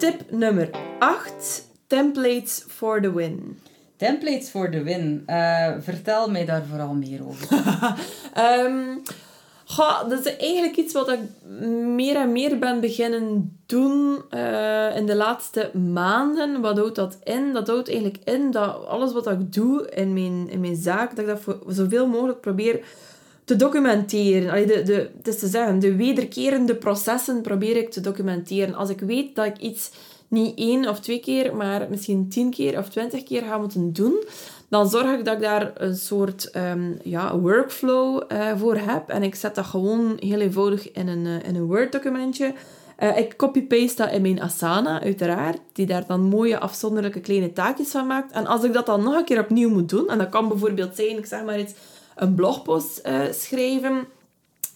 Tip 0.02 0.32
nummer 0.32 0.68
8. 0.98 1.64
Templates 1.86 2.64
for 2.68 3.00
the 3.00 3.12
win. 3.12 3.60
Templates 3.96 4.50
for 4.50 4.70
the 4.70 4.82
win. 4.82 5.22
Eh, 5.26 5.72
vertel 5.80 6.30
mij 6.30 6.44
daar 6.44 6.64
vooral 6.68 6.94
meer 6.94 7.26
over. 7.26 7.48
Ehm 8.34 8.98
goh, 9.64 10.08
dat 10.08 10.26
is 10.26 10.36
eigenlijk 10.36 10.76
iets 10.76 10.92
wat 10.92 11.08
ik 11.08 11.20
meer 11.86 12.16
en 12.16 12.32
meer 12.32 12.58
ben 12.58 12.80
beginnen 12.80 13.56
doen 13.66 14.22
eh, 14.30 14.96
in 14.96 15.06
de 15.06 15.16
laatste 15.16 15.70
maanden. 15.76 16.60
Wat 16.60 16.78
houdt 16.78 16.96
dat 16.96 17.18
in? 17.24 17.52
Dat 17.52 17.66
houdt 17.66 17.88
eigenlijk 17.88 18.18
in 18.24 18.50
dat 18.50 18.86
alles 18.86 19.12
wat 19.12 19.30
ik 19.30 19.52
doe 19.52 19.90
in 19.90 20.12
mijn, 20.12 20.48
in 20.50 20.60
mijn 20.60 20.76
zaak, 20.76 21.10
dat 21.10 21.18
ik 21.18 21.26
dat 21.26 21.40
voor 21.40 21.58
zoveel 21.66 22.06
mogelijk 22.06 22.40
probeer 22.40 22.84
te 23.52 23.58
documenteren. 23.58 24.50
Allee, 24.50 24.66
de, 24.66 24.82
de, 24.82 25.10
het 25.16 25.28
is 25.28 25.38
te 25.38 25.46
zeggen, 25.46 25.78
de 25.78 25.96
wederkerende 25.96 26.74
processen 26.74 27.40
probeer 27.40 27.76
ik 27.76 27.90
te 27.90 28.00
documenteren. 28.00 28.74
Als 28.74 28.90
ik 28.90 29.00
weet 29.00 29.34
dat 29.34 29.46
ik 29.46 29.58
iets 29.58 29.90
niet 30.28 30.58
één 30.58 30.88
of 30.88 31.00
twee 31.00 31.20
keer, 31.20 31.56
maar 31.56 31.86
misschien 31.90 32.28
tien 32.28 32.50
keer 32.50 32.78
of 32.78 32.88
twintig 32.88 33.22
keer 33.22 33.42
ga 33.42 33.58
moeten 33.58 33.92
doen, 33.92 34.24
dan 34.68 34.88
zorg 34.88 35.18
ik 35.18 35.24
dat 35.24 35.34
ik 35.34 35.40
daar 35.40 35.72
een 35.74 35.96
soort 35.96 36.50
ehm, 36.50 36.92
ja, 37.02 37.38
workflow 37.38 38.22
eh, 38.28 38.58
voor 38.58 38.76
heb. 38.76 39.08
En 39.08 39.22
ik 39.22 39.34
zet 39.34 39.54
dat 39.54 39.66
gewoon 39.66 40.16
heel 40.20 40.40
eenvoudig 40.40 40.92
in 40.92 41.08
een, 41.08 41.26
eh, 41.26 41.48
in 41.48 41.56
een 41.56 41.66
Word-documentje. 41.66 42.54
Eh, 42.96 43.18
ik 43.18 43.36
copy-paste 43.36 44.02
dat 44.02 44.12
in 44.12 44.22
mijn 44.22 44.42
Asana, 44.42 45.02
uiteraard, 45.02 45.58
die 45.72 45.86
daar 45.86 46.06
dan 46.06 46.20
mooie 46.20 46.58
afzonderlijke 46.58 47.20
kleine 47.20 47.52
taakjes 47.52 47.90
van 47.90 48.06
maakt. 48.06 48.32
En 48.32 48.46
als 48.46 48.64
ik 48.64 48.72
dat 48.72 48.86
dan 48.86 49.02
nog 49.02 49.14
een 49.14 49.24
keer 49.24 49.40
opnieuw 49.40 49.68
moet 49.68 49.88
doen, 49.88 50.08
en 50.08 50.18
dat 50.18 50.28
kan 50.28 50.48
bijvoorbeeld 50.48 50.96
zijn, 50.96 51.18
ik 51.18 51.26
zeg 51.26 51.44
maar 51.44 51.58
iets, 51.58 51.72
een 52.16 52.34
blogpost 52.34 52.98
eh, 52.98 53.20
schrijven, 53.30 54.04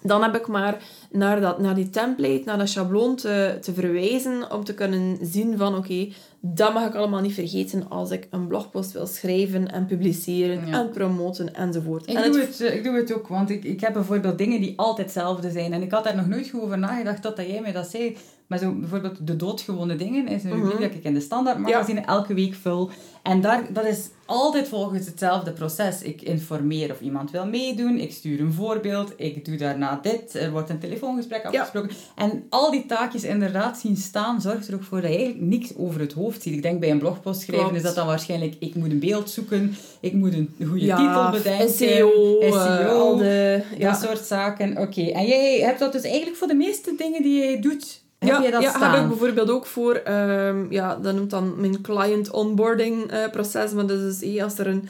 dan 0.02 0.22
heb 0.22 0.36
ik 0.36 0.46
maar 0.46 0.82
naar, 1.10 1.40
dat, 1.40 1.58
naar 1.58 1.74
die 1.74 1.90
template, 1.90 2.42
naar 2.44 2.58
dat 2.58 2.68
schabloon 2.68 3.16
te, 3.16 3.58
te 3.60 3.74
verwijzen 3.74 4.52
om 4.52 4.64
te 4.64 4.74
kunnen 4.74 5.18
zien 5.20 5.56
van 5.58 5.76
oké, 5.76 6.08
dat 6.40 6.74
mag 6.74 6.86
ik 6.86 6.94
allemaal 6.94 7.20
niet 7.20 7.34
vergeten 7.34 7.88
als 7.88 8.10
ik 8.10 8.26
een 8.30 8.46
blogpost 8.46 8.92
wil 8.92 9.06
schrijven 9.06 9.72
en 9.72 9.86
publiceren 9.86 10.66
Ja. 10.66 10.80
en 10.80 10.90
promoten 10.90 11.54
enzovoort. 11.54 12.08
Ik 12.08 12.16
en 12.16 12.32
doe, 12.32 12.40
het, 12.40 12.60
eh, 12.60 12.74
ik 12.74 12.84
doe 12.84 12.96
het 12.96 13.14
ook, 13.14 13.28
want 13.28 13.50
ik, 13.50 13.64
ik 13.64 13.80
heb 13.80 13.92
bijvoorbeeld 13.92 14.38
dingen 14.38 14.60
die 14.60 14.72
altijd 14.76 15.06
hetzelfde 15.06 15.50
zijn. 15.50 15.72
En 15.72 15.82
ik 15.82 15.90
had 15.90 16.04
daar 16.04 16.16
nog 16.16 16.26
nooit 16.26 16.48
goed 16.48 16.60
over 16.62 16.78
nagedacht 16.78 17.22
totdat 17.22 17.46
jij 17.46 17.60
mij 17.60 17.72
dat 17.72 17.86
zei. 17.86 18.16
Maar 18.46 18.58
zo 18.58 18.72
bijvoorbeeld 18.72 19.26
de 19.26 19.36
doodgewone 19.36 19.96
dingen 19.96 20.28
is 20.28 20.44
een 20.44 20.50
rubriek 20.50 20.72
Mhm. 20.72 20.82
dat 20.82 20.94
ik 20.94 21.04
in 21.04 21.14
de 21.14 21.20
standaard 21.20 21.58
magazine 21.58 22.00
elke 22.00 22.34
week 22.34 22.54
vul. 22.54 22.90
En 23.22 23.40
daar, 23.40 23.72
dat 23.72 23.84
is 23.84 24.08
altijd 24.26 24.68
volgens 24.68 25.06
hetzelfde 25.06 25.52
proces. 25.52 26.02
Ik 26.02 26.22
informeer 26.22 26.90
of 26.90 27.00
iemand 27.00 27.30
wil 27.30 27.46
meedoen, 27.46 27.98
ik 27.98 28.12
stuur 28.12 28.40
een 28.40 28.52
voorbeeld, 28.52 29.12
ik 29.16 29.44
doe 29.44 29.56
daarna 29.56 29.98
dit, 30.02 30.34
er 30.34 30.50
wordt 30.50 30.70
een 30.70 30.78
telefoongesprek 30.78 31.44
afgesproken. 31.44 31.90
En 32.14 32.44
al 32.48 32.70
die 32.70 32.86
taakjes 32.86 33.24
inderdaad 33.24 33.78
zien 33.78 33.96
staan, 33.96 34.40
zorgt 34.40 34.68
er 34.68 34.74
ook 34.74 34.82
voor 34.82 35.00
dat 35.00 35.10
je 35.10 35.16
eigenlijk 35.16 35.46
niks 35.46 35.76
over 35.76 36.00
het 36.00 36.12
hoofd 36.12 36.42
ziet. 36.42 36.54
Ik 36.54 36.62
denk 36.62 36.80
bij 36.80 36.90
een 36.90 36.98
blogpost 36.98 37.40
schrijven 37.40 37.64
Klopt. 37.68 37.76
is 37.80 37.86
dat 37.86 37.94
dan 37.94 38.06
waarschijnlijk, 38.06 38.54
ik 38.58 38.74
moet 38.74 38.90
een 38.90 38.98
beeld 38.98 39.30
zoeken, 39.30 39.74
ik 40.00 40.12
moet 40.12 40.32
een 40.34 40.54
goede 40.68 40.84
ja, 40.84 40.96
titel 40.96 41.30
bedenken. 41.42 41.68
SEO, 41.74 42.38
eh, 42.40 42.52
SEO, 42.52 42.88
al 42.98 43.16
de... 43.16 43.62
Ja, 43.78 43.90
dat 43.90 44.00
soort 44.00 44.24
zaken. 44.26 44.78
Oké, 44.78 45.02
en 45.02 45.26
jij 45.26 45.60
hebt 45.60 45.78
dat 45.78 45.92
dus 45.92 46.02
eigenlijk 46.02 46.36
voor 46.36 46.48
de 46.48 46.54
meeste 46.54 46.94
dingen 46.96 47.22
die 47.22 47.38
jij 47.38 47.60
doet, 47.60 48.04
heb 48.26 48.36
ja, 48.36 48.42
je 48.44 48.50
dat 48.50 48.62
ja, 48.62 48.70
staan? 48.70 48.92
heb 48.92 49.02
ik 49.02 49.08
bijvoorbeeld 49.08 49.50
ook 49.50 49.66
voor, 49.66 49.94
ehm, 49.94 50.66
ja, 50.72 50.96
dat 50.96 51.14
noemt 51.14 51.30
dan 51.30 51.54
mijn 51.56 51.80
client 51.80 52.30
onboarding 52.30 53.10
eh, 53.10 53.30
proces, 53.30 53.72
maar 53.72 53.86
dat 53.86 53.98
is 53.98 54.18
dus, 54.18 54.34
eh, 54.34 54.42
als 54.42 54.58
er 54.58 54.66
een 54.66 54.88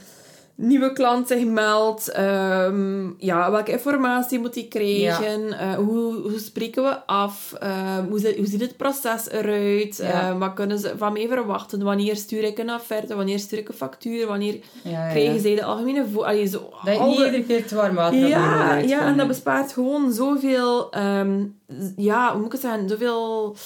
nieuwe 0.57 0.93
klant 0.93 1.29
zich 1.29 1.45
meldt, 1.45 2.09
ehm, 2.11 3.09
ja, 3.19 3.51
welke 3.51 3.71
informatie 3.73 4.39
moet 4.39 4.55
die 4.55 4.69
krijgen, 4.69 5.59
Eh, 5.59 5.75
hoe, 5.75 6.15
hoe 6.15 6.39
spreken 6.39 6.83
we 6.83 7.07
af, 7.07 7.53
Eh, 7.61 7.99
hoe, 8.09 8.19
zit, 8.19 8.37
hoe 8.37 8.47
ziet 8.47 8.61
het 8.61 8.77
proces 8.77 9.31
eruit, 9.31 9.97
Ja. 9.97 10.29
Eh, 10.31 10.39
wat 10.39 10.55
kunnen 10.55 10.79
ze 10.79 10.93
van 10.97 11.13
mij 11.13 11.29
verwachten, 11.29 11.83
wanneer 11.83 12.17
stuur 12.17 12.43
ik 12.43 12.59
een 12.59 12.73
offerte, 12.73 13.15
wanneer 13.17 13.39
stuur 13.39 13.59
ik 13.59 13.69
een 13.69 13.75
factuur, 13.75 14.27
wanneer 14.27 14.59
ja, 14.83 15.09
krijgen 15.11 15.41
zij 15.41 15.55
de 15.55 15.65
algemene 15.65 16.07
vo- 16.13 16.23
allee, 16.25 16.47
zo, 16.47 16.71
Dat 16.85 16.97
je 16.97 17.03
niet 17.03 17.17
iedere 17.19 17.43
keer 17.45 17.61
het 17.63 17.71
warm 17.73 17.95
water 17.95 18.19
ja, 18.19 18.75
ja, 18.89 19.01
en 19.07 19.17
dat 19.17 19.27
bespaart 19.27 19.73
gewoon 19.73 20.13
zoveel, 20.13 20.91
ehm, 20.91 21.45
z- 21.79 21.91
ja, 21.97 22.29
hoe 22.29 22.37
moet 22.37 22.47
ik 22.47 22.53
het 22.53 22.61
zeggen, 22.61 22.89
zoveel 22.89 23.57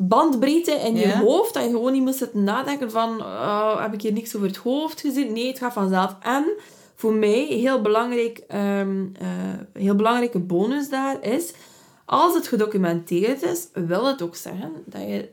bandbreedte 0.00 0.72
in 0.72 0.96
je 0.96 1.16
hoofd, 1.16 1.54
dat 1.54 1.64
je 1.64 1.70
gewoon 1.70 1.92
niet 1.92 2.02
moet 2.02 2.14
zitten 2.14 2.44
nadenken 2.44 2.90
van, 2.90 3.20
oh, 3.20 3.82
heb 3.82 3.92
ik 3.92 4.02
hier 4.02 4.12
niks 4.12 4.36
over 4.36 4.48
het 4.48 4.56
hoofd 4.56 5.00
gezien? 5.00 5.32
Nee, 5.32 5.46
het 5.46 5.58
gaat 5.58 5.72
vanzelf. 5.72 6.16
En 6.20 6.44
voor 6.94 7.12
mij, 7.12 7.44
heel 7.44 7.82
belangrijk, 7.82 8.38
ehm, 8.48 9.06
eh, 9.12 9.28
heel 9.72 9.94
belangrijke 9.94 10.38
bonus 10.38 10.88
daar 10.88 11.22
is, 11.22 11.52
als 12.04 12.34
het 12.34 12.48
gedocumenteerd 12.48 13.42
is, 13.42 13.68
wil 13.72 14.06
het 14.06 14.22
ook 14.22 14.36
zeggen 14.36 14.72
dat 14.84 15.02
je 15.02 15.28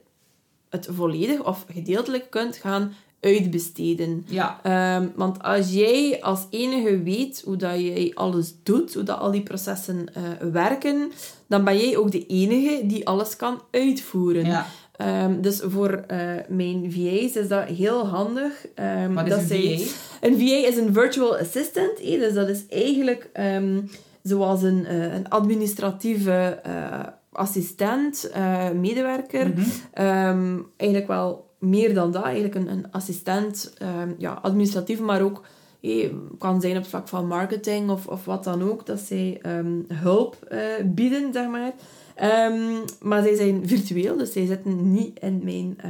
het 0.69 0.87
volledig 0.91 1.43
of 1.43 1.65
gedeeltelijk 1.73 2.29
kunt 2.29 2.55
gaan 2.55 2.93
uitbesteden. 3.25 4.25
Ja, 4.27 4.59
Ehm, 4.63 5.07
want 5.15 5.43
als 5.43 5.71
jij 5.73 6.17
als 6.21 6.45
enige 6.49 7.03
weet 7.03 7.41
hoe 7.45 7.55
dat 7.55 7.79
jij 7.79 8.11
alles 8.13 8.53
doet, 8.63 8.93
hoe 8.93 9.03
dat 9.03 9.19
al 9.19 9.31
die 9.31 9.43
processen 9.43 10.05
eh, 10.13 10.21
werken, 10.51 11.11
dan 11.47 11.63
ben 11.63 11.77
jij 11.77 11.97
ook 11.97 12.11
de 12.11 12.25
enige 12.25 12.81
die 12.85 13.07
alles 13.07 13.35
kan 13.35 13.61
uitvoeren. 13.71 14.45
ja. 14.45 14.65
Ehm, 14.97 15.41
dus 15.41 15.61
voor 15.63 15.89
eh, 16.07 16.19
mijn 16.49 16.91
VA's 16.91 17.35
is 17.35 17.47
dat 17.47 17.63
heel 17.63 18.05
handig. 18.07 18.65
Wat 19.13 19.23
is 19.25 19.29
dat 19.29 19.39
een 19.39 19.47
zij- 19.47 19.77
VA? 19.77 20.27
Een 20.27 20.37
VA 20.39 20.67
is 20.67 20.77
een 20.77 20.93
virtual 20.93 21.37
assistant. 21.37 21.97
dus 21.97 22.33
dat 22.33 22.49
is 22.49 22.63
eigenlijk 22.69 23.29
zoals 24.23 24.61
een, 24.63 24.85
eh, 24.85 25.13
een 25.13 25.29
administratieve 25.29 26.61
assistent, 27.31 28.29
medewerker. 28.73 29.47
Mhm. 29.47 30.59
Eigenlijk 30.77 31.07
wel 31.07 31.44
meer 31.59 31.93
dan 31.93 32.11
dat. 32.11 32.23
Eigenlijk 32.23 32.55
een, 32.55 32.71
een 32.71 32.91
assistent, 32.91 33.73
ehm, 33.77 34.11
ja, 34.17 34.39
administratief, 34.41 34.99
maar 34.99 35.21
ook 35.21 35.41
kan 36.37 36.61
zijn 36.61 36.75
op 36.75 36.81
het 36.81 36.87
vlak 36.87 37.07
van 37.07 37.27
marketing 37.27 37.89
of, 37.89 38.07
of 38.07 38.25
wat 38.25 38.43
dan 38.43 38.63
ook. 38.63 38.85
Dat 38.85 38.99
zij 38.99 39.39
ehm, 39.41 39.81
hulp 39.93 40.37
eh, 40.47 40.59
bieden, 40.85 41.33
zeg 41.33 41.47
maar. 41.47 41.73
Ehm, 42.15 42.77
maar 43.01 43.23
zij 43.23 43.35
zijn 43.35 43.67
virtueel, 43.67 44.17
dus 44.17 44.31
zij 44.31 44.45
zitten 44.45 44.91
niet, 44.91 45.19
in 45.19 45.41
mijn, 45.43 45.75
eh, 45.77 45.89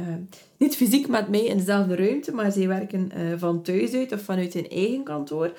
niet 0.56 0.76
fysiek 0.76 1.08
met 1.08 1.28
mij 1.28 1.44
in 1.44 1.56
dezelfde 1.56 1.96
ruimte, 1.96 2.32
maar 2.32 2.52
zij 2.52 2.68
werken 2.68 3.10
eh, 3.12 3.20
van 3.36 3.62
thuis 3.62 3.92
uit 3.92 4.12
of 4.12 4.22
vanuit 4.22 4.54
hun 4.54 4.68
eigen 4.68 5.02
kantoor. 5.02 5.52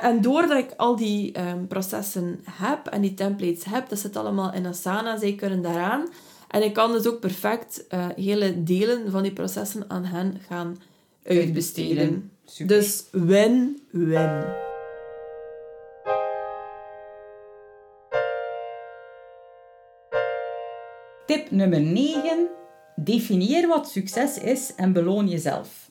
En 0.00 0.20
doordat 0.20 0.58
ik 0.58 0.74
al 0.76 0.96
die 0.96 1.32
processen 1.68 2.40
heb 2.50 2.86
en 2.86 3.00
die 3.00 3.14
templates 3.14 3.64
heb, 3.64 3.88
dat 3.88 3.98
zit 3.98 4.16
allemaal 4.16 4.52
in 4.52 4.66
Asana, 4.66 5.18
zij 5.18 5.34
kunnen 5.34 5.62
daaraan. 5.62 6.08
En 6.56 6.62
ik 6.62 6.72
kan 6.72 6.92
dus 6.92 7.06
ook 7.06 7.20
perfect 7.20 7.86
eh, 7.86 8.08
hele 8.16 8.62
delen 8.62 9.10
van 9.10 9.22
die 9.22 9.32
processen 9.32 9.84
aan 9.90 10.04
hen 10.04 10.40
gaan 10.48 10.82
uitbesteden. 11.22 12.30
Super. 12.44 12.76
Dus 12.76 13.04
win-win. 13.10 14.44
Tip 21.26 21.50
nummer 21.50 21.80
9. 21.80 22.48
Definieer 22.96 23.68
wat 23.68 23.88
succes 23.88 24.38
is 24.38 24.74
en 24.76 24.92
beloon 24.92 25.28
jezelf. 25.28 25.85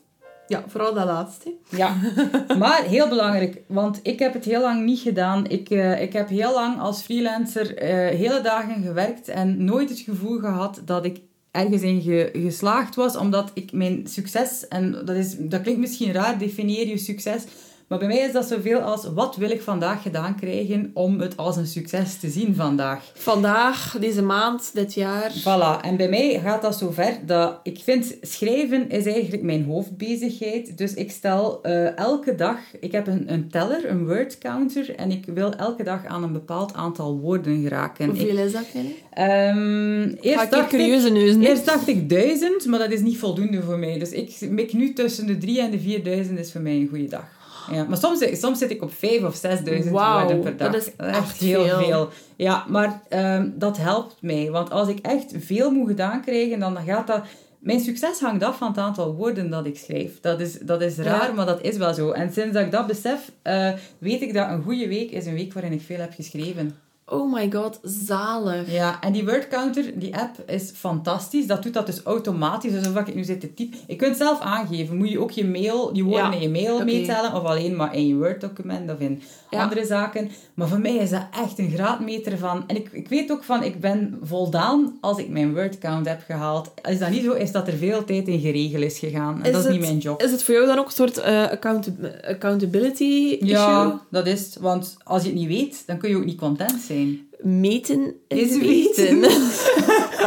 Ja, 0.48 0.64
vooral 0.66 0.94
dat 0.94 1.04
laatste. 1.04 1.52
Ja, 1.70 1.96
maar 2.58 2.82
heel 2.82 3.08
belangrijk, 3.08 3.62
want 3.66 4.00
ik 4.02 4.18
heb 4.18 4.32
het 4.32 4.44
heel 4.44 4.60
lang 4.60 4.84
niet 4.84 4.98
gedaan. 5.00 5.46
Ik, 5.48 5.70
eh, 5.70 6.02
ik 6.02 6.12
heb 6.12 6.28
heel 6.28 6.52
lang 6.52 6.80
als 6.80 7.02
freelancer 7.02 7.76
eh, 7.76 7.88
hele 8.18 8.40
dagen 8.40 8.82
gewerkt 8.82 9.28
en 9.28 9.64
nooit 9.64 9.88
het 9.88 9.98
gevoel 9.98 10.38
gehad 10.38 10.80
dat 10.84 11.04
ik 11.04 11.20
ergens 11.50 11.82
in 11.82 12.00
ge- 12.02 12.30
geslaagd 12.32 12.94
was, 12.94 13.16
omdat 13.16 13.50
ik 13.54 13.72
mijn 13.72 14.06
succes, 14.06 14.68
en 14.68 14.92
dat, 14.92 15.16
is, 15.16 15.36
dat 15.38 15.60
klinkt 15.62 15.80
misschien 15.80 16.12
raar, 16.12 16.38
definieer 16.38 16.86
je 16.86 16.96
succes, 16.98 17.44
Maar 17.86 17.98
bij 17.98 18.08
mij 18.08 18.18
is 18.18 18.32
dat 18.32 18.46
zoveel 18.46 18.80
als, 18.80 19.08
wat 19.14 19.36
wil 19.36 19.50
ik 19.50 19.62
vandaag 19.62 20.02
gedaan 20.02 20.36
krijgen 20.36 20.90
om 20.94 21.20
het 21.20 21.36
als 21.36 21.56
een 21.56 21.66
succes 21.66 22.18
te 22.18 22.28
zien 22.28 22.54
vandaag? 22.54 23.10
Vandaag, 23.14 23.96
deze 24.00 24.22
maand, 24.22 24.70
dit 24.74 24.94
jaar. 24.94 25.32
Voilà. 25.40 25.84
En 25.84 25.96
bij 25.96 26.08
mij 26.08 26.40
gaat 26.42 26.62
dat 26.62 26.78
zover 26.78 27.18
dat 27.26 27.60
ik 27.62 27.78
vind, 27.82 28.16
schrijven 28.20 28.90
is 28.90 29.06
eigenlijk 29.06 29.42
mijn 29.42 29.64
hoofdbezigheid. 29.64 30.78
Dus 30.78 30.94
ik 30.94 31.10
stel 31.10 31.60
uh, 31.62 31.98
elke 31.98 32.34
dag, 32.34 32.58
ik 32.80 32.92
heb 32.92 33.06
een, 33.06 33.32
een 33.32 33.48
teller, 33.50 33.90
een 33.90 34.06
word 34.06 34.38
counter, 34.38 34.94
en 34.94 35.10
ik 35.10 35.24
wil 35.34 35.52
elke 35.52 35.82
dag 35.82 36.04
aan 36.04 36.22
een 36.22 36.32
bepaald 36.32 36.74
aantal 36.74 37.18
woorden 37.18 37.62
geraken. 37.62 38.06
Hoeveel 38.06 38.38
ik, 38.38 38.44
is 38.44 38.52
dat? 38.52 38.66
Um, 39.18 40.16
eerst, 40.20 40.44
ik 40.44 40.50
dacht 40.50 40.68
curieuze 40.68 41.06
ik, 41.06 41.12
neuzen, 41.12 41.40
hè? 41.40 41.48
eerst 41.48 41.66
dacht 41.66 41.88
ik 41.88 42.10
duizend, 42.10 42.66
maar 42.66 42.78
dat 42.78 42.90
is 42.90 43.00
niet 43.00 43.18
voldoende 43.18 43.62
voor 43.62 43.78
mij. 43.78 43.98
Dus 43.98 44.10
ik 44.10 44.50
mik 44.50 44.72
nu 44.72 44.92
tussen 44.92 45.26
de 45.26 45.38
drie 45.38 45.60
en 45.60 45.70
de 45.70 45.80
vierduizend 45.80 46.38
is 46.38 46.52
voor 46.52 46.60
mij 46.60 46.72
een 46.72 46.88
goede 46.88 47.08
dag. 47.08 47.35
Ja, 47.72 47.84
maar 47.84 47.98
soms, 47.98 48.40
soms 48.40 48.58
zit 48.58 48.70
ik 48.70 48.82
op 48.82 48.92
vijf 48.94 49.22
of 49.22 49.34
zesduizend 49.34 49.94
Wauw, 49.94 50.18
woorden 50.18 50.40
per 50.40 50.56
dag. 50.56 50.72
dat 50.72 50.82
is 50.82 50.96
echt 50.96 51.36
heel 51.36 51.64
veel. 51.64 51.78
veel. 51.78 52.08
Ja, 52.36 52.64
maar 52.68 53.02
ehm, 53.08 53.50
dat 53.54 53.76
helpt 53.76 54.16
mij. 54.20 54.50
Want 54.50 54.70
als 54.70 54.88
ik 54.88 54.98
echt 55.02 55.32
veel 55.38 55.70
moet 55.70 55.88
gedaan 55.88 56.20
krijgen, 56.22 56.58
dan 56.58 56.76
gaat 56.86 57.06
dat... 57.06 57.22
Mijn 57.58 57.80
succes 57.80 58.20
hangt 58.20 58.44
af 58.44 58.58
van 58.58 58.68
het 58.68 58.78
aantal 58.78 59.14
woorden 59.14 59.50
dat 59.50 59.66
ik 59.66 59.78
schrijf. 59.78 60.20
Dat 60.20 60.40
is, 60.40 60.58
dat 60.58 60.80
is 60.82 60.96
raar, 60.96 61.28
Ja. 61.28 61.32
maar 61.34 61.46
dat 61.46 61.62
is 61.62 61.76
wel 61.76 61.94
zo. 61.94 62.10
En 62.10 62.32
sinds 62.32 62.52
dat 62.52 62.64
ik 62.64 62.70
dat 62.70 62.86
besef, 62.86 63.32
eh, 63.42 63.72
weet 63.98 64.22
ik 64.22 64.34
dat 64.34 64.48
een 64.48 64.62
goede 64.62 64.88
week 64.88 65.10
is 65.10 65.26
een 65.26 65.34
week 65.34 65.52
waarin 65.52 65.72
ik 65.72 65.80
veel 65.80 65.98
heb 65.98 66.12
geschreven. 66.14 66.74
Oh 67.08 67.32
my 67.32 67.50
god, 67.52 67.80
zalig. 67.82 68.72
Ja, 68.72 69.00
en 69.00 69.12
die 69.12 69.24
word 69.24 69.48
counter, 69.48 69.92
die 69.98 70.16
app, 70.16 70.50
is 70.50 70.70
fantastisch. 70.74 71.46
Dat 71.46 71.62
doet 71.62 71.74
dat 71.74 71.86
dus 71.86 72.02
automatisch, 72.02 72.76
alsof 72.76 72.96
ik 73.06 73.14
nu 73.14 73.24
zit 73.24 73.40
te 73.40 73.54
typen. 73.54 73.78
Je 73.86 73.96
kunt 73.96 74.16
zelf 74.16 74.40
aangeven, 74.40 74.96
moet 74.96 75.10
je 75.10 75.20
ook 75.20 75.30
je 75.30 75.44
mail, 75.44 75.90
je 75.96 76.02
woorden 76.02 76.30
Ja, 76.30 76.36
in 76.36 76.40
je 76.40 76.48
mail 76.48 76.74
oké. 76.74 76.84
meetellen, 76.84 77.34
of 77.34 77.42
alleen 77.44 77.76
maar 77.76 77.94
in 77.94 78.06
je 78.06 78.14
Word-document 78.14 78.90
of 78.90 78.98
in 78.98 79.22
Ja. 79.50 79.62
andere 79.62 79.86
zaken. 79.86 80.30
Maar 80.54 80.68
voor 80.68 80.78
mij 80.80 80.94
is 80.94 81.10
dat 81.10 81.26
echt 81.42 81.58
een 81.58 81.70
graadmeter 81.70 82.38
van... 82.38 82.64
En 82.66 82.76
ik, 82.76 82.88
ik 82.92 83.08
weet 83.08 83.30
ook 83.32 83.44
van, 83.44 83.62
ik 83.62 83.80
ben 83.80 84.18
voldaan 84.22 84.96
als 85.00 85.18
ik 85.18 85.28
mijn 85.28 85.54
word-count 85.54 86.08
heb 86.08 86.22
gehaald. 86.26 86.70
Is 86.82 86.98
dat 86.98 87.10
niet 87.10 87.24
zo, 87.24 87.32
is 87.32 87.52
dat 87.52 87.66
er 87.66 87.74
veel 87.76 88.04
tijd 88.04 88.28
in 88.28 88.40
geregeld 88.40 88.82
is 88.84 88.98
gegaan. 88.98 89.34
En 89.38 89.44
Is 89.46 89.52
dat 89.52 89.60
is 89.60 89.66
het- 89.66 89.72
niet 89.72 89.80
mijn 89.86 89.98
job. 89.98 90.22
Is 90.22 90.30
het 90.30 90.42
voor 90.42 90.54
jou 90.54 90.66
dan 90.66 90.78
ook 90.78 90.86
een 90.86 90.92
soort 90.92 91.18
eh, 91.18 91.42
account 91.50 91.90
accountability 92.28 93.04
issue? 93.40 93.46
Ja, 93.48 94.00
dat 94.10 94.26
is. 94.26 94.56
Want 94.60 94.96
als 95.04 95.22
je 95.22 95.28
het 95.28 95.38
niet 95.38 95.48
weet, 95.48 95.82
dan 95.86 95.98
kun 95.98 96.10
je 96.10 96.16
ook 96.16 96.24
niet 96.24 96.38
content 96.38 96.80
zijn. 96.86 96.94
Meten 97.40 98.14
is, 98.28 98.58
weten. 98.58 99.24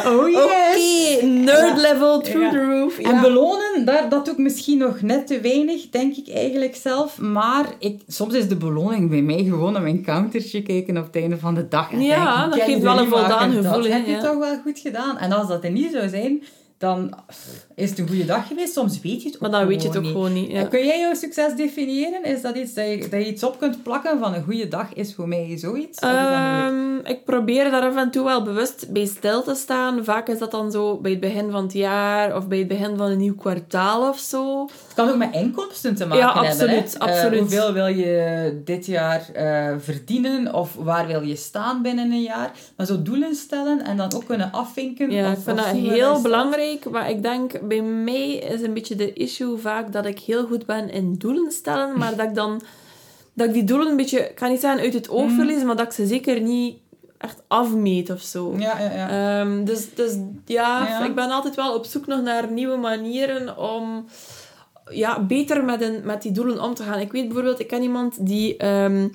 Oh 0.05 0.27
Oké, 0.27 1.25
nerd 1.25 1.77
level 1.77 2.21
through 2.21 2.51
the 2.51 2.65
roof. 2.65 2.97
En 2.99 3.21
belonen, 3.21 3.85
daar, 3.85 4.09
dat 4.09 4.25
doe 4.25 4.33
ik 4.33 4.39
misschien 4.39 4.77
nog 4.77 5.01
net 5.01 5.27
te 5.27 5.39
weinig, 5.39 5.89
denk 5.89 6.15
ik 6.15 6.29
eigenlijk 6.33 6.75
zelf. 6.75 7.19
Maar 7.19 7.65
ik, 7.79 8.01
soms 8.07 8.33
is 8.33 8.47
de 8.47 8.55
beloning 8.55 9.09
bij 9.09 9.21
mij 9.21 9.43
gewoon 9.43 9.73
naar 9.73 9.81
mijn 9.81 10.03
countertje 10.03 10.61
kijken 10.61 10.97
op 10.97 11.05
het 11.05 11.15
einde 11.15 11.37
van 11.37 11.55
de 11.55 11.67
dag. 11.67 11.91
En 11.91 12.01
Ja, 12.01 12.15
denken, 12.15 12.49
dat 12.49 12.59
"Kijk, 12.59 12.69
geeft 12.71 12.81
wel 12.83 12.99
een 12.99 13.07
voldaan 13.07 13.53
dat 13.55 13.65
gevoel, 13.65 13.83
hè, 13.83 13.89
heb 13.89 14.05
je 14.07 14.17
toch 14.17 14.37
wel 14.37 14.59
goed 14.63 14.79
gedaan. 14.79 15.17
En 15.17 15.31
als 15.31 15.47
dat 15.47 15.63
er 15.63 15.71
niet 15.71 15.91
zou 15.91 16.09
zijn, 16.09 16.43
dan 16.79 17.13
is 17.75 17.89
het 17.89 17.99
een 17.99 18.07
goede 18.07 18.25
dag 18.25 18.47
geweest. 18.47 18.73
Soms 18.73 19.01
weet 19.01 19.21
je 19.21 19.27
het 19.27 19.35
ook 19.35 19.41
Maar 19.41 19.51
dan 19.51 19.67
weet 19.67 19.81
je 19.81 19.87
het 19.87 19.97
ook 19.97 20.03
niet. 20.03 20.11
gewoon 20.11 20.33
niet. 20.33 20.51
Ja. 20.51 20.63
Kun 20.65 20.85
jij 20.85 20.99
jouw 20.99 21.13
succes 21.13 21.55
definiëren? 21.55 22.23
Is 22.23 22.41
dat 22.41 22.55
iets 22.55 22.73
dat 22.73 22.85
je, 22.85 22.97
dat 22.97 23.11
je 23.11 23.27
iets 23.27 23.43
op 23.43 23.59
kunt 23.59 23.83
plakken 23.83 24.19
van 24.19 24.33
een 24.33 24.43
goede 24.43 24.67
dag 24.67 24.93
is 24.93 25.15
voor 25.15 25.27
mij 25.27 25.57
zoiets? 25.57 25.97
Is? 26.01 26.07
Ehm, 26.09 26.95
ik 27.03 27.25
probeer 27.25 27.71
daar 27.71 27.81
af 27.81 27.95
en 27.95 28.11
toe 28.11 28.23
wel 28.23 28.43
bewust 28.43 28.87
bij 28.93 29.05
stil 29.05 29.43
te 29.43 29.55
staan. 29.55 30.03
Vaak 30.03 30.27
is 30.27 30.37
dat 30.39 30.51
dan 30.51 30.71
zo 30.71 30.97
bij 30.97 31.11
het 31.11 31.19
begin 31.19 31.51
van 31.51 31.63
het 31.63 31.73
jaar 31.73 32.35
of 32.35 32.47
bij 32.47 32.57
het 32.57 32.67
begin 32.67 32.97
van 32.97 33.11
een 33.11 33.17
nieuw 33.17 33.35
kwartaal 33.35 34.09
of 34.09 34.19
zo. 34.19 34.61
Het 34.63 34.93
kan 34.95 35.09
ook 35.09 35.17
met 35.17 35.33
inkomsten 35.33 35.95
te 35.95 36.05
maken 36.05 36.23
Ja, 36.23 36.33
hebben. 36.33 36.51
absoluut, 36.51 36.93
hè? 36.93 36.99
Eh, 36.99 37.07
absoluut. 37.07 37.39
hoeveel 37.39 37.73
wil 37.73 37.87
je 37.87 38.61
dit 38.65 38.85
jaar 38.85 39.29
eh, 39.33 39.75
verdienen? 39.79 40.53
Of 40.53 40.75
waar 40.79 41.07
wil 41.07 41.21
je 41.21 41.35
staan 41.35 41.81
binnen 41.81 42.11
een 42.11 42.21
jaar? 42.21 42.51
Maar 42.77 42.85
zo 42.85 43.01
doelen 43.01 43.35
stellen 43.35 43.83
en 43.85 43.97
dan 43.97 44.13
ook 44.13 44.25
kunnen 44.25 44.51
afvinken. 44.51 45.11
Ja, 45.11 45.31
of, 45.31 45.37
ik 45.37 45.43
vind 45.43 45.57
of 45.59 45.63
dat 45.65 45.73
zien 45.75 45.85
waar 45.85 45.93
heel 45.93 46.09
staat. 46.09 46.21
Belangrijk. 46.77 46.89
Maar 46.89 47.09
ik 47.09 47.21
denk, 47.21 47.67
bij 47.67 47.81
mij 47.81 48.31
is 48.33 48.61
een 48.61 48.73
beetje 48.73 48.95
de 48.95 49.13
issue 49.13 49.57
vaak 49.57 49.91
dat 49.91 50.05
ik 50.05 50.19
heel 50.19 50.45
goed 50.45 50.65
ben 50.65 50.89
in 50.89 51.15
doelen 51.17 51.51
stellen. 51.51 51.97
Maar 51.97 52.15
dat 52.15 52.27
ik 52.27 52.35
dan... 52.35 52.61
Dat 53.33 53.47
ik 53.47 53.53
die 53.53 53.63
doelen 53.63 53.87
een 53.87 53.95
beetje... 53.95 54.29
Ik 54.29 54.39
ga 54.39 54.47
niet 54.47 54.59
zeggen 54.59 54.81
uit 54.81 54.93
het 54.93 55.09
oog 55.09 55.31
verlies, 55.31 55.63
maar 55.63 55.75
dat 55.75 55.85
ik 55.85 55.91
ze 55.91 56.07
zeker 56.07 56.41
niet 56.41 56.77
echt 57.17 57.43
afmeet 57.47 58.09
of 58.09 58.21
zo. 58.21 58.55
Ja, 58.57 58.79
ja, 58.79 58.91
ja. 58.91 59.39
Ehm, 59.39 59.63
dus, 59.63 59.93
dus 59.95 60.17
ja, 60.45 60.87
Ja. 60.87 61.05
ik 61.05 61.15
ben 61.15 61.29
altijd 61.31 61.55
wel 61.55 61.73
op 61.73 61.85
zoek 61.85 62.07
nog 62.07 62.21
naar 62.21 62.51
nieuwe 62.51 62.77
manieren 62.77 63.57
om 63.57 64.05
ja, 64.89 65.21
beter 65.21 65.63
met, 65.63 65.81
een, 65.81 66.01
met 66.03 66.21
die 66.21 66.31
doelen 66.31 66.61
om 66.61 66.73
te 66.73 66.83
gaan. 66.83 66.99
Ik 66.99 67.11
weet 67.11 67.25
bijvoorbeeld, 67.25 67.59
ik 67.59 67.67
ken 67.67 67.81
iemand 67.81 68.25
die 68.25 68.57
ehm, 68.57 69.07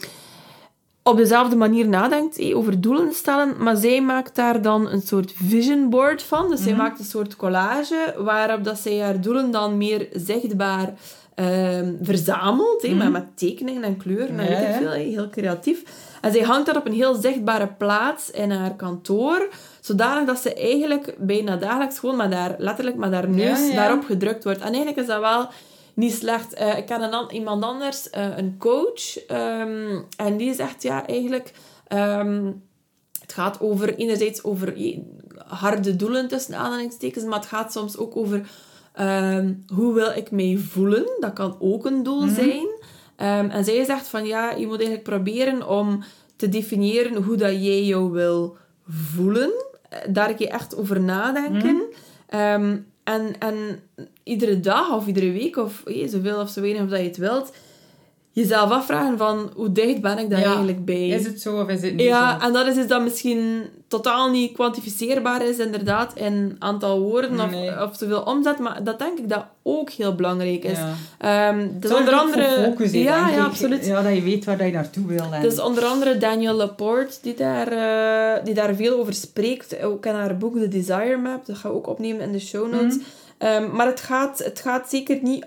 op 1.07 1.17
dezelfde 1.17 1.57
manier 1.57 1.89
nadenkt 1.89 2.39
eh, 2.39 2.57
over 2.57 2.81
doelen 2.81 3.13
stellen, 3.13 3.55
maar 3.59 3.77
zij 3.77 4.03
maakt 4.03 4.35
daar 4.35 4.63
dan 4.63 4.89
een 4.89 5.03
soort 5.03 5.33
vision 5.37 5.91
board 5.91 6.23
van. 6.23 6.51
Dus 6.51 6.63
zij 6.63 6.75
maakt 6.75 6.99
een 6.99 7.05
soort 7.05 7.37
collage 7.37 8.15
waarop 8.19 8.65
dat 8.65 8.79
zij 8.79 8.99
haar 8.99 9.21
doelen 9.21 9.51
dan 9.51 9.77
meer 9.77 10.09
zichtbaar 10.13 10.95
ehm, 11.35 11.93
verzamelt, 12.03 12.83
eh, 12.85 12.95
met, 12.95 13.11
met 13.11 13.25
tekeningen 13.35 13.83
en 13.83 13.97
kleuren 13.97 14.39
en 14.39 14.45
Ja, 14.45 14.51
weet 14.51 14.61
ik 14.61 14.69
ja. 14.69 14.79
veel, 14.79 14.91
heel 14.91 15.29
creatief. 15.29 15.83
En 16.21 16.33
zij 16.33 16.43
hangt 16.43 16.67
dat 16.67 16.77
op 16.77 16.87
een 16.87 16.93
heel 16.93 17.15
zichtbare 17.15 17.67
plaats 17.67 18.31
in 18.31 18.51
haar 18.51 18.75
kantoor, 18.75 19.49
zodanig 19.81 20.27
dat 20.27 20.39
ze 20.39 20.55
eigenlijk 20.55 21.15
bijna 21.19 21.57
dagelijks 21.57 21.99
gewoon 21.99 22.17
met 22.17 22.35
haar, 22.35 22.55
letterlijk 22.59 22.97
met 22.97 23.13
haar 23.13 23.29
neus 23.29 23.59
Ja, 23.61 23.67
ja. 23.67 23.75
daarop 23.75 24.05
gedrukt 24.05 24.45
wordt. 24.45 24.59
En 24.59 24.67
eigenlijk 24.67 24.97
is 24.97 25.07
dat 25.07 25.21
wel 25.21 25.49
niet 25.95 26.13
slecht. 26.13 26.53
Ik 26.77 26.87
ken 26.87 27.03
een 27.03 27.15
an- 27.15 27.31
iemand 27.33 27.65
anders, 27.65 28.11
eh, 28.11 28.37
een 28.37 28.55
coach, 28.59 29.17
ehm, 29.27 30.01
en 30.17 30.37
die 30.37 30.55
zegt 30.55 30.83
ja, 30.83 31.07
eigenlijk... 31.07 31.53
ehm, 31.89 32.53
het 33.21 33.33
gaat 33.33 33.61
over, 33.61 33.95
enerzijds 33.97 34.45
over 34.45 34.75
harde 35.47 35.97
doelen 35.97 36.29
tussen 36.29 36.55
aanhalingstekens, 36.55 37.25
maar 37.25 37.39
het 37.39 37.49
gaat 37.49 37.73
soms 37.73 37.97
ook 37.97 38.17
over 38.17 38.49
ehm, 38.93 39.53
hoe 39.75 39.95
wil 39.95 40.11
ik 40.11 40.31
mij 40.31 40.57
voelen. 40.69 41.07
Dat 41.21 41.33
kan 41.33 41.57
ook 41.59 41.87
een 41.87 42.03
doel 42.03 42.29
zijn. 42.29 42.67
Ehm, 43.17 43.51
en 43.51 43.65
zij 43.65 43.85
zegt 43.85 44.09
van 44.09 44.27
ja, 44.27 44.51
je 44.51 44.67
moet 44.67 44.77
eigenlijk 44.79 45.03
proberen 45.09 45.69
om 45.69 46.03
te 46.37 46.49
definiëren 46.49 47.15
hoe 47.23 47.37
dat 47.37 47.51
jij 47.51 47.85
jou 47.85 48.11
wil 48.11 48.57
voelen. 48.89 49.51
Eh, 49.89 49.99
Daar 50.09 50.35
keer 50.35 50.49
echt 50.49 50.77
over 50.77 51.01
nadenken. 51.01 51.83
Ehm, 52.27 52.77
en, 53.05 53.39
en 53.39 53.83
iedere 54.25 54.61
dag 54.61 54.95
of 54.95 55.07
iedere 55.07 55.33
week 55.33 55.57
of 55.57 55.83
eh, 55.85 56.09
zoveel 56.09 56.41
of 56.41 56.49
zo 56.51 56.61
weinig 56.61 56.83
of 56.83 56.89
dat 56.89 56.99
je 57.01 57.07
het 57.07 57.17
wilt, 57.17 57.53
jezelf 58.31 58.71
afvragen 58.71 59.19
van 59.19 59.51
hoe 59.55 59.73
dicht 59.73 60.01
ben 60.01 60.19
ik 60.19 60.31
daar 60.31 60.41
Ja. 60.41 60.47
eigenlijk 60.47 60.85
bij? 60.85 61.09
Is 61.09 61.27
het 61.27 61.41
zo 61.41 61.61
of 61.61 61.69
is 61.69 61.83
het 61.83 61.93
niet 61.95 62.07
Ja, 62.07 62.41
zo? 62.41 62.47
en 62.47 62.53
dat 62.53 62.67
is 62.67 62.77
iets 62.77 62.87
dat 62.87 63.03
misschien 63.03 63.63
totaal 63.89 64.31
niet 64.31 64.53
kwantificeerbaar 64.53 65.47
is, 65.49 65.59
inderdaad, 65.59 66.13
in 66.17 66.57
aantal 66.59 67.01
woorden 67.01 67.41
of, 67.41 67.51
Nee. 67.51 67.83
of 67.83 67.97
zoveel 67.97 68.21
omzet. 68.23 68.59
Maar 68.59 68.85
dat 68.85 68.99
denk 68.99 69.19
ik 69.19 69.29
dat 69.29 69.45
ook 69.63 69.91
heel 69.91 70.15
belangrijk 70.15 70.65
is. 70.65 70.79
Ja. 70.79 71.49
Ehm, 71.49 71.69
dus 71.81 71.93
onder 71.95 72.15
andere... 72.15 72.49
focus, 72.65 72.93
ja, 72.93 73.01
ja, 73.29 73.29
ik. 73.31 73.39
absoluut. 73.45 73.87
Ja, 73.87 74.03
dat 74.03 74.15
je 74.15 74.23
weet 74.23 74.45
waar 74.45 74.67
je 74.67 74.73
naartoe 74.73 75.07
wil. 75.07 75.25
En... 75.33 75.43
Dus 75.43 75.61
onder 75.61 75.85
andere 75.85 76.19
Danielle 76.19 76.57
Laporte, 76.57 77.17
die 77.23 77.35
daar, 77.35 77.69
eh, 77.69 78.45
die 78.45 78.55
daar 78.55 78.75
veel 78.75 78.99
over 78.99 79.13
spreekt. 79.15 79.83
Ook 79.83 80.07
in 80.07 80.15
haar 80.15 80.37
boek 80.37 80.59
The 80.59 80.69
Desire 80.69 81.17
Map. 81.17 81.47
Dat 81.47 81.57
gaan 81.57 81.71
we 81.71 81.77
ook 81.77 81.87
opnemen 81.87 82.21
in 82.21 82.33
de 82.33 82.41
show 82.41 82.73
notes. 82.73 82.95
Mhm. 82.97 83.05
Ehm, 83.39 83.71
maar 83.77 83.87
het 83.87 84.01
gaat, 84.01 84.39
het 84.39 84.61
gaat 84.61 84.89
zeker 84.91 85.19
niet 85.23 85.47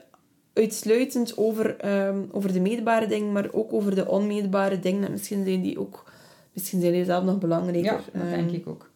uitsluitend 0.54 1.38
over, 1.38 1.78
ehm, 1.78 2.24
over 2.32 2.54
de 2.54 2.60
meetbare 2.60 3.08
dingen, 3.08 3.32
maar 3.32 3.48
ook 3.52 3.74
over 3.74 3.96
de 3.96 4.08
onmeetbare 4.08 4.80
dingen. 4.80 5.06
En 5.06 5.12
misschien 5.12 5.46
zijn 5.46 5.62
die 5.62 5.80
ook... 5.80 6.04
Misschien 6.54 6.82
zijn 6.82 6.94
die 6.94 7.06
zelf 7.06 7.24
nog 7.24 7.38
belangrijker. 7.38 7.92
ja, 7.92 7.98
dat 8.14 8.22
Ehm, 8.22 8.30
denk 8.30 8.52
ik 8.52 8.68
ook. 8.68 8.90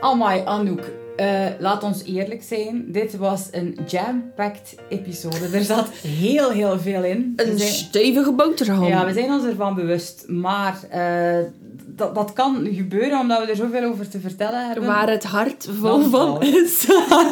Amai, 0.00 0.42
Anouk. 0.44 1.03
Eh, 1.16 1.46
laat 1.58 1.82
ons 1.82 2.04
eerlijk 2.04 2.42
zijn. 2.42 2.84
Dit 2.92 3.16
was 3.16 3.48
een 3.50 3.78
jam-packed 3.86 4.74
episode. 4.88 5.48
Er 5.52 5.64
zat 5.64 5.88
heel, 5.88 6.50
heel 6.50 6.78
veel 6.80 7.04
in. 7.04 7.32
Een 7.36 7.58
zijn- 7.58 7.72
stevige 7.72 8.32
boterham. 8.32 8.84
Ja, 8.84 9.06
we 9.06 9.12
zijn 9.12 9.30
ons 9.30 9.44
ervan 9.44 9.74
bewust. 9.74 10.24
Maar 10.28 10.78
eh, 10.90 11.38
dat, 11.86 12.14
dat 12.14 12.32
kan 12.32 12.68
gebeuren 12.72 13.18
omdat 13.18 13.44
we 13.44 13.50
er 13.50 13.56
zoveel 13.56 13.84
over 13.84 14.08
te 14.08 14.20
vertellen 14.20 14.66
hebben. 14.66 14.86
Waar 14.86 15.10
het 15.10 15.24
hart 15.24 15.68
vol 15.80 16.02
van 16.02 16.42
is. 16.42 16.86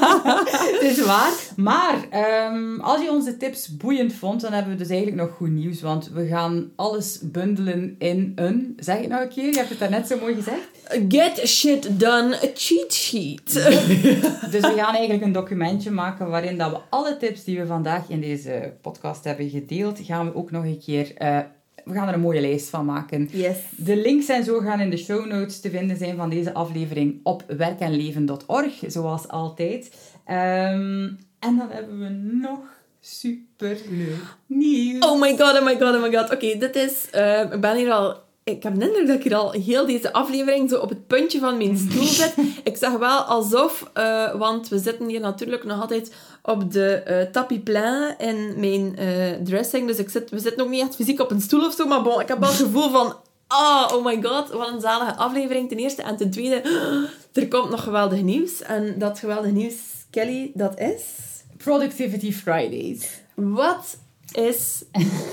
Het 0.72 0.82
is 0.82 1.04
waar. 1.04 1.32
Maar 1.56 2.06
ehm, 2.10 2.80
als 2.80 3.02
je 3.02 3.10
onze 3.10 3.36
tips 3.36 3.76
boeiend 3.76 4.12
vond, 4.12 4.40
dan 4.40 4.52
hebben 4.52 4.72
we 4.72 4.78
dus 4.78 4.88
eigenlijk 4.88 5.22
nog 5.22 5.36
goed 5.36 5.50
nieuws. 5.50 5.80
Want 5.80 6.10
we 6.10 6.26
gaan 6.26 6.70
alles 6.76 7.18
bundelen 7.22 7.94
in 7.98 8.32
een... 8.34 8.72
Zeg 8.76 8.98
het 8.98 9.08
nog 9.08 9.20
een 9.20 9.28
keer, 9.28 9.46
je 9.46 9.56
hebt 9.56 9.68
het 9.68 9.78
daarnet 9.78 10.06
zo 10.06 10.18
mooi 10.20 10.34
gezegd. 10.34 10.68
Get 11.08 11.48
shit 11.48 12.00
done, 12.00 12.34
a 12.34 12.48
cheat 12.54 12.92
sheet. 12.92 13.52
Dus 14.52 14.60
we 14.60 14.72
gaan 14.76 14.94
eigenlijk 14.94 15.24
een 15.24 15.32
documentje 15.32 15.90
maken 15.90 16.28
waarin 16.28 16.58
dat 16.58 16.70
we 16.70 16.78
alle 16.90 17.16
tips 17.16 17.44
die 17.44 17.58
we 17.58 17.66
vandaag 17.66 18.08
in 18.08 18.20
deze 18.20 18.72
podcast 18.80 19.24
hebben 19.24 19.50
gedeeld, 19.50 20.00
gaan 20.02 20.26
we 20.26 20.34
ook 20.34 20.50
nog 20.50 20.64
een 20.64 20.80
keer 20.84 21.16
eh, 21.16 21.38
we 21.84 21.92
gaan 21.92 22.08
er 22.08 22.14
een 22.14 22.20
mooie 22.20 22.40
lijst 22.40 22.68
van 22.68 22.84
maken. 22.84 23.28
Yes. 23.32 23.56
De 23.76 23.96
links 23.96 24.28
en 24.28 24.44
zo 24.44 24.58
gaan 24.58 24.80
in 24.80 24.90
de 24.90 24.96
show 24.96 25.26
notes 25.26 25.60
te 25.60 25.70
vinden 25.70 25.96
zijn 25.96 26.16
van 26.16 26.30
deze 26.30 26.54
aflevering 26.54 27.20
op 27.22 27.44
werkenleven.org, 27.56 28.82
zoals 28.86 29.28
altijd. 29.28 29.92
Ehm, 30.24 31.10
en 31.38 31.56
dan 31.56 31.68
hebben 31.70 31.98
we 31.98 32.08
nog 32.40 32.58
super 33.00 33.76
leuk 33.90 34.36
nieuws. 34.46 35.04
Oh 35.04 35.20
my 35.20 35.36
god, 35.36 35.58
oh 35.58 35.64
my 35.64 35.76
god, 35.78 35.94
oh 35.94 36.02
my 36.02 36.12
god. 36.12 36.30
Oké, 36.32 36.58
dit 36.58 36.76
is... 36.76 37.10
eh, 37.10 37.40
ik 37.52 37.60
ben 37.60 37.76
hier 37.76 37.90
al... 37.90 38.30
Ik 38.44 38.62
heb 38.62 38.78
de 38.78 38.86
indruk 38.86 39.06
dat 39.06 39.16
ik 39.16 39.22
hier 39.22 39.34
al 39.34 39.50
heel 39.50 39.86
deze 39.86 40.12
aflevering 40.12 40.70
zo 40.70 40.78
op 40.78 40.88
het 40.88 41.06
puntje 41.06 41.38
van 41.38 41.56
mijn 41.56 41.78
stoel 41.78 42.04
zit. 42.22 42.34
Ik 42.64 42.76
zeg 42.76 42.92
wel 42.92 43.18
alsof... 43.20 43.90
eh, 43.92 44.34
want 44.34 44.68
we 44.68 44.78
zitten 44.78 45.08
hier 45.08 45.20
natuurlijk 45.20 45.64
nog 45.64 45.80
altijd 45.80 46.14
op 46.42 46.72
de 46.72 46.92
eh 46.92 47.30
tapis 47.30 47.60
plein 47.64 48.18
in 48.18 48.54
mijn 48.56 48.96
eh, 48.96 49.32
dressing. 49.44 49.86
Dus 49.86 49.98
ik 49.98 50.08
zit, 50.08 50.30
we 50.30 50.38
zitten 50.38 50.64
ook 50.64 50.70
niet 50.70 50.80
echt 50.80 50.94
fysiek 50.94 51.20
op 51.20 51.30
een 51.30 51.40
stoel 51.40 51.66
of 51.66 51.74
zo. 51.74 51.86
Maar 51.86 52.02
bon, 52.02 52.20
ik 52.20 52.28
heb 52.28 52.38
wel 52.38 52.48
het 52.48 52.58
gevoel 52.58 52.90
van... 52.90 53.16
Oh, 53.48 53.88
oh 53.92 54.04
my 54.04 54.22
god, 54.22 54.50
wat 54.50 54.68
een 54.68 54.80
zalige 54.80 55.16
aflevering 55.16 55.68
ten 55.68 55.78
eerste. 55.78 56.02
En 56.02 56.16
ten 56.16 56.30
tweede, 56.30 56.62
er 57.32 57.48
komt 57.48 57.70
nog 57.70 57.82
geweldig 57.82 58.22
nieuws. 58.22 58.62
En 58.62 58.94
dat 58.98 59.18
geweldig 59.18 59.50
nieuws, 59.50 59.74
Kelly, 60.10 60.50
dat 60.54 60.78
is... 60.78 61.02
Productivity 61.56 62.32
Fridays. 62.32 63.08
Wat 63.34 63.96
is 64.32 64.84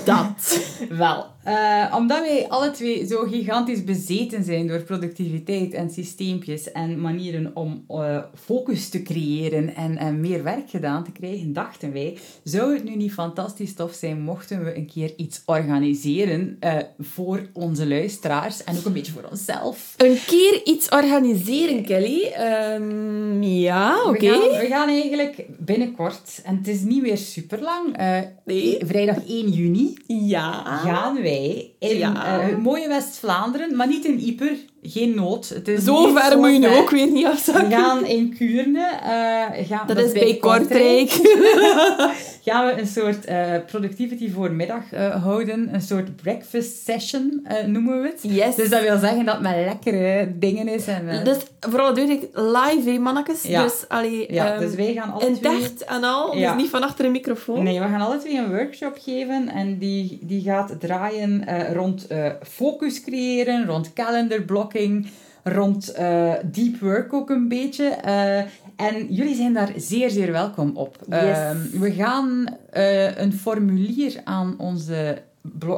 dat? 0.04 0.60
Wel, 0.88 1.26
eh, 1.44 1.94
omdat 1.96 2.18
wij 2.20 2.48
alle 2.48 2.70
twee 2.70 3.06
zo 3.06 3.18
gigantisch 3.22 3.84
bezeten 3.84 4.44
zijn 4.44 4.66
door 4.66 4.82
productiviteit 4.82 5.74
en 5.74 5.90
systeempjes 5.90 6.72
en 6.72 7.00
manieren 7.00 7.50
om 7.54 7.84
eh, 7.88 8.18
focus 8.44 8.88
te 8.88 9.02
creëren 9.02 9.74
en, 9.74 9.96
en 9.96 10.20
meer 10.20 10.42
werk 10.42 10.70
gedaan 10.70 11.04
te 11.04 11.12
krijgen, 11.12 11.52
dachten 11.52 11.92
wij, 11.92 12.18
zou 12.44 12.74
het 12.74 12.84
nu 12.84 12.96
niet 12.96 13.12
fantastisch 13.12 13.74
tof 13.74 13.92
zijn 13.92 14.20
mochten 14.20 14.64
we 14.64 14.76
een 14.76 14.86
keer 14.86 15.12
iets 15.16 15.42
organiseren 15.46 16.56
eh, 16.60 16.76
voor 16.98 17.46
onze 17.52 17.86
luisteraars 17.88 18.64
en 18.64 18.76
ook 18.78 18.84
een 18.84 18.92
beetje 18.92 19.12
voor 19.12 19.28
onszelf. 19.30 19.94
Een 19.96 20.18
keer 20.26 20.60
iets 20.64 20.88
organiseren, 20.88 21.84
Kelly. 21.84 22.22
Ehm, 22.22 23.42
ja, 23.42 24.02
oké. 24.06 24.18
We, 24.18 24.26
gaan, 24.50 24.60
we 24.60 24.66
gaan 24.66 24.88
eigenlijk 24.88 25.44
binnenkort, 25.58 26.40
en 26.44 26.56
het 26.56 26.68
is 26.68 26.80
niet 26.80 27.02
meer 27.02 27.18
super 27.18 27.60
lang, 27.60 27.96
Nee. 28.44 28.78
vrijdag 28.86 29.16
1 29.28 29.48
juni, 29.50 29.94
Ja. 30.06 30.64
gaan 30.64 31.22
wij 31.22 31.29
Okay. 31.30 31.69
In 31.80 31.96
Ja. 31.98 32.40
eh, 32.48 32.56
mooie 32.56 32.88
West-Vlaanderen, 32.88 33.76
maar 33.76 33.86
niet 33.86 34.04
in 34.04 34.18
Ieper, 34.20 34.52
geen 34.82 35.14
nood. 35.14 35.48
Het 35.48 35.68
is 35.68 35.84
Zo 35.84 36.12
ver 36.14 36.38
moet 36.38 36.52
je 36.52 36.58
nu 36.58 36.68
ook 36.68 36.90
weer 36.90 37.06
niet 37.10 37.22
We 37.26 37.30
afzakken. 37.30 37.70
gaan 37.72 38.04
in 38.06 38.34
Kuurne, 38.36 38.86
eh, 39.02 39.66
gaan, 39.68 39.86
Dat 39.86 39.98
is 39.98 40.12
bij 40.12 40.36
Kortrijk. 40.40 41.10
gaan 42.44 42.66
we 42.66 42.80
een 42.80 42.86
soort 42.86 43.24
eh, 43.24 43.44
productivity 43.66 44.30
voormiddag 44.30 44.82
houden. 45.22 45.68
Een 45.74 45.80
soort 45.82 46.16
breakfast 46.16 46.84
session 46.84 47.46
noemen 47.66 48.00
we 48.02 48.06
het. 48.08 48.18
Yes. 48.34 48.54
Dus 48.56 48.68
dat 48.70 48.80
wil 48.82 48.98
zeggen 48.98 49.24
dat 49.24 49.34
het 49.34 49.42
met 49.42 49.54
lekkere 49.64 50.32
dingen 50.38 50.68
is. 50.68 50.86
En, 50.86 51.24
Dus 51.24 51.36
vooral 51.60 51.94
duidelijk 51.94 52.26
live, 52.34 52.90
hè, 52.90 52.98
mannetjes. 52.98 53.42
Ja. 53.42 53.62
Dus, 53.62 53.84
allee, 53.88 54.32
ja, 54.32 54.52
ehm, 54.52 54.60
dus 54.60 54.74
wij 54.74 54.92
gaan 54.92 55.12
alle 55.12 55.26
in 55.26 55.40
tacht 55.40 55.84
en 55.84 56.04
al. 56.04 56.36
Ja. 56.36 56.52
Dus 56.52 56.62
niet 56.62 56.70
van 56.70 56.82
achter 56.82 57.04
een 57.04 57.10
microfoon. 57.12 57.62
Nee, 57.62 57.80
we 57.80 57.86
gaan 57.86 58.00
alle 58.00 58.18
twee 58.18 58.36
een 58.38 58.48
workshop 58.50 58.98
geven 59.04 59.48
en 59.48 59.78
die, 59.78 60.18
die 60.22 60.42
gaat 60.42 60.80
draaien 60.80 61.44
rond 61.72 62.06
eh, 62.06 62.30
focus 62.42 63.00
creëren, 63.04 63.66
rond 63.66 63.92
calendar 63.92 64.42
blocking, 64.42 65.06
rond 65.44 65.92
eh, 65.92 66.32
deep 66.44 66.80
work 66.80 67.12
ook 67.12 67.30
een 67.30 67.48
beetje. 67.48 67.84
Eh, 67.84 68.38
en 68.76 69.06
jullie 69.08 69.34
zijn 69.34 69.52
daar 69.52 69.72
zeer, 69.76 70.10
zeer 70.10 70.32
welkom 70.32 70.76
op. 70.76 70.96
Yes. 71.08 71.20
Ehm, 71.38 71.56
we 71.80 71.92
gaan 71.92 72.46
eh, 72.70 73.16
een 73.16 73.32
formulier 73.32 74.20
aan 74.24 74.54
onze, 74.58 75.22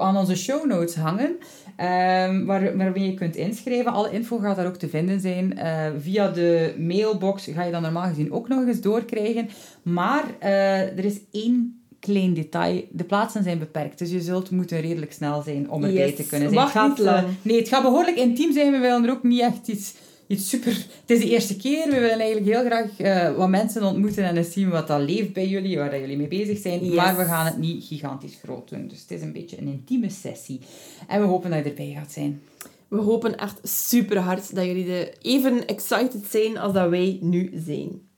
aan 0.00 0.16
onze 0.16 0.36
show 0.36 0.66
notes 0.66 0.94
hangen. 0.94 1.36
ehm, 1.76 2.44
waar, 2.44 2.76
waarmee 2.76 3.06
je 3.10 3.14
kunt 3.14 3.36
inschrijven. 3.36 3.92
Alle 3.92 4.10
info 4.10 4.38
gaat 4.38 4.56
daar 4.56 4.66
ook 4.66 4.76
te 4.76 4.88
vinden 4.88 5.20
zijn. 5.20 5.58
Eh, 5.58 5.86
via 5.98 6.28
de 6.28 6.74
mailbox 6.78 7.46
ga 7.54 7.62
je 7.64 7.72
dan 7.72 7.82
normaal 7.82 8.08
gezien 8.08 8.32
ook 8.32 8.48
nog 8.48 8.66
eens 8.66 8.80
doorkrijgen. 8.80 9.48
Maar 9.82 10.24
eh, 10.38 10.80
er 10.98 11.04
is 11.04 11.20
één 11.30 11.81
klein 12.02 12.34
detail. 12.34 12.84
De 12.90 13.04
plaatsen 13.04 13.42
zijn 13.42 13.58
beperkt, 13.58 13.98
dus 13.98 14.10
je 14.10 14.20
zult 14.20 14.50
moeten 14.50 14.80
redelijk 14.80 15.12
snel 15.12 15.42
zijn 15.42 15.70
om 15.70 15.84
erbij 15.84 16.06
Yes. 16.06 16.16
te 16.16 16.26
kunnen 16.26 16.50
zijn. 16.50 16.60
Wacht 16.60 16.74
Het 16.74 17.06
gaat, 17.08 17.24
eh, 17.24 17.28
nee, 17.42 17.58
het 17.58 17.68
gaat 17.68 17.82
behoorlijk 17.82 18.16
intiem 18.16 18.52
zijn. 18.52 18.72
We 18.72 18.78
willen 18.78 19.04
er 19.04 19.10
ook 19.10 19.22
niet 19.22 19.40
echt 19.40 19.68
iets, 19.68 19.94
iets 20.26 20.48
super... 20.48 20.72
Het 21.00 21.10
is 21.10 21.18
de 21.18 21.30
eerste 21.30 21.56
keer. 21.56 21.84
We 21.84 22.00
willen 22.00 22.18
eigenlijk 22.20 22.46
heel 22.46 22.64
graag 22.64 22.98
eh, 22.98 23.36
wat 23.36 23.48
mensen 23.48 23.82
ontmoeten 23.82 24.24
en 24.24 24.36
eens 24.36 24.52
zien 24.52 24.68
wat 24.70 24.86
dat 24.86 25.00
leeft 25.00 25.32
bij 25.32 25.48
jullie, 25.48 25.78
waar 25.78 25.90
dat 25.90 26.00
jullie 26.00 26.16
mee 26.16 26.28
bezig 26.28 26.58
zijn. 26.58 26.84
Yes. 26.84 26.94
Maar 26.94 27.16
we 27.16 27.24
gaan 27.24 27.46
het 27.46 27.58
niet 27.58 27.84
gigantisch 27.84 28.38
groot 28.44 28.68
doen. 28.68 28.88
Dus 28.88 29.00
het 29.00 29.10
is 29.10 29.22
een 29.22 29.32
beetje 29.32 29.58
een 29.58 29.66
intieme 29.68 30.10
sessie. 30.10 30.60
En 31.08 31.20
we 31.20 31.26
hopen 31.26 31.50
dat 31.50 31.64
je 31.64 31.70
erbij 31.70 31.92
gaat 31.98 32.12
zijn. 32.12 32.42
We 32.88 32.98
hopen 33.00 33.36
echt 33.38 33.60
super 33.62 34.18
hard 34.18 34.54
dat 34.54 34.64
jullie 34.64 34.84
de 34.84 35.12
even 35.22 35.66
excited 35.66 36.24
zijn 36.30 36.58
als 36.58 36.72
dat 36.72 36.88
wij 36.90 37.18
nu 37.20 37.52
zijn. 37.66 38.10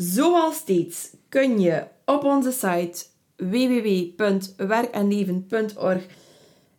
Zoals 0.00 0.56
steeds 0.56 1.10
kun 1.28 1.60
je 1.60 1.82
op 2.04 2.24
onze 2.24 2.52
site 2.52 3.04
www.werkenleven.org 3.36 6.06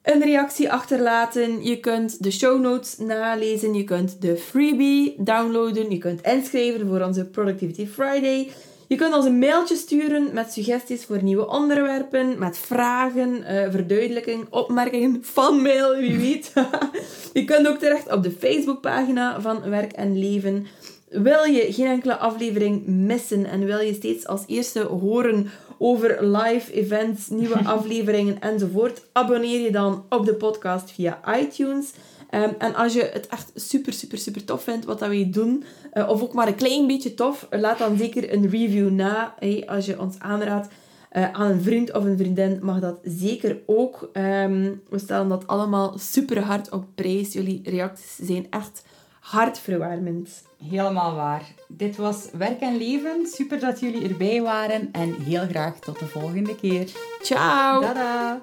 een 0.02 0.22
reactie 0.22 0.72
achterlaten. 0.72 1.64
Je 1.64 1.80
kunt 1.80 2.24
de 2.24 2.32
show 2.32 2.62
notes 2.62 2.98
nalezen. 2.98 3.74
Je 3.74 3.84
kunt 3.84 4.22
de 4.22 4.38
freebie 4.38 5.16
downloaden. 5.18 5.92
Je 5.92 5.98
kunt 5.98 6.22
inschrijven 6.22 6.88
voor 6.88 7.02
onze 7.02 7.26
Productivity 7.26 7.88
Friday. 7.88 8.52
Je 8.88 8.96
kunt 8.96 9.16
ons 9.16 9.26
een 9.26 9.40
mailtje 9.40 9.76
sturen 9.76 10.34
met 10.34 10.52
suggesties 10.52 11.06
voor 11.06 11.24
nieuwe 11.24 11.48
onderwerpen, 11.48 12.40
met 12.40 12.58
vragen, 12.58 13.44
eh 13.44 13.72
verduidelijking, 13.72 14.46
opmerkingen, 14.50 15.24
fanmail, 15.24 15.96
wie 15.96 16.18
weet. 16.18 16.54
je 17.34 17.46
kunt 17.46 17.68
ook 17.68 17.78
terecht 17.78 18.12
op 18.12 18.24
de 18.24 18.32
Facebookpagina 18.32 19.42
van 19.42 19.70
Werk 19.70 19.92
en 19.92 20.20
Leven. 20.20 20.68
Wil 21.12 21.44
je 21.44 21.74
geen 21.74 21.88
enkele 21.88 22.18
aflevering 22.18 22.88
missen 22.88 23.46
en 23.46 23.66
wil 23.66 23.80
je 23.80 23.94
steeds 23.94 24.28
als 24.28 24.44
eerste 24.48 24.82
horen 24.82 25.50
over 25.78 26.26
live 26.28 26.74
events, 26.74 27.30
nieuwe 27.30 27.64
afleveringen 27.76 28.42
enzovoort, 28.42 29.02
abonneer 29.12 29.60
je 29.60 29.72
dan 29.72 30.06
op 30.10 30.26
de 30.26 30.34
podcast 30.34 30.92
via 30.92 31.20
iTunes. 31.40 31.92
Ehm, 32.30 32.50
en 32.58 32.76
als 32.76 32.94
je 32.94 33.10
het 33.14 33.28
echt 33.28 33.52
super, 33.56 33.94
super, 33.94 34.18
super 34.18 34.46
tof 34.46 34.64
vindt 34.64 34.86
wat 34.86 35.00
dat 35.00 35.10
wij 35.10 35.30
doen, 35.32 35.64
eh, 35.92 36.10
of 36.10 36.22
ook 36.22 36.34
maar 36.34 36.48
een 36.48 36.56
klein 36.56 36.88
beetje 36.88 37.14
tof, 37.14 37.48
laat 37.50 37.78
dan 37.78 37.98
zeker 37.98 38.34
een 38.34 38.50
review 38.50 38.90
na. 38.90 39.36
Hey, 39.40 39.64
als 39.68 39.86
je 39.86 40.00
ons 40.00 40.20
aanraadt 40.20 40.68
eh, 41.10 41.32
aan 41.32 41.52
een 41.52 41.62
vriend 41.62 41.94
of 41.94 42.04
een 42.04 42.18
vriendin, 42.18 42.60
mag 42.62 42.80
dat 42.80 43.00
zeker 43.04 43.58
ook. 43.66 44.10
Ehm, 44.14 44.72
we 44.90 45.00
stellen 45.00 45.28
dat 45.28 45.48
allemaal 45.48 45.98
super 45.98 46.40
hard 46.40 46.70
op 46.70 46.86
prijs. 46.96 47.34
Jullie 47.34 47.62
reacties 47.64 48.16
zijn 48.28 48.48
echt 48.50 48.84
hartverwarmend. 49.32 50.44
Helemaal 50.70 51.16
waar. 51.16 51.44
Dit 51.68 51.96
was 51.96 52.30
Werk 52.34 52.60
en 52.60 52.78
Leven. 52.78 53.26
Super 53.28 53.60
dat 53.60 53.80
jullie 53.80 54.10
erbij 54.10 54.42
waren 54.42 54.90
en 54.92 55.14
heel 55.14 55.48
graag 55.48 55.80
tot 55.80 56.00
de 56.00 56.06
volgende 56.06 56.56
keer. 56.56 56.92
Ciao! 57.22 57.82
Tada! 57.82 58.42